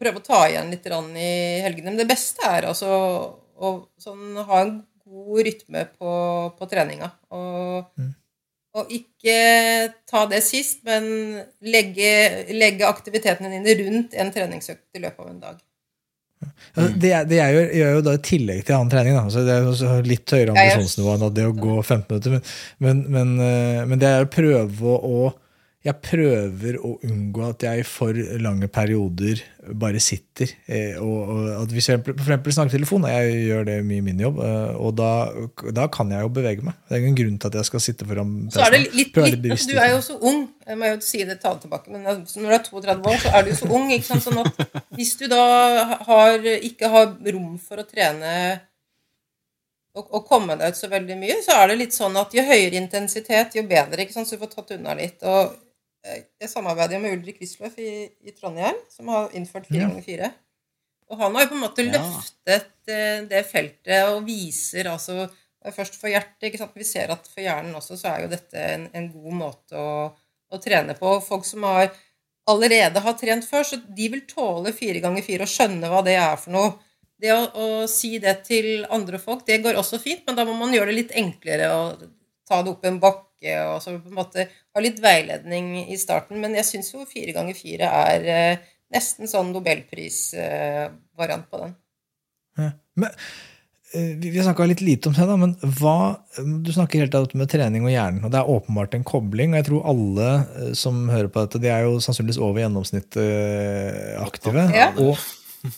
prøver 0.00 0.22
å 0.22 0.26
ta 0.30 0.40
igjen 0.48 0.72
litt 0.72 0.88
i 0.88 1.30
helgene. 1.66 1.90
Men 1.90 2.00
det 2.00 2.08
beste 2.08 2.48
er 2.48 2.70
altså 2.70 2.90
å 3.56 3.74
sånn, 4.00 4.36
ha 4.48 4.62
en 4.62 4.74
god 5.06 5.42
rytme 5.46 5.84
på, 5.96 6.14
på 6.58 6.68
treninga. 6.70 7.10
Og, 7.36 8.08
og 8.76 8.92
ikke 8.92 9.36
ta 10.08 10.24
det 10.30 10.42
sist, 10.44 10.82
men 10.88 11.06
legge, 11.64 12.10
legge 12.54 12.88
aktivitetene 12.88 13.52
dine 13.54 13.78
rundt 13.84 14.18
en 14.18 14.34
treningsøkt 14.34 14.98
i 14.98 15.04
løpet 15.06 15.24
av 15.24 15.32
en 15.32 15.40
dag. 15.46 15.62
Altså, 16.76 16.90
det, 17.00 17.12
det 17.30 17.38
jeg 17.38 17.54
gjør, 17.54 17.70
gjør 17.78 17.94
jo 17.94 18.04
da 18.04 18.12
i 18.16 18.22
tillegg 18.26 18.60
til 18.66 18.76
annen 18.76 18.92
trening. 18.92 19.16
Da. 19.16 19.24
Så 19.32 19.44
det 19.46 19.54
er 19.54 19.64
jo 19.64 20.02
litt 20.04 20.34
høyere 20.34 20.52
Ja, 20.52 20.66
ambisjonsnivå 20.66 21.14
enn 21.14 21.26
det 21.38 21.46
å 21.48 21.56
gå 21.56 21.76
15 21.80 22.06
minutter. 22.10 22.36
Men, 22.36 22.44
men, 22.84 23.02
men, 23.14 23.34
eh, 23.46 23.82
men 23.88 24.02
det 24.02 24.10
er 24.10 24.26
å 24.26 24.32
prøve 24.32 24.98
å 25.00 25.30
Jeg 25.86 26.00
prøver 26.02 26.76
å 26.82 26.96
unngå 27.06 27.44
at 27.46 27.62
jeg 27.62 27.82
i 27.84 27.86
for 27.86 28.16
lange 28.42 28.66
perioder 28.74 29.38
bare 29.78 30.00
sitter. 30.02 30.50
eh, 30.66 30.96
Og, 30.98 31.28
og 31.30 31.44
at 31.60 31.74
hvis 31.74 31.86
jeg 31.92 32.00
for 32.02 32.10
eksempel 32.16 32.54
snakker 32.56 32.74
telefon, 32.74 33.06
jeg 33.06 33.36
gjør 33.46 33.68
det 33.68 33.76
mye 33.86 34.00
i 34.02 34.06
min 34.08 34.22
jobb, 34.24 34.40
eh, 34.42 34.72
og 34.82 34.96
da, 34.98 35.10
da 35.76 35.86
kan 35.94 36.10
jeg 36.10 36.26
jo 36.26 36.32
bevege 36.40 36.66
meg. 36.66 36.74
Det 36.88 36.96
er 36.96 37.04
ingen 37.04 37.18
grunn 37.20 37.38
til 37.38 37.52
at 37.52 37.58
jeg 37.60 37.68
skal 37.70 37.84
sitte 37.84 38.08
foran 38.08 38.32
Så 38.50 38.66
det 38.74 38.82
PC-en. 39.14 39.38
å 39.38 39.42
bevisst 39.46 39.70
Du 39.70 39.78
er 39.78 39.92
jo 39.92 40.00
så 40.08 40.18
ung. 40.18 40.40
Jeg 40.66 40.80
må 40.80 40.90
jo 40.90 40.96
si 41.06 41.22
det 41.28 41.38
ta 41.44 41.52
tilbake, 41.62 41.92
men 41.94 42.06
altså, 42.10 42.40
når 42.42 42.48
du 42.50 42.56
er 42.58 42.64
32 42.96 43.12
år, 43.12 43.20
så 43.22 43.34
er 43.38 43.46
du 43.46 43.52
så 43.54 43.68
ung. 43.70 43.92
Ikke 43.94 44.08
sant? 44.10 44.26
Sånn 44.26 44.42
at 44.42 44.80
hvis 44.98 45.12
du 45.20 45.28
da 45.30 45.44
har, 46.08 46.50
ikke 46.70 46.90
har 46.90 47.12
rom 47.36 47.54
for 47.62 47.78
å 47.78 47.86
trene 47.86 48.32
og 49.96 50.26
komme 50.28 50.58
deg 50.60 50.74
ut 50.74 50.76
så 50.76 50.90
veldig 50.92 51.14
mye, 51.16 51.38
så 51.40 51.54
er 51.62 51.70
det 51.70 51.76
litt 51.80 51.94
sånn 51.96 52.18
at 52.20 52.34
jo 52.36 52.42
høyere 52.44 52.76
intensitet, 52.76 53.54
jo 53.56 53.62
bedre. 53.64 54.02
ikke 54.04 54.12
sant? 54.12 54.28
Så 54.28 54.36
du 54.36 54.42
får 54.42 54.50
tatt 54.52 54.74
unna 54.76 54.92
litt. 54.98 55.22
Og 55.24 55.54
jeg 56.40 56.50
samarbeider 56.52 56.96
jo 56.96 57.02
med 57.02 57.16
Ulrik 57.18 57.40
Wisløff 57.42 57.78
i, 57.82 57.90
i 58.26 58.34
Trondheim, 58.36 58.76
som 58.92 59.08
har 59.12 59.32
innført 59.36 59.66
fire 59.68 59.82
Ja. 59.82 59.88
ganger 59.88 60.04
fire. 60.06 60.32
Og 61.10 61.18
han 61.20 61.34
har 61.34 61.44
jo 61.44 61.50
på 61.52 61.54
en 61.58 61.64
måte 61.64 61.84
løftet 61.86 62.90
eh, 62.90 63.20
det 63.30 63.44
feltet 63.46 64.08
og 64.12 64.24
viser 64.26 64.88
altså 64.92 65.28
Først 65.74 65.96
for 65.98 66.06
hjertet. 66.06 66.44
ikke 66.46 66.58
sant? 66.60 66.76
Vi 66.78 66.84
ser 66.86 67.10
at 67.10 67.24
for 67.26 67.42
hjernen 67.42 67.74
også 67.74 67.96
så 67.98 68.12
er 68.12 68.20
jo 68.22 68.28
dette 68.30 68.54
en, 68.54 68.84
en 68.94 69.06
god 69.10 69.32
måte 69.34 69.74
å, 69.74 70.12
å 70.54 70.58
trene 70.62 70.94
på. 70.94 71.16
Folk 71.26 71.42
som 71.48 71.64
har 71.66 71.88
allerede 72.46 73.00
har 73.02 73.16
trent 73.18 73.42
før, 73.48 73.64
så 73.66 73.80
de 73.82 74.06
vil 74.12 74.22
tåle 74.30 74.70
fire 74.76 75.00
ganger 75.02 75.24
fire 75.26 75.42
og 75.42 75.50
skjønne 75.50 75.88
hva 75.90 76.04
det 76.06 76.14
er 76.22 76.36
for 76.38 76.54
noe. 76.54 76.68
Det 77.18 77.32
å, 77.34 77.40
å 77.58 77.66
si 77.90 78.12
det 78.22 78.36
til 78.46 78.84
andre 78.94 79.18
folk, 79.18 79.42
det 79.48 79.58
går 79.64 79.74
også 79.80 79.98
fint, 79.98 80.22
men 80.28 80.38
da 80.38 80.44
må 80.46 80.54
man 80.54 80.70
gjøre 80.76 80.92
det 80.92 80.98
litt 81.00 81.16
enklere 81.18 81.72
å 81.74 81.80
ta 82.48 82.62
det 82.62 82.72
opp 82.72 82.86
en 82.86 83.00
bakke 83.02 83.56
og 83.66 83.82
så 83.84 83.92
på 84.00 84.10
en 84.10 84.16
måte 84.16 84.46
ha 84.48 84.82
litt 84.82 85.00
veiledning 85.02 85.74
i 85.92 85.96
starten. 86.00 86.40
Men 86.42 86.56
jeg 86.56 86.66
syns 86.70 86.92
jo 86.94 87.04
fire 87.08 87.34
ganger 87.36 87.58
fire 87.58 87.90
er 88.06 88.30
eh, 88.32 88.64
nesten 88.94 89.30
sånn 89.30 89.52
nobelprisvariant 89.54 91.50
på 91.50 91.60
den. 91.62 91.74
Ja. 92.56 92.70
Men 92.96 93.10
eh, 93.92 94.12
vi 94.20 94.30
vi 94.32 94.42
snakka 94.44 94.68
litt 94.70 94.84
lite 94.84 95.10
om 95.10 95.16
det, 95.16 95.26
da, 95.28 95.36
men 95.40 95.54
hva, 95.80 95.96
du 96.38 96.70
snakker 96.72 97.04
helt 97.04 97.16
om 97.18 97.46
trening 97.50 97.86
og 97.86 97.92
hjernen. 97.92 98.24
og 98.24 98.32
Det 98.32 98.40
er 98.40 98.54
åpenbart 98.56 98.96
en 98.98 99.06
kobling. 99.06 99.52
og 99.52 99.60
jeg 99.60 99.68
tror 99.70 99.90
alle 99.92 100.30
eh, 100.36 100.72
som 100.78 101.08
hører 101.12 101.28
på 101.32 101.44
dette, 101.44 101.62
de 101.62 101.72
er 101.72 101.82
jo 101.88 101.98
sannsynligvis 102.00 102.40
over 102.40 102.62
gjennomsnittet 102.64 103.26
aktive. 104.22 104.64
Ja. 104.74 104.88
Og, 104.96 105.14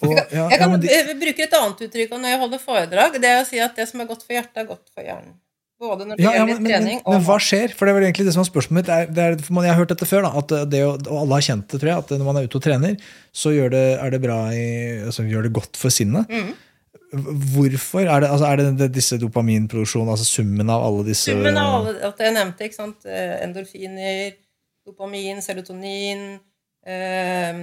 og, 0.05 0.15
ja, 0.31 0.47
Jeg 0.53 0.59
kan 0.63 0.73
men 0.73 0.85
de, 0.85 0.95
eh, 0.95 1.13
bruke 1.19 1.49
et 1.49 1.61
annet 1.61 1.85
uttrykk 1.89 2.17
når 2.17 2.35
jeg 2.35 2.43
holder 2.47 2.65
foredrag. 2.65 3.21
Det 3.23 3.35
er 3.35 3.43
å 3.43 3.49
si 3.49 3.63
at 3.63 3.77
det 3.79 3.89
som 3.91 4.05
er 4.05 4.11
godt 4.11 4.25
for 4.27 4.37
hjertet, 4.37 4.63
er 4.63 4.73
godt 4.73 4.87
for 4.93 5.07
hjernen. 5.07 5.37
Både 5.79 6.09
når 6.09 6.19
det 6.19 6.25
ja, 6.25 6.33
gjelder 6.35 6.51
ja, 6.51 6.59
men, 6.59 6.65
trening 6.67 6.97
men, 6.99 7.03
men 7.07 7.21
og 7.21 7.27
hva 7.29 7.37
skjer? 7.43 7.75
For 7.79 7.87
det 7.87 7.93
vel 7.95 8.07
egentlig 8.09 8.25
det 8.27 8.33
som 8.35 8.43
er 8.43 8.49
spørsmålet 8.49 8.79
mitt. 8.81 8.89
Det 9.15 9.23
er, 9.23 9.37
er, 9.37 9.51
man, 9.55 9.67
jeg 9.67 9.77
har 9.77 9.79
hørt 9.79 9.93
dette 9.93 10.09
før, 10.11 10.27
da, 10.27 10.63
det 10.67 10.81
og 10.87 11.11
alle 11.13 11.37
har 11.37 11.45
kjent 11.47 11.69
det, 11.71 11.79
tror 11.79 11.91
jeg, 11.93 12.03
at 12.03 12.15
når 12.17 12.27
man 12.27 12.39
er 12.41 12.49
ute 12.49 12.59
og 12.59 12.65
trener, 12.65 13.13
så 13.31 13.53
gjør 13.55 13.71
det, 13.77 13.85
det 14.15 14.21
bra 14.25 14.39
i, 14.51 14.65
altså, 15.07 15.27
gjør 15.31 15.47
det 15.47 15.53
godt 15.61 15.79
for 15.79 15.95
sinnet. 15.95 16.33
Mm. 16.35 16.51
Hvorfor? 17.55 18.03
Er 18.03 18.25
det, 18.25 18.31
altså, 18.35 18.49
er 18.49 18.61
det, 18.61 18.67
det 18.81 18.89
disse 18.97 19.21
dopaminproduksjonene, 19.23 20.17
altså 20.17 20.27
summen 20.27 20.75
av 20.75 20.83
alle 20.89 21.07
disse 21.07 21.31
Summen 21.31 21.61
av 21.61 21.77
alle 21.79 21.95
at 22.11 22.25
jeg 22.27 22.35
nevnte, 22.37 22.67
ikke 22.67 22.81
sant? 22.81 23.07
Eh, 23.07 23.37
endorfiner, 23.47 24.35
dopamin, 24.89 25.41
serotonin 25.45 26.27
eh, 26.85 27.63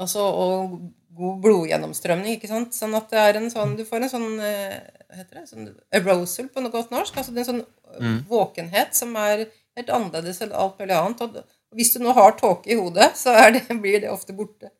altså, 0.00 0.24
Og 0.24 0.80
god 1.16 1.40
blodgjennomstrømning, 1.44 2.36
ikke 2.38 2.48
sant? 2.50 2.74
Sånn 2.76 2.94
at 2.94 3.10
det 3.10 3.18
er 3.18 3.38
en 3.40 3.50
sånn 3.50 3.76
Du 3.76 3.84
får 3.84 4.04
en 4.06 4.12
sånn 4.12 4.40
eh, 4.40 4.76
Hva 5.08 5.16
heter 5.18 5.40
det? 5.40 5.46
Sånn 5.50 5.68
arousal 5.98 6.48
på 6.48 6.62
noe 6.62 6.70
godt 6.74 6.90
norsk. 6.94 7.16
Altså 7.16 7.32
det 7.34 7.42
er 7.42 7.48
en 7.48 7.52
sånn 7.60 7.66
Mm. 7.90 8.20
våkenhet 8.28 8.94
som 8.94 9.16
er 9.18 9.48
helt 9.76 9.88
annerledes 9.90 10.38
enn 10.44 10.52
alt 10.54 10.76
mulig 10.78 10.94
annet. 10.94 11.20
Og 11.26 11.40
hvis 11.74 11.92
du 11.92 11.98
nå 11.98 12.12
har 12.14 12.36
tåke 12.38 12.70
i 12.70 12.76
hodet, 12.78 13.16
så 13.18 13.32
er 13.34 13.50
det, 13.56 13.64
blir 13.82 14.00
det 14.04 14.10
ofte 14.12 14.30
borte. 14.32 14.70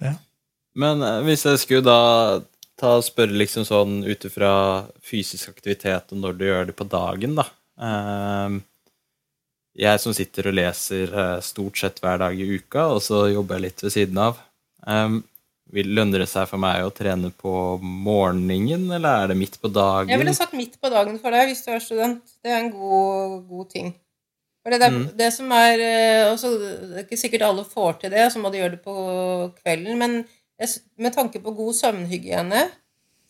Ja. 0.00 0.14
Men 0.74 1.02
eh, 1.04 1.18
hvis 1.26 1.44
jeg 1.44 1.58
skulle 1.60 1.84
da 1.84 2.40
ta 2.80 2.94
og 2.96 3.04
spørre 3.04 3.36
liksom 3.36 3.66
sånn 3.68 4.00
ut 4.08 4.24
ifra 4.24 4.86
fysisk 5.04 5.50
aktivitet 5.52 6.10
og 6.16 6.22
når 6.24 6.38
du 6.38 6.44
gjør 6.48 6.66
det 6.70 6.76
på 6.80 6.88
dagen, 6.88 7.36
da 7.36 7.44
Ehm, 7.82 8.62
Jeg 9.76 10.00
som 10.00 10.12
sitter 10.12 10.48
og 10.50 10.54
leser 10.54 11.12
eh, 11.12 11.40
stort 11.40 11.78
sett 11.80 12.00
hver 12.00 12.18
dag 12.20 12.36
i 12.36 12.44
uka, 12.58 12.88
og 12.92 13.00
så 13.00 13.22
jobber 13.32 13.56
jeg 13.56 13.62
litt 13.62 13.82
ved 13.82 13.92
siden 13.94 14.18
av. 14.20 14.40
Ehm, 14.86 15.22
vil 15.22 15.31
Lønner 15.72 16.20
det 16.20 16.28
seg 16.28 16.44
for 16.50 16.60
meg 16.60 16.82
å 16.84 16.90
trene 16.92 17.30
på 17.32 17.52
morgenen, 17.80 18.90
eller 18.92 19.22
er 19.24 19.30
det 19.32 19.36
midt 19.40 19.54
på 19.62 19.70
dagen? 19.72 20.10
Jeg 20.12 20.20
ville 20.20 20.34
sagt 20.36 20.52
midt 20.52 20.74
på 20.82 20.90
dagen 20.92 21.18
for 21.22 21.32
deg 21.32 21.48
hvis 21.48 21.64
du 21.64 21.70
er 21.72 21.80
student. 21.80 22.34
Det 22.44 22.52
er 22.52 22.58
en 22.60 22.70
god, 22.74 23.38
god 23.48 23.70
ting. 23.72 23.94
For 24.62 24.70
det, 24.70 24.90
Mm. 24.92 25.16
det 25.16 25.32
som 25.32 25.50
er 25.50 25.80
eh, 25.80 26.32
også, 26.32 26.50
Det 26.58 26.98
er 26.98 27.04
ikke 27.06 27.18
sikkert 27.18 27.42
alle 27.48 27.64
får 27.64 28.00
til 28.00 28.10
det, 28.10 28.26
så 28.32 28.38
må 28.38 28.50
de 28.52 28.58
gjøre 28.60 28.76
det 28.76 28.82
på 28.84 28.94
kvelden. 29.62 29.96
Men 29.98 30.24
med 30.98 31.14
tanke 31.14 31.40
på 31.42 31.54
god 31.56 31.74
søvnhygiene, 31.74 32.68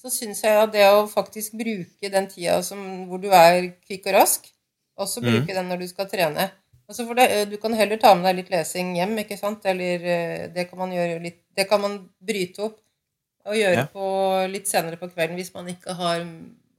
så 0.02 0.10
syns 0.10 0.42
jeg 0.42 0.58
at 0.58 0.72
det 0.72 0.82
å 0.90 1.06
faktisk 1.08 1.52
bruke 1.56 2.10
den 2.10 2.26
tida 2.28 2.58
som, 2.62 3.06
hvor 3.08 3.22
du 3.22 3.30
er 3.30 3.70
kvikk 3.86 4.06
og 4.10 4.14
rask, 4.18 4.50
også 4.98 5.22
Mm. 5.22 5.30
bruke 5.30 5.54
den 5.54 5.68
når 5.70 5.78
du 5.78 5.86
skal 5.88 6.06
trene. 6.10 6.50
Altså 6.90 7.06
for 7.06 7.14
det, 7.14 7.30
eh, 7.30 7.44
du 7.46 7.56
kan 7.56 7.72
heller 7.72 7.96
ta 7.96 8.14
med 8.14 8.24
deg 8.24 8.36
litt 8.42 8.50
lesing 8.50 8.96
hjem, 8.96 9.16
ikke 9.22 9.38
sant? 9.38 9.64
Eller 9.64 10.04
eh, 10.04 10.46
det 10.48 10.68
kan 10.68 10.78
man 10.78 10.90
gjøre 10.90 11.22
litt 11.22 11.38
Det 11.56 11.68
kan 11.68 11.80
man 11.82 11.98
bryte 12.24 12.62
opp 12.68 12.78
og 13.46 13.54
gjøre 13.58 13.74
Ja. 13.82 13.86
på 13.90 14.06
litt 14.52 14.68
senere 14.70 14.96
på 15.00 15.08
kvelden 15.10 15.36
hvis 15.36 15.52
man 15.54 15.66
ikke 15.68 15.94
har 15.98 16.22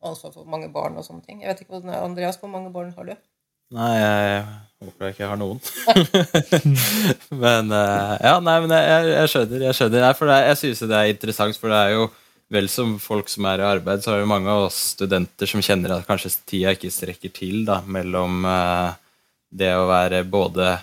ansvar 0.04 0.34
for 0.34 0.46
mange 0.50 0.70
barn 0.72 0.96
og 0.98 1.04
sånne 1.06 1.26
ting. 1.26 1.42
Jeg 1.42 1.50
vet 1.52 1.62
ikke, 1.66 1.76
hvordan- 1.80 2.04
Andreas, 2.04 2.38
hvor 2.40 2.50
mange 2.50 2.72
barn 2.72 2.94
har 2.96 3.04
du? 3.06 3.16
Nei, 3.74 3.92
jeg 3.98 4.44
håper 4.84 5.06
jeg 5.06 5.14
ikke 5.16 5.28
har 5.32 5.38
noen. 5.38 5.60
men 7.44 7.72
eh, 7.72 8.18
ja, 8.24 8.34
nei, 8.44 8.58
men 8.64 8.74
jeg, 8.76 8.84
jeg, 8.90 9.08
jeg 9.14 9.32
skjønner. 9.34 9.64
Jeg 9.68 9.78
skjønner. 9.78 10.04
Nei, 10.04 10.12
det, 10.20 10.40
jeg 10.48 10.58
synes 10.62 10.84
det 10.92 10.98
er 11.00 11.12
interessant, 11.14 11.58
for 11.60 11.74
det 11.74 11.80
er 11.80 11.94
jo 11.96 12.04
vel 12.54 12.68
som 12.70 12.98
folk 13.02 13.32
som 13.32 13.48
er 13.50 13.64
i 13.64 13.66
arbeid, 13.66 14.04
så 14.04 14.14
er 14.14 14.22
det 14.22 14.30
mange 14.30 14.52
av 14.52 14.68
oss 14.68 14.78
studenter 14.94 15.50
som 15.50 15.64
kjenner 15.66 15.96
at 15.96 16.06
kanskje 16.06 16.36
tida 16.46 16.74
ikke 16.76 16.92
strekker 16.94 17.32
til 17.34 17.64
da, 17.66 17.80
mellom 17.82 18.44
eh, 18.46 18.92
det 19.54 19.72
å 19.78 19.88
være 19.90 20.22
både 20.30 20.76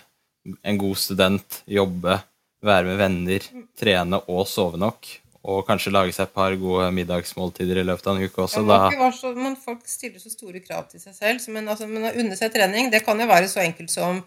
en 0.66 0.78
god 0.80 0.98
student, 0.98 1.60
jobbe, 1.68 2.16
være 2.64 2.86
med 2.90 3.00
venner, 3.00 3.46
trene 3.78 4.20
og 4.28 4.46
sove 4.48 4.80
nok. 4.80 5.08
Og 5.50 5.62
kanskje 5.64 5.92
lage 5.94 6.12
seg 6.12 6.26
et 6.26 6.34
par 6.36 6.52
gode 6.60 6.90
middagsmåltider 6.92 7.80
i 7.80 7.86
løpet 7.88 8.10
av 8.10 8.18
en 8.18 8.26
uke 8.28 8.42
også. 8.44 8.60
Ja, 8.60 8.90
man 9.00 9.14
så, 9.16 9.32
men 9.32 9.56
folk 9.56 9.86
stiller 9.88 10.20
så 10.20 10.32
store 10.32 10.60
krav 10.60 10.90
til 10.90 11.00
seg 11.00 11.16
selv. 11.16 11.46
Men, 11.54 11.70
altså, 11.72 11.88
men 11.88 12.10
å 12.10 12.12
unne 12.12 12.36
seg 12.36 12.52
trening, 12.52 12.90
det 12.92 13.00
kan 13.06 13.20
jo 13.20 13.28
være 13.30 13.48
så 13.48 13.62
enkelt 13.64 13.92
som 13.94 14.20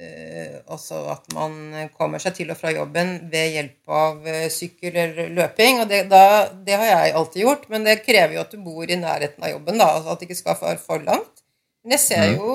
eh, 0.00 0.56
også 0.72 1.02
at 1.12 1.28
man 1.36 1.60
kommer 1.98 2.22
seg 2.22 2.38
til 2.38 2.54
og 2.54 2.56
fra 2.56 2.72
jobben 2.72 3.18
ved 3.32 3.58
hjelp 3.58 3.96
av 4.00 4.32
eh, 4.32 4.48
sykkel 4.52 4.96
eller 5.04 5.32
løping. 5.36 5.84
og 5.84 5.92
det, 5.92 6.06
da, 6.08 6.48
det 6.64 6.80
har 6.80 6.88
jeg 6.94 7.16
alltid 7.20 7.42
gjort, 7.44 7.68
men 7.74 7.84
det 7.84 8.00
krever 8.06 8.38
jo 8.38 8.44
at 8.46 8.56
du 8.56 8.64
bor 8.64 8.88
i 8.88 9.00
nærheten 9.04 9.44
av 9.44 9.52
jobben. 9.52 9.84
da, 9.84 9.92
altså 9.98 10.14
At 10.14 10.24
det 10.24 10.30
ikke 10.30 10.40
skal 10.40 10.62
være 10.64 10.80
for 10.80 11.04
langt. 11.04 11.44
Men 11.84 11.98
jeg 11.98 12.06
ser 12.08 12.32
jo 12.38 12.54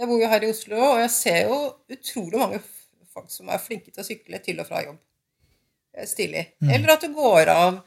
Jeg 0.00 0.08
bor 0.08 0.18
jo 0.18 0.28
her 0.32 0.42
i 0.42 0.48
Oslo, 0.48 0.78
og 0.94 1.02
jeg 1.02 1.10
ser 1.14 1.42
jo 1.50 1.56
utrolig 1.92 2.38
mange 2.40 2.62
folk 3.12 3.30
som 3.32 3.50
er 3.52 3.62
flinke 3.62 3.90
til 3.90 4.02
å 4.02 4.06
sykle 4.06 4.40
til 4.44 4.60
og 4.62 4.68
fra 4.68 4.82
jobb. 4.84 5.00
Stilig. 6.08 6.44
Mm. 6.62 6.70
Eller 6.76 6.94
at 6.94 7.02
du 7.04 7.12
går 7.12 7.50
av 7.52 7.80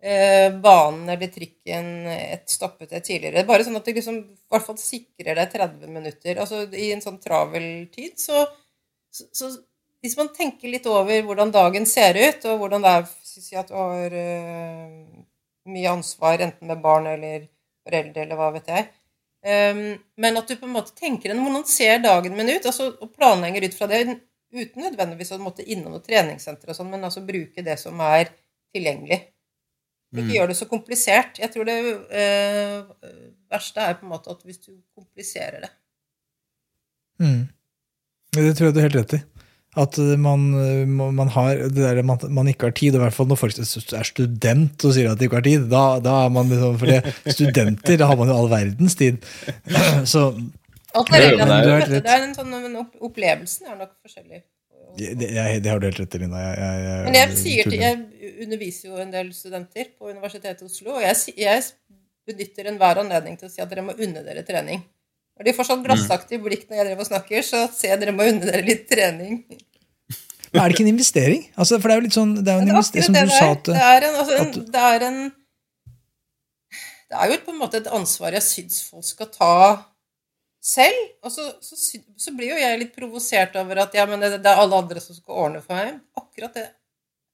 eh, 0.00 0.48
banen 0.64 1.10
eller 1.12 1.32
trikken 1.32 1.90
et 2.12 2.46
stoppested 2.50 3.04
tidligere. 3.04 3.44
Bare 3.48 3.66
sånn 3.66 3.76
at 3.76 3.88
det 3.88 3.96
liksom 3.98 4.22
i 4.22 4.54
hvert 4.54 4.66
fall 4.66 4.78
sikrer 4.80 5.36
deg 5.38 5.52
30 5.52 5.92
minutter. 5.92 6.40
Altså 6.40 6.64
i 6.70 6.88
en 6.94 7.04
sånn 7.04 7.20
travel 7.22 7.68
tid, 7.92 8.16
så, 8.20 8.46
så, 9.12 9.28
så 9.36 9.52
hvis 10.02 10.16
man 10.18 10.32
tenker 10.34 10.72
litt 10.72 10.88
over 10.90 11.20
hvordan 11.28 11.52
dagen 11.54 11.86
ser 11.86 12.16
ut, 12.18 12.48
og 12.48 12.64
hvordan 12.64 12.86
det 12.86 12.96
er 12.96 13.12
si 13.32 13.56
at 13.58 13.68
du 13.68 13.76
har 13.76 14.16
eh, 14.16 14.96
mye 15.72 15.92
ansvar 15.92 16.42
enten 16.42 16.72
med 16.72 16.82
barn 16.82 17.06
eller 17.12 17.46
foreldre 17.84 18.24
eller 18.24 18.38
hva 18.38 18.50
vet 18.56 18.72
jeg, 18.72 18.90
Um, 19.42 19.96
men 20.22 20.36
at 20.38 20.46
du 20.46 20.54
på 20.54 20.68
en 20.68 20.74
måte 20.76 20.92
tenker 20.94 21.32
en 21.32 21.40
hvordan 21.42 21.64
ser 21.66 21.96
dagen 22.04 22.36
min 22.38 22.46
ut, 22.52 22.66
altså, 22.68 22.92
og 23.02 23.10
planlegger 23.16 23.64
ut 23.66 23.74
fra 23.74 23.88
det, 23.90 24.04
uten 24.52 24.84
nødvendigvis 24.84 25.32
å 25.34 25.40
måtte 25.42 25.64
innom 25.64 25.94
noe 25.94 26.04
treningssenter 26.04 26.72
og 26.72 26.76
sånn, 26.78 26.90
men 26.92 27.04
altså 27.08 27.24
bruke 27.26 27.64
det 27.64 27.78
som 27.80 28.00
er 28.04 28.30
tilgjengelig. 28.74 29.20
Ikke 30.12 30.28
Mm. 30.28 30.34
gjør 30.36 30.48
det 30.50 30.56
så 30.58 30.66
komplisert. 30.68 31.38
Jeg 31.40 31.48
tror 31.54 31.64
det 31.64 31.76
eh, 32.12 32.82
verste 33.48 33.80
er 33.80 33.94
på 33.96 34.04
en 34.04 34.12
måte 34.12 34.28
at 34.30 34.42
hvis 34.44 34.60
du 34.60 34.74
kompliserer 34.94 35.64
det. 35.64 35.70
Mm. 37.22 37.48
Det 38.36 38.56
tror 38.56 38.68
jeg 38.68 38.74
du 38.74 38.80
har 38.80 38.88
helt 38.90 38.98
rett 39.00 39.14
i. 39.16 39.22
At 39.80 39.96
man, 40.20 40.42
eh, 40.60 40.84
man 40.84 41.30
har 41.32 41.62
det 41.72 41.80
der 41.80 42.02
man, 42.04 42.20
man 42.28 42.48
ikke 42.50 42.68
har 42.68 42.74
tid, 42.76 42.92
og 42.92 43.00
i 43.00 43.04
hvert 43.06 43.16
fall 43.16 43.30
når 43.30 43.40
folk 43.40 43.56
er 43.56 44.04
student 44.04 44.84
og 44.84 44.92
sier 44.92 45.08
at 45.08 45.20
de 45.20 45.28
ikke 45.30 45.38
har 45.40 45.46
tid, 45.46 45.64
da, 45.72 45.84
da 46.04 46.26
er 46.26 46.34
man 46.34 46.52
liksom 46.52 46.76
For 46.82 46.92
det, 46.92 47.14
studenter, 47.32 47.96
da 47.96 48.10
har 48.10 48.20
man 48.20 48.28
jo 48.28 48.36
all 48.36 48.52
verdens 48.52 48.98
tid. 49.00 49.24
Så 50.12 50.26
Alt 50.94 51.12
er 51.12 51.22
det 51.22 51.28
er- 51.28 51.38
relativt. 51.40 51.92
Det, 52.04 52.14
er 52.14 52.26
en 52.26 52.34
sånn, 52.36 52.50
men 52.52 52.80
Opplevelsen 53.00 53.70
er 53.70 53.78
nok 53.80 53.94
forskjellig. 54.04 54.42
det, 54.98 55.12
det, 55.20 55.28
jeg, 55.32 55.62
det 55.64 55.70
har 55.72 55.80
du 55.80 55.86
helt 55.88 56.00
rett 56.02 56.14
i, 56.14 56.20
Linda. 56.20 56.40
Jeg, 56.42 56.56
jeg, 56.60 56.82
jeg, 56.86 57.04
Men 57.06 57.18
jeg 57.18 57.36
sier 57.40 57.70
til. 57.70 57.78
Jeg 57.80 58.32
underviser 58.46 58.88
jo 58.90 59.00
en 59.00 59.12
del 59.14 59.32
studenter 59.36 59.92
på 59.98 60.10
Universitetet 60.12 60.64
i 60.64 60.68
Oslo, 60.68 60.98
og 60.98 61.04
jeg, 61.06 61.36
jeg 61.40 61.62
benytter 62.28 62.68
enhver 62.70 63.00
anledning 63.02 63.38
til 63.40 63.48
å 63.48 63.52
si 63.52 63.62
at 63.64 63.70
dere 63.72 63.86
må 63.86 63.96
unne 63.96 64.22
dere 64.26 64.44
trening. 64.46 64.82
Når 65.38 65.48
de 65.48 65.54
får 65.56 65.68
sånn 65.70 65.84
glassaktig 65.86 66.38
blikk 66.44 66.66
når 66.68 66.76
jeg 66.78 66.88
driver 66.90 67.06
og 67.06 67.08
snakker, 67.08 67.44
så 67.46 67.62
ser 67.72 67.94
jeg 67.94 68.02
dere 68.02 68.12
må 68.14 68.26
unne 68.28 68.44
dere 68.44 68.64
litt 68.66 68.84
trening. 68.90 69.38
Men 70.52 70.60
er 70.60 70.68
det 70.68 70.76
ikke 70.76 70.84
en 70.84 70.90
investering? 70.92 71.46
Altså, 71.56 71.78
for 71.80 71.88
det 71.88 71.94
er 71.94 72.00
jo 72.02 72.04
litt 72.04 72.16
sånn, 72.18 72.34
det 72.36 72.52
er 72.52 72.58
jo 72.58 72.62
en 72.62 72.68
er 72.68 72.74
investering, 72.74 73.06
som 73.06 73.14
du 73.16 73.32
sa 73.32 73.46
til, 73.56 73.72
at 73.72 73.78
Det 73.78 73.86
er 73.88 74.06
en, 74.08 74.18
altså, 74.20 74.34
en, 74.42 74.50
det 74.74 74.82
er 74.90 75.06
en 75.06 75.20
Det 77.08 77.16
er 77.22 77.32
jo 77.32 77.38
på 77.46 77.54
en 77.54 77.60
måte 77.62 77.80
et 77.80 77.88
ansvar 77.92 78.36
jeg 78.36 78.44
syns 78.44 78.82
folk 78.90 79.06
skal 79.08 79.30
ta 79.32 79.54
selv. 80.62 80.98
Og 81.26 81.32
så, 81.34 81.48
så, 81.64 81.76
så 82.22 82.32
blir 82.36 82.52
jo 82.54 82.60
jeg 82.60 82.78
litt 82.80 82.92
provosert 82.96 83.56
over 83.60 83.82
at 83.82 83.94
ja, 83.98 84.06
men 84.06 84.22
det, 84.22 84.36
det 84.44 84.50
er 84.52 84.60
alle 84.62 84.78
andre 84.84 85.02
som 85.02 85.16
skal 85.18 85.40
ordne 85.46 85.62
for 85.64 85.74
meg. 85.78 85.98
Akkurat 86.18 86.54
det. 86.58 86.68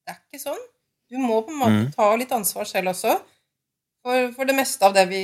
Det 0.05 0.15
er 0.15 0.21
ikke 0.25 0.41
sånn. 0.47 0.63
Du 1.09 1.17
må 1.21 1.39
på 1.45 1.53
en 1.53 1.61
måte 1.61 1.77
Mm. 1.79 1.91
ta 1.95 2.07
litt 2.17 2.31
ansvar 2.35 2.65
selv 2.69 2.91
også. 2.93 3.15
For, 4.05 4.29
for 4.35 4.47
det 4.47 4.55
meste 4.55 4.85
av 4.87 4.93
det 4.95 5.03
vi 5.09 5.21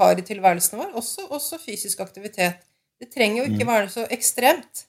har 0.00 0.18
i 0.20 0.24
tilværelsen 0.24 0.78
vår. 0.80 0.92
Også, 1.00 1.24
også 1.34 1.58
fysisk 1.60 2.00
aktivitet. 2.04 2.60
Det 3.00 3.08
trenger 3.14 3.42
jo 3.42 3.48
ikke 3.50 3.64
Mm. 3.66 3.72
være 3.72 3.88
så 3.92 4.04
ekstremt. 4.14 4.84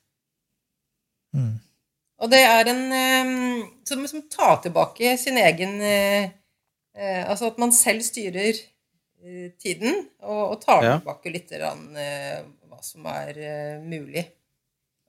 Mm. 1.36 1.56
Og 2.20 2.32
det 2.32 2.40
er 2.44 2.68
en 2.72 2.82
um, 2.92 3.64
som, 3.88 4.02
som 4.12 4.24
tar 4.32 4.58
tilbake 4.64 5.14
sin 5.22 5.38
egen 5.40 5.76
uh, 5.80 6.26
uh, 6.98 7.24
Altså 7.30 7.48
at 7.52 7.60
man 7.62 7.72
selv 7.76 8.02
styrer 8.04 8.58
tiden, 9.60 10.06
og, 10.24 10.44
og 10.54 10.60
tar 10.64 10.84
Ja. 10.84 10.98
tilbake 11.00 11.32
litt 11.34 11.52
rann, 11.60 11.96
eh, 11.98 12.44
hva 12.70 12.80
som 12.84 13.06
er 13.12 13.38
eh, 13.38 13.80
mulig. 13.84 14.26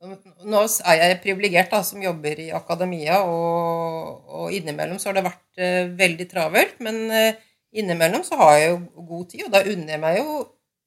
Nå 0.01 0.61
er 0.89 0.97
jeg 1.03 1.21
privilegert 1.21 1.75
som 1.85 2.01
jobber 2.01 2.39
i 2.41 2.49
akademia, 2.57 3.21
og, 3.29 4.23
og 4.33 4.55
innimellom 4.57 4.97
så 4.99 5.11
har 5.11 5.19
det 5.19 5.27
vært 5.27 5.61
uh, 5.61 5.91
veldig 5.99 6.27
travelt. 6.31 6.79
Men 6.81 7.03
uh, 7.13 7.37
innimellom 7.77 8.25
så 8.25 8.39
har 8.41 8.55
jeg 8.57 8.71
jo 8.71 9.05
god 9.11 9.27
tid, 9.29 9.43
og 9.45 9.53
da 9.53 9.61
unner 9.61 9.93
jeg 9.93 10.01
meg 10.01 10.17
jo 10.23 10.39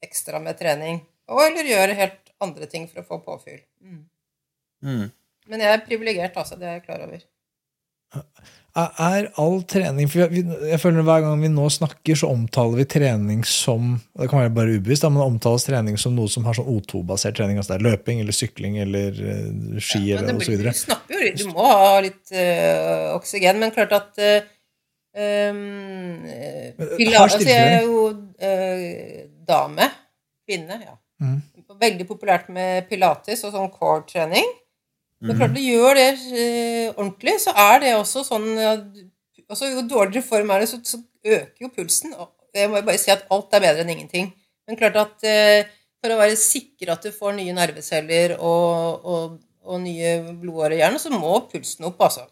ekstra 0.01 0.41
med 0.41 0.57
trening. 0.57 0.97
Og 1.30 1.43
eller 1.45 1.69
gjør 1.69 1.93
helt 1.99 2.34
andre 2.41 2.65
ting 2.71 2.89
for 2.89 3.03
å 3.03 3.07
få 3.11 3.21
påfyll. 3.28 3.61
Mm. 3.86 4.01
mm. 4.82 5.05
Men 5.53 5.61
jeg 5.61 5.76
er 5.76 5.86
privilegert, 5.86 6.38
altså. 6.39 6.57
Det 6.57 6.65
er 6.65 6.80
jeg 6.80 6.86
klar 6.88 7.05
over. 7.05 7.24
Er 8.74 9.28
all 9.38 9.59
trening 9.69 10.07
for 10.09 10.32
vi, 10.34 10.41
jeg 10.65 10.80
føler 10.82 11.05
Hver 11.05 11.19
gang 11.21 11.41
vi 11.43 11.49
nå 11.53 11.67
snakker, 11.69 12.17
så 12.17 12.32
omtaler 12.34 12.80
vi 12.82 12.86
trening 12.89 13.43
som 13.45 13.99
det 14.17 14.30
kan 14.32 14.39
være 14.41 14.53
bare 14.55 14.78
ubevisst, 14.80 15.05
men 15.13 15.21
omtales 15.21 15.67
trening 15.67 15.99
som 16.01 16.15
noe 16.17 16.32
som 16.32 16.47
har 16.49 16.57
sånn 16.57 16.71
O2-basert 16.74 17.38
trening. 17.38 17.59
altså 17.61 17.76
det 17.76 17.84
er 17.84 17.86
Løping 17.91 18.24
eller 18.24 18.34
sykling 18.34 18.80
eller 18.82 19.19
eh, 19.21 19.78
ski 19.78 20.01
ja, 20.07 20.17
eller 20.24 20.39
osv. 20.41 20.57
Du 20.57 20.71
snapper 20.80 21.21
jo 21.21 21.36
Du 21.38 21.45
må 21.51 21.67
ha 21.69 21.99
litt 22.01 22.34
øh, 22.34 23.13
oksygen, 23.19 23.61
men 23.61 23.76
klart 23.78 23.93
at 23.99 24.17
øh, 24.26 24.49
øhm, 25.21 26.26
øh, 26.26 26.97
pila- 26.97 27.17
har 27.21 27.30
altså, 27.30 27.45
Jeg 27.45 27.78
er 27.78 27.86
jo 27.86 28.09
øh, 28.41 29.30
dame. 29.47 29.89
Kvinne, 30.49 30.82
ja. 30.82 30.97
Mm. 31.21 31.41
Veldig 31.80 32.07
populært 32.09 32.49
med 32.49 32.89
pilates 32.89 33.45
og 33.45 33.53
sånn 33.53 33.69
core-trening. 33.78 34.49
Men 35.24 35.39
klart 35.39 35.55
du 35.55 35.61
gjør 35.63 35.97
det 35.97 36.07
eh, 36.36 36.89
ordentlig, 36.93 37.38
så 37.43 37.53
er 37.55 37.80
det 37.84 37.93
også 37.95 38.26
sånn 38.28 38.49
altså, 38.59 39.69
Jo 39.71 39.86
dårligere 39.88 40.26
form 40.26 40.51
er 40.51 40.63
det, 40.63 40.69
så, 40.74 40.82
så 40.84 40.99
øker 41.24 41.63
jo 41.67 41.71
pulsen. 41.71 42.15
Jeg 42.53 42.69
må 42.69 42.82
jo 42.82 42.88
bare 42.89 43.01
si 43.01 43.13
at 43.13 43.24
alt 43.34 43.55
er 43.55 43.63
bedre 43.63 43.86
enn 43.86 43.93
ingenting. 43.95 44.30
Men 44.67 44.80
klart 44.80 44.99
at 44.99 45.26
eh, 45.28 45.71
for 46.03 46.13
å 46.13 46.19
være 46.19 46.36
sikker 46.39 46.91
at 46.93 47.05
du 47.05 47.13
får 47.15 47.36
nye 47.38 47.55
nerveceller 47.55 48.36
og, 48.36 49.07
og, 49.07 49.36
og 49.63 49.82
nye 49.84 50.17
blodårer 50.36 50.78
i 50.78 50.82
hjernen, 50.82 50.99
så 50.99 51.11
må 51.15 51.38
pulsen 51.51 51.88
opp, 51.88 52.01
altså. 52.03 52.28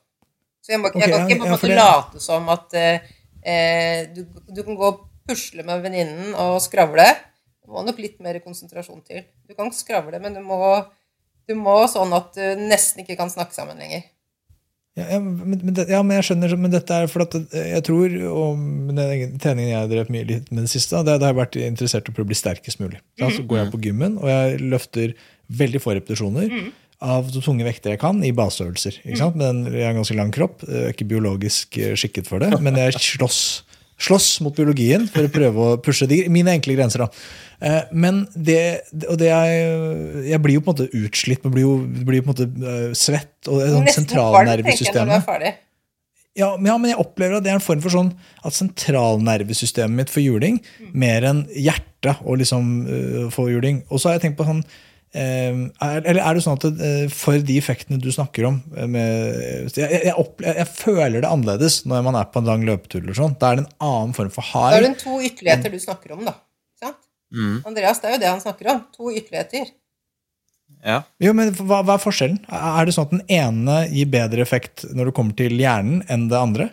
Så 0.61 0.75
jeg, 0.75 0.81
må, 0.81 0.91
jeg 0.93 1.09
kan 1.09 1.25
ikke 1.25 1.39
på 1.41 1.47
en 1.47 1.55
måte 1.55 1.71
late 1.71 2.21
som 2.21 2.49
at 2.53 2.75
eh, 2.77 3.07
eh, 3.41 4.01
du, 4.13 4.25
du 4.51 4.61
kan 4.61 4.77
gå 4.77 4.89
og 4.91 5.05
pusle 5.29 5.65
med 5.65 5.85
venninnen 5.85 6.35
og 6.35 6.59
skravle. 6.61 7.07
Det 7.61 7.71
må 7.71 7.85
nok 7.87 8.01
litt 8.03 8.19
mer 8.23 8.41
konsentrasjon 8.43 9.01
til. 9.07 9.23
Du 9.47 9.55
kan 9.57 9.71
skravle, 9.73 10.19
men 10.21 10.35
du 10.37 10.43
må, 10.45 10.59
du 11.49 11.55
må 11.57 11.77
sånn 11.91 12.13
at 12.17 12.33
du 12.37 12.65
nesten 12.65 13.03
ikke 13.03 13.17
kan 13.19 13.31
snakke 13.31 13.55
sammen 13.55 13.79
lenger. 13.81 14.05
Ja, 14.99 15.05
ja, 15.13 15.19
men, 15.23 15.61
men, 15.63 15.77
ja, 15.87 16.01
men 16.03 16.17
jeg 16.17 16.27
skjønner, 16.27 16.53
men 16.59 16.73
dette 16.73 16.95
er 16.99 17.07
for 17.07 17.23
at 17.23 17.35
eh, 17.39 17.69
jeg 17.77 17.83
tror, 17.87 18.11
med 18.59 18.97
den 18.99 19.37
treningen 19.39 19.71
jeg 19.71 19.79
har 19.79 19.87
drevet 19.87 20.11
mye 20.11 20.27
litt 20.27 20.49
med 20.51 20.65
det 20.65 20.71
siste, 20.73 20.99
da, 20.99 21.15
det, 21.15 21.23
har 21.23 21.31
jeg 21.31 21.39
vært 21.39 21.59
interessert 21.63 22.09
i 22.09 22.11
å 22.11 22.17
prøve 22.17 22.27
å 22.27 22.31
bli 22.33 22.39
sterkest 22.39 22.81
mulig. 22.83 22.99
Mm. 23.15 23.29
Så 23.37 23.45
går 23.47 23.61
jeg 23.61 23.71
på 23.71 23.79
gymmen, 23.85 24.17
og 24.19 24.27
jeg 24.27 24.59
løfter 24.73 25.13
veldig 25.61 25.81
få 25.83 25.95
repetisjoner 25.95 26.51
av 27.01 27.29
så 27.33 27.41
tunge 27.41 27.65
vekter 27.65 27.95
jeg 27.95 28.01
kan 28.01 28.19
i 28.23 28.33
baseøvelser. 28.35 28.99
Ikke 29.05 29.21
sant? 29.23 29.39
Men 29.39 29.63
jeg 29.71 29.87
har 29.87 29.95
en 29.95 30.01
ganske 30.03 30.17
lang 30.17 30.33
kropp, 30.35 30.65
jeg 30.67 30.89
er 30.89 30.93
ikke 30.93 31.07
biologisk 31.13 31.79
eh, 31.79 31.95
skikket 31.97 32.27
for 32.27 32.43
det, 32.43 32.51
men 32.59 32.75
jeg 32.77 32.99
slåss, 33.13 33.39
slåss 34.09 34.27
mot 34.43 34.59
biologien 34.59 35.07
for 35.07 35.23
å 35.23 35.31
prøve 35.31 35.69
å 35.69 35.79
pushe 35.81 36.09
de, 36.11 36.25
mine 36.33 36.59
enkle 36.59 36.75
grenser. 36.75 37.07
da. 37.07 37.23
Eh, 37.61 37.81
Men 37.93 38.23
det, 38.33 38.61
og 39.05 39.19
det 39.21 39.29
er, 39.29 39.51
jeg 40.25 40.41
blir 40.41 40.57
jo 40.57 40.63
på 40.65 40.71
en 40.71 40.77
måte 40.79 40.89
utslitt, 40.97 41.43
man 41.45 41.53
blir 41.53 41.67
jo, 41.67 41.75
blir 42.07 42.23
på 42.23 42.31
en 42.31 42.33
måte 42.33 42.47
eh, 42.49 42.87
svett. 42.97 43.35
og 43.47 43.61
det 43.61 43.69
sånn 43.73 43.89
jeg, 43.89 43.97
sentralnervesystemet 43.99 45.29
er 45.37 45.59
ja, 46.31 46.53
ja, 46.55 46.75
men 46.79 46.87
jeg 46.87 46.99
opplever 47.01 47.37
at 47.37 47.43
det 47.43 47.51
er 47.51 47.57
en 47.59 47.63
form 47.63 47.81
for 47.83 47.91
sånn 47.91 48.13
at 48.47 48.55
sentralnervesystemet 48.55 49.97
mitt 49.97 50.13
får 50.13 50.23
juling 50.23 50.61
mer 50.95 51.25
enn 51.27 51.41
hjertet 51.51 52.21
og 52.23 52.39
liksom 52.39 52.69
uh, 52.87 53.25
får 53.33 53.49
juling. 53.51 53.81
Og 53.91 53.99
så 53.99 54.09
har 54.09 54.15
jeg 54.17 54.29
tenkt 54.29 54.41
på 54.41 54.47
sånn 54.47 54.63
Uh, 55.11 55.67
er, 55.83 56.05
Eller 56.07 56.21
er 56.23 56.37
det 56.37 56.41
sånn 56.45 56.55
at 56.55 56.63
uh, 56.71 57.09
for 57.11 57.35
de 57.43 57.57
effektene 57.59 57.97
du 57.99 58.05
snakker 58.15 58.45
om 58.47 58.61
med, 58.87 59.33
jeg, 59.75 59.83
jeg, 59.83 60.05
jeg, 60.07 60.53
jeg 60.55 60.67
føler 60.71 61.17
det 61.17 61.27
annerledes 61.27 61.81
når 61.83 62.05
man 62.05 62.15
er 62.15 62.29
på 62.31 62.39
en 62.39 62.47
lang 62.47 62.63
løpetur. 62.63 63.01
eller 63.01 63.17
sånn. 63.17 63.35
Da 63.35 63.49
er 63.49 63.59
det 63.59 63.65
en 63.65 63.73
annen 63.89 64.15
form 64.15 64.31
for 64.31 64.47
hard. 64.53 64.71
Da 64.71 64.79
er 64.79 64.87
det 64.87 65.03
to 65.03 65.17
ytterligheter 65.19 65.75
du 65.75 65.83
snakker 65.83 66.15
om, 66.15 66.23
da. 66.29 66.37
Sant? 67.31 67.67
Andreas, 67.71 68.01
det 68.01 68.09
er 68.09 68.17
jo 68.17 68.21
det 68.23 68.29
han 68.31 68.43
snakker 68.43 68.71
om. 68.73 68.83
To 68.97 69.11
ytterligheter. 69.11 69.71
Ja. 70.83 71.01
Jo, 71.21 71.33
men 71.37 71.51
hva, 71.55 71.81
hva 71.85 71.95
er 71.97 72.01
forskjellen? 72.03 72.39
Er 72.51 72.87
det 72.87 72.95
sånn 72.95 73.07
at 73.09 73.15
den 73.15 73.25
ene 73.31 73.81
gir 73.91 74.07
bedre 74.11 74.43
effekt 74.43 74.85
når 74.91 75.09
det 75.09 75.15
kommer 75.17 75.37
til 75.37 75.57
hjernen, 75.59 76.01
enn 76.11 76.29
det 76.31 76.39
andre? 76.39 76.69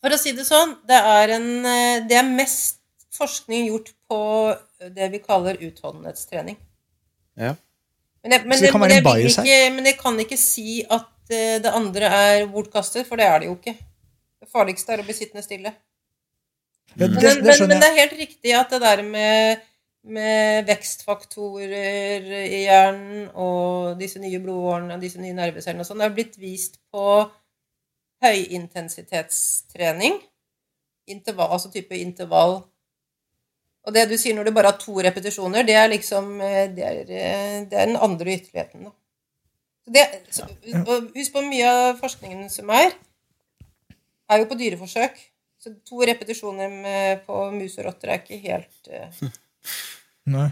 For 0.00 0.14
å 0.14 0.18
si 0.20 0.32
det 0.36 0.46
sånn, 0.48 0.76
det 0.88 0.96
er, 0.96 1.34
en, 1.36 1.48
eh, 1.68 2.04
det 2.08 2.16
er 2.20 2.28
mest 2.28 2.78
forskning 3.16 3.66
gjort 3.68 3.90
på 4.08 4.20
det 4.96 5.10
vi 5.12 5.20
kaller 5.20 5.58
utholdenhetstrening. 5.60 6.56
Ja. 7.40 7.56
Men 8.24 8.36
jeg, 8.36 8.46
men, 8.46 8.58
Så 8.58 8.64
det 8.64 8.72
kan 8.72 8.80
men 8.80 8.88
være 8.88 8.96
jeg 8.96 9.02
en 9.02 9.08
vil 9.08 9.22
bias 9.24 9.36
her? 9.40 9.48
ikke, 9.48 9.74
men 9.76 9.90
jeg 9.90 9.98
kan 10.00 10.24
ikke 10.24 10.40
si 10.40 10.80
at 10.84 11.34
eh, 11.34 11.58
det 11.64 11.72
andre 11.76 12.10
er 12.16 12.48
bortkastet, 12.52 13.08
for 13.08 13.20
det 13.20 13.28
er 13.28 13.42
det 13.42 13.50
jo 13.50 13.56
ikke. 13.58 13.76
Det 14.40 14.48
farligste 14.48 14.94
er 14.94 15.02
å 15.02 15.06
bli 15.08 15.16
sittende 15.16 15.44
stille. 15.44 15.72
Ja, 16.96 17.06
Men, 17.06 17.14
det, 17.14 17.22
men, 17.22 17.44
det 17.44 17.58
men, 17.60 17.68
men 17.68 17.82
det 17.82 17.88
er 17.88 18.00
helt 18.00 18.16
riktig 18.18 18.54
at 18.58 18.72
det 18.72 18.80
der 18.82 19.02
med, 19.06 19.66
med 20.02 20.64
vekstfaktorer 20.66 22.24
i 22.40 22.64
hjernen 22.64 23.28
og 23.34 24.00
disse 24.00 24.18
nye 24.22 24.40
blodårene 24.42 24.96
og 24.96 25.04
disse 25.04 25.20
nye 25.22 25.36
nervecellene 25.36 25.84
og 25.84 25.88
sånn, 25.88 26.02
det 26.02 26.08
er 26.08 26.16
blitt 26.16 26.40
vist 26.40 26.80
på 26.90 27.04
høyintensitetstrening. 28.24 30.18
Intervall, 31.10 31.54
altså 31.56 31.70
type 31.72 31.96
intervall. 31.96 32.60
Og 33.86 33.94
det 33.96 34.08
du 34.10 34.16
sier 34.20 34.36
når 34.36 34.50
du 34.50 34.54
bare 34.56 34.72
har 34.72 34.80
to 34.80 34.98
repetisjoner, 35.00 35.64
det 35.64 35.76
er 35.78 35.88
liksom 35.88 36.40
eh, 36.44 36.66
Det 36.74 36.84
er, 36.84 36.98
eh, 37.00 37.60
det 37.70 37.78
er 37.78 37.86
den 37.86 37.96
andre 37.96 38.34
ytterligheten, 38.34 38.84
da. 38.84 38.92
Så 39.84 39.94
det, 39.94 40.04
så, 40.30 40.46
husk 41.16 41.32
på 41.32 41.42
mye 41.46 41.70
av 41.70 41.98
forskningen 42.02 42.50
som 42.52 42.68
er, 42.76 42.92
er 44.30 44.42
jo 44.42 44.48
på 44.50 44.58
dyreforsøk. 44.60 45.16
Så 45.60 45.74
to 45.84 46.00
repetisjoner 46.08 46.72
med, 46.72 47.22
på 47.26 47.44
mus 47.52 47.76
og 47.78 47.90
rotter 47.90 48.14
er 48.14 48.22
ikke 48.22 48.40
helt 48.40 48.92
uh... 48.92 49.30
Nei. 50.34 50.50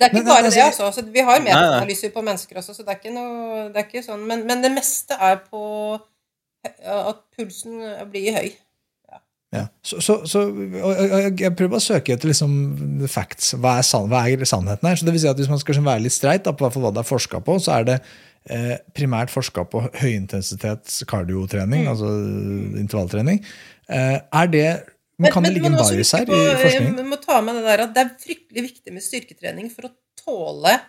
Det 0.00 0.06
er 0.06 0.10
ikke 0.10 0.22
Men, 0.22 0.26
bare 0.26 0.44
altså, 0.44 0.56
det, 0.56 0.66
altså. 0.66 0.90
Så 0.96 1.04
vi 1.12 1.22
har 1.26 1.42
metaanalyser 1.44 2.12
på 2.14 2.22
mennesker 2.24 2.58
også, 2.58 2.74
så 2.74 2.86
det 2.86 2.94
er 2.94 2.98
ikke 3.02 3.12
noe 3.14 3.68
det 3.68 3.82
er 3.82 3.86
ikke 3.86 4.02
sånn. 4.06 4.24
Men, 4.26 4.46
men 4.48 4.64
det 4.64 4.72
meste 4.72 5.18
er 5.20 5.38
på 5.44 5.62
at 6.64 7.20
pulsen 7.36 7.82
blir 8.10 8.34
høy. 8.36 8.50
Ja. 9.50 9.64
Så, 9.82 9.98
så, 10.00 10.16
så 10.30 10.44
og, 10.46 10.72
og, 10.84 11.12
og 11.16 11.40
jeg 11.42 11.54
prøver 11.58 11.72
bare 11.72 11.82
å 11.82 11.84
søke 11.84 12.14
etter 12.14 12.30
liksom, 12.30 12.52
facts. 13.10 13.52
Hva 13.58 13.80
er, 13.80 13.86
san, 13.86 14.06
hva 14.10 14.22
er 14.30 14.44
sannheten 14.46 14.86
her? 14.86 14.98
Så 14.98 15.06
det 15.06 15.14
vil 15.16 15.24
si 15.24 15.30
at 15.30 15.40
Hvis 15.40 15.50
man 15.50 15.60
skal 15.62 15.80
være 15.82 16.04
litt 16.04 16.14
streit 16.14 16.46
da, 16.46 16.54
på 16.54 16.70
hva 16.70 16.92
det 16.94 17.02
er 17.02 17.08
forska 17.08 17.42
på, 17.44 17.58
så 17.62 17.80
er 17.80 17.88
det 17.88 17.96
primært 18.96 19.30
forska 19.30 19.64
på 19.68 19.82
høyintensitets 20.00 21.02
kardiotrening, 21.06 21.84
Mm. 21.84 21.90
altså 21.92 22.08
intervalltrening. 22.80 23.44
Eh, 23.88 24.20
er 24.32 24.46
det 24.46 24.86
men 25.18 25.30
Kan 25.32 25.42
det 25.42 25.52
ligge 25.52 25.66
en 25.66 25.72
bias 25.76 26.12
her 26.12 26.24
på- 26.24 26.32
i 26.32 26.56
forskningen? 26.56 26.96
Vi 26.96 27.02
må 27.02 27.16
ta 27.20 27.40
med 27.42 27.54
det 27.54 27.64
der 27.64 27.82
at 27.84 27.94
det 27.94 28.00
er 28.06 28.16
fryktelig 28.18 28.62
viktig 28.70 28.92
med 28.92 29.02
styrketrening 29.02 29.70
for 29.70 29.82
å 29.82 29.92
tåle 30.16 30.80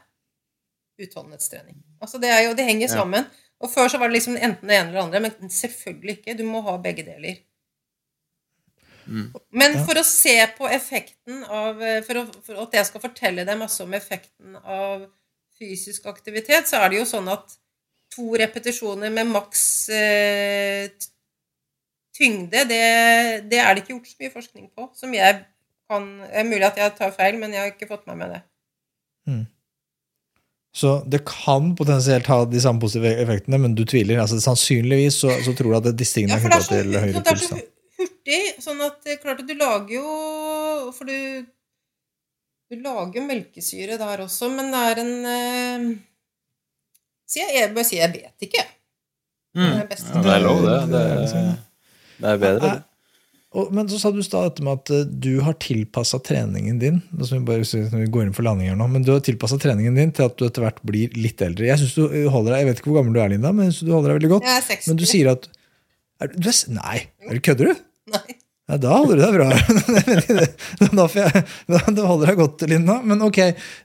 utholdenhetstrening. 0.98 1.76
Altså 2.02 2.20
det, 2.22 2.30
er 2.30 2.48
jo, 2.48 2.54
det 2.54 2.66
henger 2.66 2.88
Ja. 2.88 2.96
sammen. 2.96 3.26
Og 3.60 3.70
Før 3.70 3.90
så 3.90 4.00
var 4.00 4.08
det 4.08 4.16
liksom 4.22 4.38
enten 4.38 4.68
det 4.68 4.78
ene 4.80 4.90
eller 4.90 5.02
det 5.02 5.04
andre, 5.04 5.20
men 5.20 5.50
selvfølgelig 5.50 6.18
ikke. 6.24 6.38
Du 6.38 6.44
må 6.44 6.64
ha 6.64 6.78
begge 6.78 7.04
deler. 7.06 7.36
Men 9.52 9.74
Ja. 9.74 9.84
for 9.84 9.94
å 9.96 10.04
se 10.06 10.48
på 10.58 10.70
effekten 10.70 11.44
av 11.50 11.76
for, 12.06 12.14
å, 12.14 12.44
for 12.46 12.62
at 12.64 12.72
jeg 12.72 12.86
skal 12.86 13.02
fortelle 13.02 13.46
deg 13.46 13.58
masse 13.60 13.82
om 13.82 13.92
effekten 13.94 14.56
av 14.64 15.08
fysisk 15.62 16.10
aktivitet, 16.10 16.68
så 16.70 16.82
er 16.82 16.92
det 16.92 17.02
jo 17.02 17.08
sånn 17.10 17.30
at 17.32 17.58
to 18.12 18.28
repetisjoner 18.42 19.14
med 19.14 19.30
maks 19.32 19.64
eh, 19.96 20.90
tyngde, 22.18 22.66
det, 22.68 22.84
det 23.48 23.62
er 23.62 23.74
det 23.74 23.84
ikke 23.86 23.96
gjort 23.96 24.10
så 24.12 24.20
mye 24.20 24.34
forskning 24.34 24.70
på. 24.76 24.90
Som 24.98 25.14
jeg 25.16 25.44
kan 25.92 26.08
Det 26.24 26.38
er 26.40 26.48
mulig 26.48 26.64
at 26.68 26.78
jeg 26.80 26.94
tar 26.98 27.12
feil, 27.16 27.38
men 27.40 27.52
jeg 27.56 27.64
har 27.64 27.74
ikke 27.74 27.90
fått 27.90 28.06
med 28.08 28.20
meg 28.20 28.36
det. 28.38 28.42
Så 30.72 31.02
det 31.04 31.26
kan 31.28 31.74
potensielt 31.76 32.30
ha 32.32 32.46
de 32.48 32.62
samme 32.64 32.80
positive 32.80 33.12
effektene, 33.20 33.60
men 33.60 33.74
du 33.76 33.84
tviler? 33.84 34.22
altså 34.24 34.40
Sannsynligvis 34.40 35.18
så, 35.20 35.34
så 35.44 35.54
tror 35.58 35.74
du 35.74 35.78
at 35.82 35.98
disse 36.00 36.16
tingene 36.16 36.38
Ja, 36.38 36.40
er 36.40 36.46
knytta 36.46 36.62
så, 36.64 36.78
til 36.78 36.96
høyere 36.96 37.12
det 37.12 37.34
er 37.34 37.42
puls? 37.42 38.64
sånn 38.64 38.84
at 38.86 39.10
er 39.12 39.20
klart 39.20 39.42
at 39.44 39.50
du 39.50 39.56
lager 39.60 39.98
jo 39.98 40.06
For 40.96 41.10
du 41.10 41.18
Du 42.72 42.78
lager 42.80 43.20
jo 43.20 43.26
melkesyre 43.28 43.98
der 44.00 44.22
også, 44.24 44.48
men 44.54 44.70
det 44.72 44.84
er 44.92 45.02
en 45.02 45.12
eh, 45.28 45.90
jeg, 47.36 47.50
jeg 47.56 47.74
bør 47.76 47.88
si 47.88 48.00
jeg 48.00 48.14
vet 48.14 48.48
ikke. 48.48 48.64
Mm. 49.56 49.66
Det 49.66 49.74
er 49.82 49.90
best. 49.90 50.08
Ja, 50.08 50.22
det 50.24 50.32
er 50.38 50.46
lov, 50.46 50.64
det. 50.64 50.78
Det 50.94 51.02
er 51.02 51.52
det 52.22 52.30
er 52.30 52.40
bedre. 52.40 52.70
det. 52.70 52.78
Og, 53.52 53.72
men 53.76 53.90
så 53.92 53.98
sa 54.00 54.14
du 54.16 54.22
stad 54.24 54.46
dette 54.48 54.64
med 54.64 54.80
at 54.80 54.92
eh, 54.96 55.08
du 55.26 55.42
har 55.44 55.58
tilpassa 55.60 56.22
treningen 56.24 56.78
din 56.80 57.02
nå 57.12 57.28
skal 57.28 57.42
vi 57.42 57.50
bare 57.50 57.98
vi 58.00 58.08
går 58.14 58.30
inn 58.30 58.36
for 58.38 58.48
landing 58.48 58.70
her 58.72 58.78
nå, 58.80 58.88
men 58.94 59.04
du 59.04 59.12
har 59.12 59.24
tilpassa 59.26 59.60
treningen 59.60 59.98
din 60.00 60.14
til 60.16 60.30
at 60.30 60.38
du 60.40 60.46
etter 60.48 60.64
hvert 60.64 60.80
blir 60.88 61.12
litt 61.20 61.44
eldre. 61.44 61.68
Jeg 61.68 61.82
synes 61.82 61.98
du 61.98 62.06
holder 62.32 62.56
deg, 62.56 62.62
jeg 62.62 62.70
vet 62.70 62.80
ikke 62.80 62.94
hvor 62.94 63.02
gammel 63.02 63.18
du 63.18 63.20
er, 63.20 63.34
Linda, 63.34 63.52
men 63.52 63.68
jeg 63.68 63.76
synes 63.76 63.90
du 63.90 63.96
holder 63.98 64.14
deg 64.14 64.22
veldig 64.22 64.32
godt. 64.38 64.48
Jeg 64.48 64.62
er 64.62 64.70
60. 64.70 64.88
Men 64.88 65.02
du 65.02 65.06
sier 65.12 65.34
at 65.34 65.50
er, 66.22 66.32
du 66.32 66.48
er, 66.54 66.62
Nei, 66.78 67.02
er 67.28 67.36
du 67.36 67.44
kødder 67.50 67.74
du? 67.74 67.84
Nei. 68.16 68.40
Ja, 68.72 68.78
da 68.80 68.92
holder 68.96 69.18
du 69.20 69.22
deg 69.26 69.34
bra. 69.36 69.48
da 71.00 71.06
får 71.12 71.18
jeg, 71.20 71.42
da, 71.68 72.04
holder 72.08 72.30
deg 72.30 72.38
godt, 72.40 72.62
Linda. 72.72 72.94
Men 73.04 73.20
ok, 73.26 73.40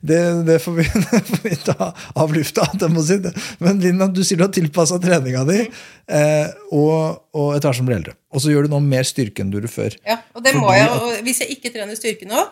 det, 0.06 0.18
det, 0.46 0.60
får, 0.62 0.76
vi, 0.76 0.84
det 1.08 1.22
får 1.26 1.40
vi 1.42 1.56
ta 1.66 1.88
av 2.22 2.34
lufta. 2.36 2.68
si. 3.02 3.16
Men 3.64 3.80
Linda, 3.82 4.06
du 4.06 4.22
sier 4.22 4.38
du 4.38 4.44
har 4.46 4.52
tilpassa 4.54 5.00
treninga 5.02 5.42
di, 5.48 5.58
eh, 6.06 6.54
og, 6.70 7.18
og 7.34 7.56
etter 7.56 7.66
hvert 7.66 7.80
som 7.80 7.90
blir 7.90 7.98
eldre. 7.98 8.14
Og 8.30 8.44
så 8.44 8.54
gjør 8.54 8.68
du 8.68 8.76
nå 8.76 8.82
mer 8.86 9.08
styrke 9.10 9.42
enn 9.42 9.50
du 9.50 9.58
gjorde 9.58 9.72
før. 9.74 9.98
Ja, 10.06 10.20
og 10.38 10.46
det 10.46 10.54
må 10.54 10.70
jeg. 10.76 10.86
Og 10.94 11.26
hvis 11.26 11.42
jeg 11.42 11.58
ikke 11.58 11.74
trener 11.74 11.98
styrke 11.98 12.30
nå, 12.30 12.46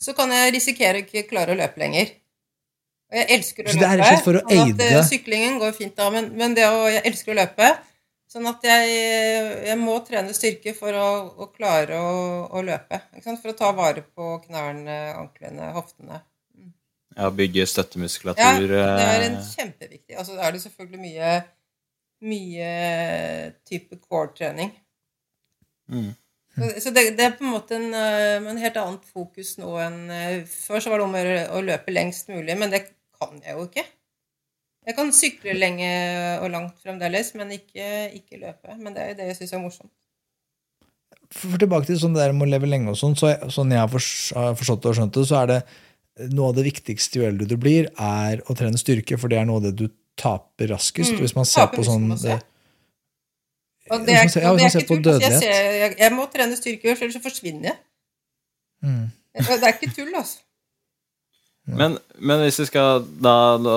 så 0.00 0.14
kan 0.14 0.30
jeg 0.36 0.54
risikere 0.60 1.02
å 1.02 1.08
ikke 1.08 1.26
klare 1.32 1.56
å 1.56 1.58
løpe 1.58 1.82
lenger. 1.82 2.14
Og 3.10 3.18
jeg 3.18 3.32
elsker 3.34 3.66
å 3.66 3.74
Så 3.74 3.82
det 3.82 3.90
er 3.90 4.04
løpe. 4.04 4.24
for 4.28 4.38
å 4.38 4.46
sånn 4.46 4.74
at, 4.76 4.86
eh, 4.86 5.04
Syklingen 5.10 5.58
går 5.58 5.74
fint 5.74 5.98
da, 5.98 6.06
men, 6.14 6.30
men 6.38 6.54
det 6.54 6.70
å, 6.70 6.84
jeg 6.86 7.02
elsker 7.10 7.34
å 7.34 7.40
løpe. 7.42 7.74
Sånn 8.30 8.46
at 8.46 8.62
jeg, 8.62 8.90
jeg 9.66 9.78
må 9.80 9.96
trene 10.06 10.34
styrke 10.36 10.70
for 10.76 10.94
å, 10.94 11.06
å 11.42 11.48
klare 11.50 11.96
å, 11.98 12.10
å 12.54 12.60
løpe. 12.62 13.00
For 13.24 13.50
å 13.50 13.56
ta 13.58 13.72
vare 13.74 14.04
på 14.06 14.36
knærne, 14.44 14.98
anklene, 15.18 15.72
hoftene. 15.74 16.20
Ja, 17.16 17.26
bygge 17.34 17.66
støttemuskulatur. 17.66 18.70
Ja, 18.70 18.92
det 18.94 19.08
er 19.08 19.24
en 19.26 19.40
eh, 19.40 19.48
kjempeviktig 19.50 20.14
Altså 20.14 20.36
er 20.38 20.54
det 20.54 20.62
selvfølgelig 20.62 21.00
mye, 21.02 21.32
mye 22.30 22.70
type 23.66 23.98
core-trening. 24.04 24.70
Mm. 25.90 26.12
Så, 26.54 26.70
så 26.84 26.94
det, 26.94 27.08
det 27.18 27.26
er 27.26 27.34
på 27.34 27.42
en 27.42 27.54
måte 27.56 27.80
en, 27.80 27.90
eh, 27.98 28.38
en 28.38 28.62
helt 28.62 28.78
annet 28.78 29.10
fokus 29.10 29.56
nå 29.58 29.74
enn 29.82 30.00
eh, 30.14 30.46
Før 30.46 30.82
så 30.82 30.92
var 30.92 31.02
det 31.02 31.08
om 31.08 31.18
å 31.58 31.64
løpe 31.66 31.94
lengst 31.94 32.30
mulig, 32.30 32.54
men 32.58 32.70
det 32.70 32.84
kan 33.18 33.42
jeg 33.42 33.58
jo 33.58 33.66
ikke. 33.66 33.86
Jeg 34.88 34.96
kan 34.96 35.10
sykle 35.12 35.52
lenge 35.58 35.88
og 36.40 36.48
langt 36.54 36.78
fremdeles, 36.82 37.34
men 37.36 37.50
ikke, 37.52 37.88
ikke 38.16 38.38
løpe. 38.40 38.76
Men 38.80 38.94
det 38.96 39.02
er 39.02 39.18
det 39.18 39.26
jeg 39.30 39.36
syns 39.42 39.52
er 39.58 39.62
morsomt. 39.62 39.92
For 41.30 41.60
tilbake 41.60 41.86
til 41.86 41.98
sånn 42.00 42.16
det 42.16 42.24
der 42.24 42.32
med 42.34 42.48
å 42.48 42.50
leve 42.50 42.66
lenge 42.66 42.90
og 42.90 42.96
sånn, 42.98 43.12
så 43.18 43.28
jeg, 43.30 43.50
sånn 43.54 43.70
jeg 43.70 43.78
har 43.78 43.90
forstått 43.92 44.82
det 44.82 44.90
og 44.90 44.96
skjønt 44.98 45.14
det, 45.18 45.26
så 45.28 45.36
er 45.44 45.50
det 45.52 45.58
noe 46.34 46.48
av 46.50 46.56
det 46.56 46.64
viktigste 46.66 47.20
jo 47.20 47.26
eldre 47.28 47.46
du 47.46 47.54
blir, 47.60 47.86
er 48.02 48.40
å 48.50 48.56
trene 48.58 48.80
styrke, 48.80 49.18
for 49.20 49.30
det 49.30 49.38
er 49.38 49.46
noe 49.46 49.60
av 49.60 49.68
det 49.68 49.74
du 49.78 49.84
taper 50.18 50.72
raskest. 50.72 51.14
Mm, 51.14 51.20
Hvis 51.22 51.36
man 51.38 51.46
ser 51.48 51.70
på 51.70 51.84
sånn 51.86 52.08
det, 52.18 52.40
Og 53.94 54.02
det 54.08 54.16
er, 54.16 54.28
ser- 54.32 54.42
ja, 54.44 54.50
og 54.52 54.58
det 54.58 54.66
er 54.66 54.74
ikke 54.80 54.88
tull. 54.90 55.06
Altså, 55.06 55.30
jeg, 55.30 55.38
ser, 55.44 55.78
jeg, 55.84 55.94
jeg 56.02 56.12
må 56.16 56.26
trene 56.34 56.58
styrke, 56.58 56.92
ellers 56.96 57.14
så 57.16 57.22
forsvinner 57.24 57.70
jeg. 57.70 57.78
mm. 58.88 59.06
Det 59.38 59.56
er 59.62 59.76
ikke 59.76 59.92
tull, 59.94 60.10
altså. 60.18 60.42
Men, 61.66 61.98
men 62.18 62.40
hvis 62.42 62.58
vi 62.62 62.66
skal 62.66 63.04
Da, 63.22 63.34
da 63.62 63.74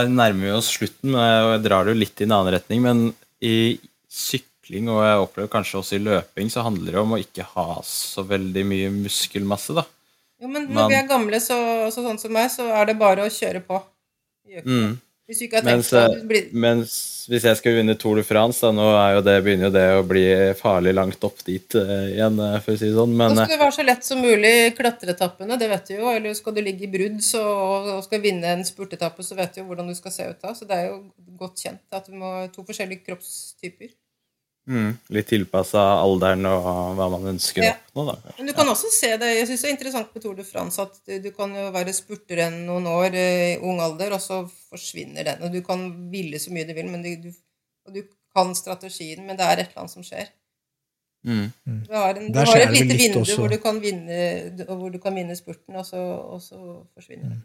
er- 0.00 0.08
nærmer 0.10 0.42
vi 0.48 0.50
oss 0.56 0.68
slutten, 0.76 1.14
og 1.14 1.52
jeg 1.54 1.62
drar 1.64 1.84
det 1.86 1.94
jo 1.94 2.00
litt 2.00 2.20
i 2.20 2.24
en 2.26 2.32
annen 2.36 2.52
retning. 2.56 2.82
Men 2.82 3.14
i 3.40 3.78
sykling, 4.10 4.88
og 4.92 5.00
jeg 5.04 5.22
opplever 5.22 5.48
kanskje 5.52 5.78
også 5.80 5.96
i 5.96 6.02
løping, 6.04 6.50
så 6.52 6.64
handler 6.66 6.92
det 6.92 7.00
om 7.00 7.14
å 7.16 7.20
ikke 7.22 7.46
ha 7.54 7.80
så 7.86 8.24
veldig 8.26 8.64
mye 8.66 8.90
muskelmasse, 8.92 9.74
da. 9.74 9.84
Jo, 10.42 10.48
men 10.48 10.66
når 10.68 10.74
Man- 10.74 10.90
vi 10.90 10.96
er 10.98 11.08
gamle, 11.08 11.40
så, 11.40 11.56
så 11.94 12.02
sånn 12.04 12.18
som 12.20 12.32
meg, 12.32 12.50
så 12.50 12.66
er 12.72 12.86
det 12.86 12.98
bare 12.98 13.24
å 13.24 13.30
kjøre 13.32 13.62
på. 13.64 13.80
Gjør 14.48 14.60
ikke 14.60 14.64
det. 14.64 14.82
Mm. 14.84 15.00
Hvis 15.24 15.38
du 15.40 15.44
ikke 15.46 15.56
har 15.56 15.64
tenkt 15.64 15.78
mens, 15.80 15.88
sånn, 15.88 16.24
blir, 16.28 16.48
mens 16.52 16.94
hvis 17.32 17.46
jeg 17.48 17.56
skal 17.56 17.78
vinne 17.78 17.94
Tour 17.96 18.18
de 18.20 18.24
France, 18.28 18.60
da, 18.60 18.74
nå 18.76 18.88
er 18.92 19.14
jo 19.16 19.22
det, 19.24 19.36
begynner 19.46 19.70
jo 19.70 19.72
det 19.72 19.84
å 19.96 20.02
bli 20.04 20.24
farlig 20.58 20.92
langt 20.92 21.24
opp 21.24 21.40
dit 21.46 21.76
uh, 21.80 22.10
igjen, 22.10 22.36
eh, 22.44 22.58
for 22.60 22.74
å 22.74 22.80
si 22.80 22.90
det 22.90 22.98
sånn. 22.98 23.14
Men 23.16 23.32
eh, 23.32 23.40
skal 23.40 23.54
det 23.54 23.60
være 23.62 23.76
så 23.78 23.86
lett 23.88 24.04
som 24.04 24.20
mulig 24.20 24.52
klatreetappene, 24.76 25.56
det 25.60 25.70
vet 25.72 25.88
du 25.88 25.94
jo. 25.96 26.12
Eller 26.12 26.36
skal 26.36 26.56
du 26.56 26.60
ligge 26.60 26.84
i 26.84 26.92
brudd 26.92 27.22
så, 27.24 27.40
og 27.96 28.04
skal 28.04 28.20
vinne 28.26 28.52
en 28.52 28.66
spurtetappe, 28.68 29.24
så 29.24 29.38
vet 29.38 29.56
du 29.56 29.62
jo 29.62 29.68
hvordan 29.70 29.88
du 29.88 29.96
skal 29.96 30.12
se 30.12 30.28
ut 30.28 30.44
da. 30.44 30.52
Så 30.52 30.68
det 30.68 30.76
er 30.76 30.90
jo 30.90 31.00
godt 31.40 31.64
kjent 31.64 31.96
at 31.96 32.10
du 32.10 32.20
må 32.20 32.34
to 32.52 32.66
forskjellige 32.68 33.06
kroppstyper. 33.08 33.94
Mm, 34.70 34.90
litt 35.16 35.28
tilpassa 35.30 35.82
alderen 36.00 36.46
og 36.50 36.68
hva 36.98 37.08
man 37.12 37.30
ønsker 37.34 37.62
å 37.62 37.66
Ja. 37.66 37.74
oppnå, 37.76 38.06
da. 38.10 38.34
Men 38.38 38.50
du 38.50 38.54
kan 38.56 38.70
også 38.72 38.90
se 38.92 39.10
det 39.20 39.30
Jeg 39.34 39.48
syns 39.48 39.64
det 39.64 39.68
er 39.68 39.74
interessant 39.76 40.14
med 40.14 40.22
Tour 40.24 40.36
de 40.38 40.44
France 40.44 40.82
at 40.82 41.00
du, 41.22 41.30
kan 41.36 41.54
jo 41.54 41.70
være 41.74 41.94
spurter 41.96 42.44
enn 42.46 42.64
noen 42.68 42.86
år 42.90 43.14
eh, 43.14 43.54
i 43.54 43.58
ung 43.62 43.80
alder, 43.84 44.16
og 44.16 44.22
så 44.24 44.44
forsvinner 44.70 45.24
den. 45.24 45.42
Og 45.46 45.52
du 45.52 45.60
kan 45.66 46.10
ville 46.10 46.40
så 46.42 46.54
mye 46.54 46.68
du 46.68 46.74
vil, 46.76 46.90
men 46.90 47.04
du, 47.04 47.12
du, 47.28 47.30
og 47.86 47.94
du 47.94 48.02
kan 48.34 48.54
strategien, 48.58 49.24
men 49.26 49.38
det 49.38 49.46
er 49.46 49.62
et 49.62 49.70
eller 49.70 49.84
annet 49.84 49.94
som 49.94 50.06
skjer. 50.06 50.32
Mm. 51.24 51.48
Du 51.88 51.94
har, 51.96 52.18
en, 52.20 52.32
du 52.32 52.38
har 52.38 52.60
et 52.60 52.72
lite 52.74 52.96
vindu 52.98 53.22
også. 53.22 53.38
hvor 53.40 53.48
du 53.48 53.56
kan 53.56 53.80
vinne, 53.80 54.16
hvor 54.68 54.90
du 54.92 54.98
kan 55.00 55.14
vinne 55.16 55.36
spurten, 55.38 55.76
og 55.76 55.86
så, 55.88 56.00
og 56.02 56.42
så 56.44 56.58
forsvinner 56.92 57.32
det. 57.32 57.40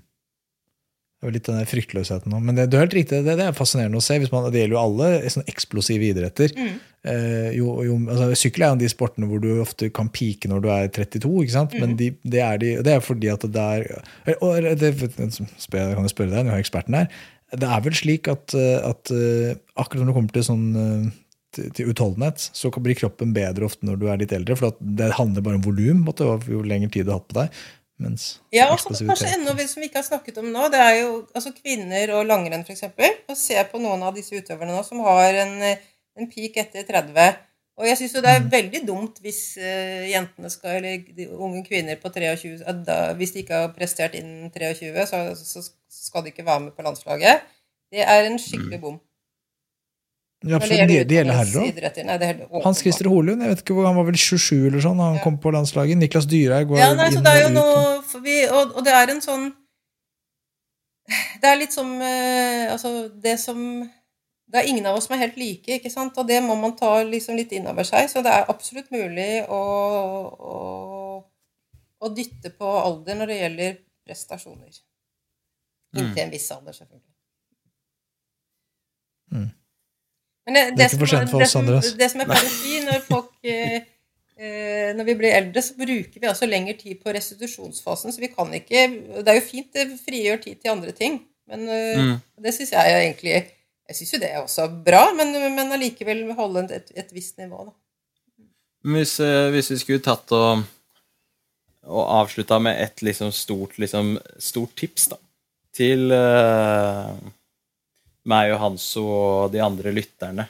Det 1.19 1.27
er 1.27 1.31
jo 1.31 1.35
litt 1.35 1.47
den 1.51 1.65
fryktløsheten 1.67 2.31
nå. 2.31 2.37
Men 2.43 2.55
det, 2.55 2.69
du 2.71 2.77
er 2.77 2.85
helt 2.85 2.95
riktig, 2.95 3.17
det, 3.25 3.33
det 3.35 3.45
er 3.49 3.55
fascinerende 3.55 3.99
å 3.99 4.03
se. 4.03 4.15
Hvis 4.21 4.31
man, 4.31 4.45
det 4.53 4.61
gjelder 4.61 4.77
jo 4.77 4.83
alle 4.83 5.31
sånne 5.33 5.51
eksplosive 5.51 6.11
idretter. 6.13 6.53
Mm. 6.55 6.77
Eh, 7.07 7.53
jo, 7.55 7.77
jo, 7.87 7.95
altså, 8.11 8.27
sykkel 8.35 8.65
er 8.65 8.67
jo 8.67 8.73
en 8.73 8.77
av 8.77 8.83
de 8.83 8.91
sportene 8.91 9.29
hvor 9.29 9.39
du 9.39 9.49
ofte 9.63 9.87
kan 9.95 10.09
pike 10.11 10.49
når 10.51 10.63
du 10.65 10.67
er 10.73 10.89
32, 10.91 11.31
ikke 11.45 11.55
sant? 11.55 11.75
Mm. 11.75 11.83
men 11.85 11.95
de, 11.99 12.09
det, 12.27 12.41
er 12.43 12.59
de, 12.59 12.73
det 12.83 12.95
er 12.97 13.05
fordi 13.05 13.31
at 13.31 13.45
det 13.47 13.63
er 13.63 13.87
og 14.43 14.67
det, 14.81 14.91
Jeg 14.99 15.95
kan 15.95 16.03
jo 16.03 16.11
spørre 16.11 16.33
deg, 16.33 16.43
nå 16.43 16.51
er 16.51 16.59
eksperten 16.59 16.99
her. 16.99 17.07
Det 17.55 17.65
er 17.65 17.81
vel 17.85 17.95
slik 17.97 18.27
at, 18.29 18.53
eh, 18.57 18.77
at 18.83 19.13
eh, 19.15 19.55
akkurat 19.79 20.03
når 20.03 20.11
det 20.11 20.17
kommer 20.19 20.35
til 20.35 20.47
sånn 20.49 20.69
til, 21.55 21.89
utholdenhet, 21.89 22.43
så 22.53 22.69
blir 22.75 22.97
kroppen 22.99 23.31
bedre 23.33 23.65
ofte 23.65 23.87
når 23.87 23.97
du 23.97 24.05
er 24.11 24.19
litt 24.21 24.35
eldre. 24.35 24.57
For 24.59 24.75
det 24.79 25.13
handler 25.17 25.45
bare 25.45 25.57
om 25.57 25.65
volum, 25.65 26.03
jo 26.05 26.61
lengre 26.67 26.91
tid 26.93 27.07
du 27.07 27.13
har 27.15 27.21
hatt 27.21 27.31
på 27.31 27.39
deg. 27.39 27.61
Ja, 28.55 28.69
og 28.71 28.79
kanskje 28.79 29.27
enda 29.35 29.53
vi- 29.53 29.67
som 29.67 29.81
vi 29.81 29.89
ikke 29.89 29.99
har 29.99 30.07
snakket 30.07 30.37
om 30.39 30.51
nå, 30.53 30.69
det 30.71 30.79
er 30.79 31.01
jo 31.01 31.27
altså 31.35 31.51
kvinner 31.51 32.13
og 32.15 32.27
langrenn, 32.27 32.63
f.eks. 32.63 32.83
Og 33.27 33.35
se 33.37 33.55
på 33.71 33.81
noen 33.81 34.03
av 34.03 34.15
disse 34.15 34.31
utøverne 34.31 34.71
nå 34.71 34.85
som 34.87 35.01
har 35.03 35.33
en, 35.33 35.57
en 36.19 36.29
peak 36.31 36.57
etter 36.61 36.83
30. 36.87 37.29
Og 37.79 37.87
jeg 37.87 37.95
syns 37.97 38.13
jo 38.17 38.21
det 38.21 38.29
er 38.35 38.41
Mm. 38.43 38.49
veldig 38.51 38.79
dumt 38.87 39.19
hvis 39.23 39.41
uh, 39.57 40.03
jentene 40.11 40.49
skal, 40.51 40.79
eller 40.83 41.29
unge 41.39 41.61
kvinner 41.63 41.95
på 42.01 42.09
23 42.11 42.57
da, 42.85 43.13
Hvis 43.15 43.31
de 43.31 43.39
ikke 43.43 43.53
har 43.55 43.69
prestert 43.75 44.15
innen 44.19 44.49
23, 44.51 45.05
så, 45.07 45.21
så 45.35 45.63
skal 45.89 46.23
de 46.25 46.33
ikke 46.33 46.45
være 46.45 46.59
med 46.65 46.71
på 46.75 46.83
landslaget. 46.83 47.45
Det 47.91 48.01
er 48.03 48.27
en 48.27 48.35
skikkelig 48.39 48.81
bom. 48.81 48.99
Ja, 50.47 50.55
absolutt. 50.55 50.87
det, 50.87 50.97
det 51.09 51.15
gjelder 51.17 51.35
herrer 51.35 52.45
òg. 52.47 52.61
Hans. 52.63 52.79
Christer 52.79 53.09
Holund, 53.11 53.41
jeg 53.43 53.49
vet 53.51 53.59
ikke 53.63 53.73
hvor 53.75 53.87
han 53.89 53.95
var 53.97 54.05
vel 54.07 54.15
27 54.15 54.67
eller 54.69 54.79
sånn, 54.83 54.99
han 55.03 55.15
Ja. 55.17 55.23
kom 55.23 55.37
på 55.43 55.51
landslaget. 55.51 55.97
Niklas 55.99 56.27
Dyrhaug 56.31 56.67
går 56.69 56.77
Ja, 56.79 56.93
nei, 56.95 57.07
inn 57.11 57.17
og 57.17 57.49
ut. 57.49 57.55
noe 57.57 58.21
vi, 58.23 58.37
og, 58.47 58.75
og 58.77 58.85
det 58.85 58.93
er 58.93 59.09
en 59.15 59.19
sånn 59.23 59.49
Det 61.41 61.47
er 61.49 61.57
litt 61.59 61.73
som 61.73 61.89
uh, 61.99 62.71
Altså, 62.71 63.09
det 63.19 63.37
som 63.41 63.59
Det 64.49 64.57
er 64.59 64.69
ingen 64.71 64.85
av 64.89 64.95
oss 64.97 65.05
som 65.05 65.13
er 65.13 65.21
helt 65.27 65.37
like, 65.37 65.75
ikke 65.77 65.91
sant? 65.93 66.17
Og 66.17 66.25
det 66.27 66.39
må 66.41 66.55
man 66.57 66.73
ta 66.77 66.95
liksom 67.05 67.37
litt 67.37 67.51
inn 67.53 67.67
over 67.69 67.85
seg. 67.85 68.07
Så 68.09 68.23
det 68.25 68.31
er 68.33 68.47
absolutt 68.49 68.89
mulig 68.93 69.43
å, 69.45 69.59
å, 70.51 70.55
å 72.01 72.09
dytte 72.17 72.49
på 72.57 72.71
alder 72.79 73.19
når 73.19 73.29
det 73.29 73.37
gjelder 73.43 73.77
prestasjoner. 74.09 74.79
Inntil 75.97 76.23
en 76.23 76.33
viss 76.33 76.49
alder, 76.53 76.73
selvfølgelig. 76.79 77.05
Mm. 79.31 79.45
Men 80.45 80.55
det, 80.57 80.63
Det 80.77 80.83
er 80.83 80.89
ikke 80.89 81.03
for 81.03 81.13
sent 81.13 81.29
for 81.29 81.45
oss, 81.45 81.55
Andreas. 81.59 81.93
Det 81.99 82.09
som 82.09 82.23
er 82.23 82.29
pleier 82.31 82.49
å 82.49 82.53
si 82.55 82.79
når 82.87 83.03
folk 83.05 83.31
eh, 83.45 83.75
eh, 84.39 84.89
Når 84.97 85.05
vi 85.11 85.15
blir 85.21 85.35
eldre, 85.37 85.61
så 85.61 85.77
bruker 85.77 86.23
vi 86.23 86.29
altså 86.31 86.49
lengre 86.49 86.73
tid 86.79 86.97
på 87.03 87.13
restitusjonsfasen, 87.13 88.13
så 88.15 88.23
vi 88.23 88.31
kan 88.33 88.49
ikke 88.57 88.87
Det 89.19 89.27
er 89.29 89.37
jo 89.37 89.45
fint, 89.45 89.69
det 89.75 89.99
frigjør 90.01 90.41
tid 90.47 90.57
til 90.63 90.73
andre 90.73 90.95
ting, 90.97 91.21
men 91.49 91.69
eh, 91.69 92.01
Mm. 92.01 92.15
det 92.41 92.53
syns 92.57 92.73
jeg 92.73 92.97
egentlig 92.97 93.35
Jeg 93.89 93.97
syns 93.97 94.13
jo 94.13 94.19
det 94.21 94.29
er 94.29 94.43
også 94.43 94.67
bra, 94.85 95.07
men, 95.17 95.33
men 95.55 95.73
allikevel 95.73 96.27
holde 96.37 96.67
et, 96.77 96.91
et 96.93 97.09
visst 97.15 97.39
nivå, 97.41 97.63
da. 97.71 97.73
Hvis, 98.89 99.17
eh, 99.19 99.49
hvis 99.51 99.71
vi 99.73 99.79
skulle 99.81 100.03
tatt 100.03 100.29
og, 100.35 100.61
og 101.89 102.03
avslutta 102.21 102.59
med 102.63 102.79
et 102.79 103.01
liksom 103.03 103.33
stort, 103.35 103.75
liksom, 103.81 104.13
stort 104.39 104.75
tips 104.79 105.09
da, 105.11 105.17
til 105.75 106.13
uh, 106.13 107.11
meg 108.29 108.53
og 108.53 108.61
Hanso 108.61 109.03
og 109.09 109.51
de 109.53 109.61
andre 109.63 109.91
lytterne, 109.95 110.45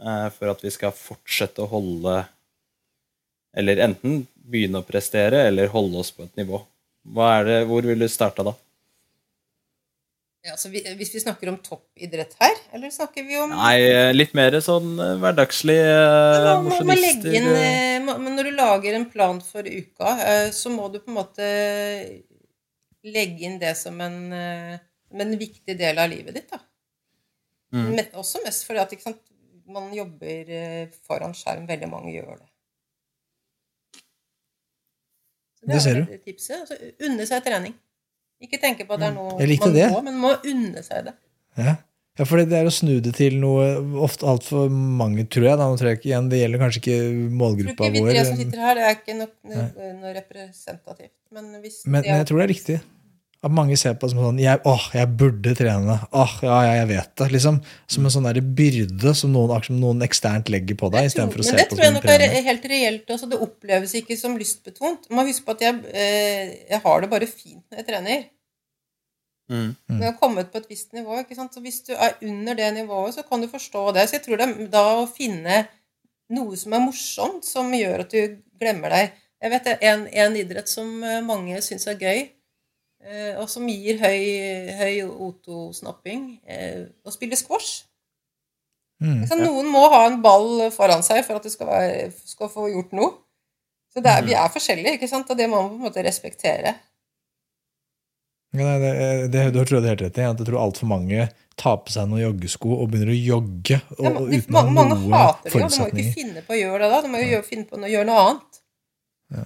uh, 0.00 0.26
for 0.34 0.50
at 0.50 0.64
vi 0.64 0.72
skal 0.74 0.96
fortsette 0.96 1.64
å 1.64 1.70
holde 1.70 2.20
Eller 3.58 3.80
enten 3.82 4.26
begynne 4.48 4.82
å 4.82 4.86
prestere, 4.86 5.46
eller 5.48 5.70
holde 5.72 6.02
oss 6.02 6.10
på 6.14 6.26
et 6.26 6.36
nivå. 6.38 6.60
Det, 7.02 7.62
hvor 7.66 7.86
vil 7.88 8.04
du 8.04 8.08
starte 8.10 8.44
da? 8.46 8.52
Ja, 10.46 10.54
så 10.56 10.70
vi, 10.70 10.80
hvis 10.96 11.10
vi 11.14 11.20
snakker 11.20 11.50
om 11.50 11.56
toppidrett 11.58 12.36
her, 12.38 12.54
eller 12.72 12.92
snakker 12.94 13.24
vi 13.26 13.36
om 13.42 13.50
Nei, 13.50 14.12
litt 14.14 14.36
mer 14.38 14.54
sånn 14.62 14.92
eh, 15.02 15.16
hverdagslig 15.18 15.76
eh, 15.82 16.50
mosjonister, 16.62 17.34
eh, 17.34 17.48
eh, 17.96 18.04
men 18.06 18.36
Når 18.36 18.46
du 18.46 18.52
lager 18.54 18.94
en 18.96 19.08
plan 19.10 19.40
for 19.42 19.66
uka, 19.66 20.12
eh, 20.22 20.50
så 20.54 20.70
må 20.70 20.86
du 20.94 21.00
på 21.02 21.10
en 21.10 21.18
måte 21.18 21.48
legge 23.08 23.48
inn 23.48 23.58
det 23.58 23.74
som 23.80 23.98
en, 24.04 24.20
eh, 24.32 24.78
som 25.10 25.24
en 25.26 25.34
viktig 25.40 25.74
del 25.78 25.98
av 25.98 26.10
livet 26.12 26.38
ditt. 26.38 26.50
da. 26.54 26.60
Mm. 27.74 27.88
Men 27.96 28.04
også 28.22 28.40
mest 28.44 28.64
fordi 28.68 28.80
at 28.84 28.94
ikke 28.94 29.08
sant, 29.08 29.20
man 29.68 29.90
jobber 29.92 30.54
eh, 30.54 30.86
foran 31.04 31.34
skjerm. 31.36 31.66
Veldig 31.68 31.90
mange 31.90 32.14
gjør 32.14 32.38
det. 32.38 32.48
Så 35.58 35.66
Det 35.66 35.82
ser 35.82 35.96
er 35.98 36.06
du. 36.06 36.16
tipset. 36.24 36.62
Altså, 36.62 36.78
unne 37.04 37.26
seg 37.28 37.44
trening. 37.44 37.74
Ikke 38.44 38.60
tenke 38.62 38.86
på 38.86 38.94
at 38.94 39.02
det 39.02 39.08
er 39.10 39.14
noe 39.16 39.34
Mm. 39.34 39.40
Jeg 39.42 39.60
man 39.60 39.74
det. 39.74 39.86
må, 39.92 40.02
men 40.06 40.18
må 40.22 40.32
unne 40.46 40.82
seg 40.86 41.08
det. 41.08 41.14
Ja. 41.58 41.72
ja, 42.18 42.24
for 42.24 42.38
det 42.38 42.54
er 42.54 42.68
å 42.68 42.74
snu 42.74 43.00
det 43.02 43.14
til 43.18 43.38
noe 43.42 43.64
ofte 44.06 44.28
altfor 44.30 44.68
mange, 44.70 45.24
tror 45.26 45.48
jeg. 45.48 45.58
Da, 45.58 45.66
nå 45.66 45.78
tror 45.80 45.90
jeg 45.90 45.98
ikke 45.98 46.10
igjen, 46.12 46.28
Det 46.30 46.38
gjelder 46.42 46.62
kanskje 46.62 46.82
ikke 46.82 46.98
målgruppa 47.40 47.72
Jeg 47.72 47.76
tror 47.78 47.88
ikke 47.88 48.04
vi 48.06 48.14
tre 48.14 48.24
som 48.28 48.38
sitter 48.38 48.62
her, 48.62 48.78
det 48.78 48.84
er 48.86 48.94
ikke 49.00 49.16
noe, 49.18 49.32
noe, 49.54 49.90
noe 50.02 50.14
representativt. 50.20 51.14
Men, 51.34 51.50
hvis 51.64 51.82
Men, 51.86 52.02
det 52.02 52.10
men 52.12 52.22
jeg 52.22 52.30
tror 52.30 52.38
det 52.38 52.46
er 52.46 52.54
riktig. 52.54 52.78
At 53.38 53.52
mange 53.54 53.76
ser 53.78 53.94
på 53.94 54.08
det 54.08 54.16
som 54.16 54.24
sånn 54.24 54.38
jeg, 54.42 54.58
åh, 54.66 54.86
jeg 54.98 55.10
burde 55.20 55.52
trene. 55.54 55.94
Åh, 56.10 56.32
ja, 56.42 56.56
ja, 56.66 56.72
jeg 56.80 56.88
vet 56.90 57.12
det. 57.20 57.28
liksom. 57.36 57.60
Som 57.86 58.08
en 58.08 58.14
sånn 58.14 58.26
der 58.26 58.40
byrde 58.42 59.12
som 59.14 59.30
noen, 59.30 59.52
som 59.62 59.78
noen 59.78 60.02
eksternt 60.02 60.50
legger 60.50 60.74
på 60.80 60.90
deg. 60.90 61.06
Tror- 61.14 61.30
for 61.30 61.44
å 61.44 61.46
se 61.46 61.54
men 61.54 61.60
det 61.60 61.68
på 61.68 61.76
tror 61.76 61.84
jeg 61.86 61.94
nok 61.94 62.08
er 62.08 62.48
helt 62.48 62.66
reelt. 62.72 63.12
Altså, 63.14 63.28
det 63.30 63.38
oppleves 63.46 63.94
ikke 63.94 64.18
som 64.18 64.34
lystbetont. 64.40 65.06
Man 65.10 65.20
må 65.22 65.28
huske 65.30 65.46
på 65.46 65.54
at 65.54 65.62
jeg, 65.68 65.84
eh, 65.92 66.56
jeg 66.72 66.82
har 66.82 67.00
det 67.00 67.10
bare 67.10 67.30
fint 67.30 67.62
når 67.70 67.78
jeg 67.82 67.86
trener. 67.92 68.26
Mm. 69.48 69.76
jeg 69.88 70.04
har 70.04 70.18
kommet 70.20 70.50
på 70.52 70.58
et 70.58 70.68
visst 70.68 70.92
nivå. 70.92 71.20
ikke 71.22 71.36
sant? 71.36 71.54
Så 71.54 71.62
Hvis 71.62 71.80
du 71.86 71.94
er 71.94 72.18
under 72.20 72.54
det 72.54 72.74
nivået, 72.74 73.14
så 73.14 73.22
kan 73.22 73.40
du 73.40 73.48
forstå 73.48 73.94
det. 73.94 74.08
Så 74.08 74.18
jeg 74.18 74.24
tror 74.26 74.36
det 74.36 74.48
er 74.48 74.66
da 74.66 74.84
å 74.98 75.06
finne 75.08 75.68
noe 76.30 76.56
som 76.56 76.74
er 76.74 76.84
morsomt, 76.84 77.44
som 77.44 77.70
gjør 77.72 78.00
at 78.00 78.10
du 78.10 78.36
glemmer 78.60 78.90
deg. 78.90 79.12
Jeg 79.40 79.50
vet 79.54 79.64
det 79.64 79.78
er 79.78 79.92
en, 79.94 80.06
en 80.06 80.36
idrett 80.36 80.68
som 80.68 81.02
eh, 81.04 81.20
mange 81.24 81.60
syns 81.62 81.86
er 81.86 81.94
gøy, 81.94 82.28
og 83.38 83.46
som 83.50 83.68
gir 83.70 84.00
høy, 84.02 84.22
høy 84.78 84.94
otosnapping, 85.06 86.24
eh, 86.50 86.88
å 87.06 87.14
spille 87.14 87.38
squash. 87.38 87.84
Mm. 88.98 89.22
Sant? 89.30 89.44
Noen 89.44 89.70
må 89.70 89.84
ha 89.92 90.04
en 90.08 90.18
ball 90.24 90.66
foran 90.74 91.04
seg 91.06 91.22
for 91.26 91.38
at 91.38 91.46
du 91.46 91.52
skal, 91.52 91.70
være, 91.70 92.10
skal 92.26 92.50
få 92.50 92.66
gjort 92.72 92.94
noe. 92.98 93.14
Så 93.94 94.02
det 94.04 94.12
er, 94.12 94.26
vi 94.26 94.34
er 94.36 94.50
forskjellige, 94.52 94.98
ikke 94.98 95.08
sant? 95.10 95.30
og 95.30 95.38
det 95.38 95.46
må 95.48 95.62
man 95.62 95.70
på 95.70 95.78
en 95.78 95.86
måte 95.88 96.04
respektere. 96.04 96.74
Ja, 98.56 98.78
det, 98.80 98.92
det, 99.32 99.42
du 99.52 99.60
tror 99.60 99.78
jeg 99.78 99.84
det 99.84 99.88
har 99.88 99.94
helt 99.94 100.04
rett 100.06 100.18
i. 100.18 100.24
Jeg 100.24 100.48
tror 100.48 100.58
altfor 100.62 100.88
mange 100.88 101.28
tar 101.58 101.80
på 101.84 101.92
seg 101.92 102.08
noen 102.08 102.22
joggesko 102.22 102.70
og 102.78 102.92
begynner 102.92 103.12
å 103.12 103.18
jogge 103.18 103.80
og, 103.98 104.04
Ja, 104.06 104.12
de, 104.14 104.38
uten 104.38 104.56
mange, 104.56 104.74
mange 104.76 104.94
noen 104.94 105.16
hater 105.16 105.50
det 105.50 105.60
jo. 105.60 105.68
Du 105.68 105.82
må 105.82 105.88
ikke 105.90 106.14
finne 106.16 106.44
på 106.46 106.54
å 106.54 106.60
gjøre 106.60 106.80
det 106.84 106.90
da. 106.94 107.00
Du 107.04 107.10
må 107.12 107.20
jo 107.22 107.32
ja. 107.34 107.42
finne 107.44 107.68
på 107.68 107.80
å 107.80 107.90
gjøre 107.92 108.08
noe 108.08 108.24
annet. 108.24 108.60
Ja, 109.28 109.44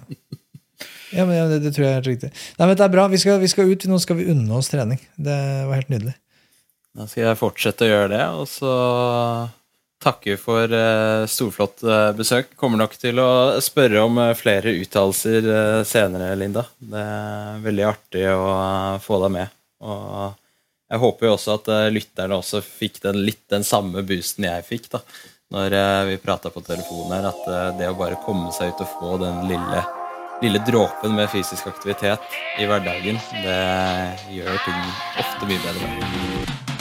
men 1.15 1.35
ja, 1.37 1.45
det, 1.51 1.61
det 1.63 1.73
tror 1.75 1.85
jeg 1.85 1.91
er 1.93 1.99
helt 2.01 2.11
riktig. 2.11 2.29
Nei, 2.57 2.67
men 2.67 2.77
det 2.77 2.85
er 2.85 2.93
bra. 2.93 3.07
Vi 3.11 3.21
skal, 3.21 3.39
vi 3.41 3.51
skal 3.51 3.69
ut. 3.69 3.87
Nå 3.89 3.99
skal 4.01 4.19
vi 4.19 4.29
unne 4.33 4.59
oss 4.59 4.71
trening. 4.73 5.01
Det 5.15 5.39
var 5.69 5.81
helt 5.81 5.91
nydelig. 5.93 6.15
Da 6.93 7.07
skal 7.09 7.25
jeg 7.25 7.39
fortsette 7.39 7.87
å 7.87 7.89
gjøre 7.89 8.09
det, 8.11 8.23
og 8.37 8.45
så 8.49 8.73
takke 10.03 10.35
for 10.37 10.69
uh, 10.69 11.23
storflott 11.29 11.83
uh, 11.87 12.11
besøk. 12.17 12.51
Kommer 12.59 12.81
nok 12.83 12.95
til 12.99 13.21
å 13.23 13.59
spørre 13.63 14.03
om 14.03 14.19
uh, 14.19 14.33
flere 14.37 14.75
uttalelser 14.81 15.47
uh, 15.47 15.81
senere, 15.87 16.33
Linda. 16.39 16.65
Det 16.77 17.01
er 17.01 17.63
veldig 17.63 17.85
artig 17.87 18.25
å 18.33 18.45
få 19.03 19.21
deg 19.23 19.35
med. 19.39 19.55
Og 19.83 20.35
jeg 20.93 21.01
håper 21.01 21.27
jo 21.27 21.33
også 21.37 21.57
at 21.57 21.71
lytterne 21.95 22.37
også 22.37 22.61
fikk 22.61 23.01
den, 23.07 23.23
litt 23.25 23.41
den 23.49 23.65
samme 23.65 24.03
boosten 24.05 24.45
jeg 24.45 24.67
fikk 24.67 24.91
da 24.93 25.01
når 25.53 25.73
vi 26.07 26.15
prata 26.17 26.49
på 26.49 26.63
telefonen 26.65 27.11
her, 27.13 27.27
at 27.29 27.77
det 27.77 27.89
å 27.91 27.97
bare 27.97 28.17
komme 28.25 28.49
seg 28.55 28.71
ut 28.71 28.79
og 28.81 28.93
få 28.95 29.11
den 29.21 29.43
lille 29.51 29.83
lille 30.41 30.59
dråpen 30.67 31.15
med 31.15 31.29
fysisk 31.29 31.67
aktivitet 31.67 32.19
i 32.59 32.65
hverdagen, 32.69 33.19
det 33.43 33.59
gjør 34.33 34.59
ting 34.65 34.83
ofte 35.21 35.49
mye 35.49 35.61
bedre. 35.63 36.72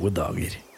Gode 0.00 0.12
dager. 0.12 0.69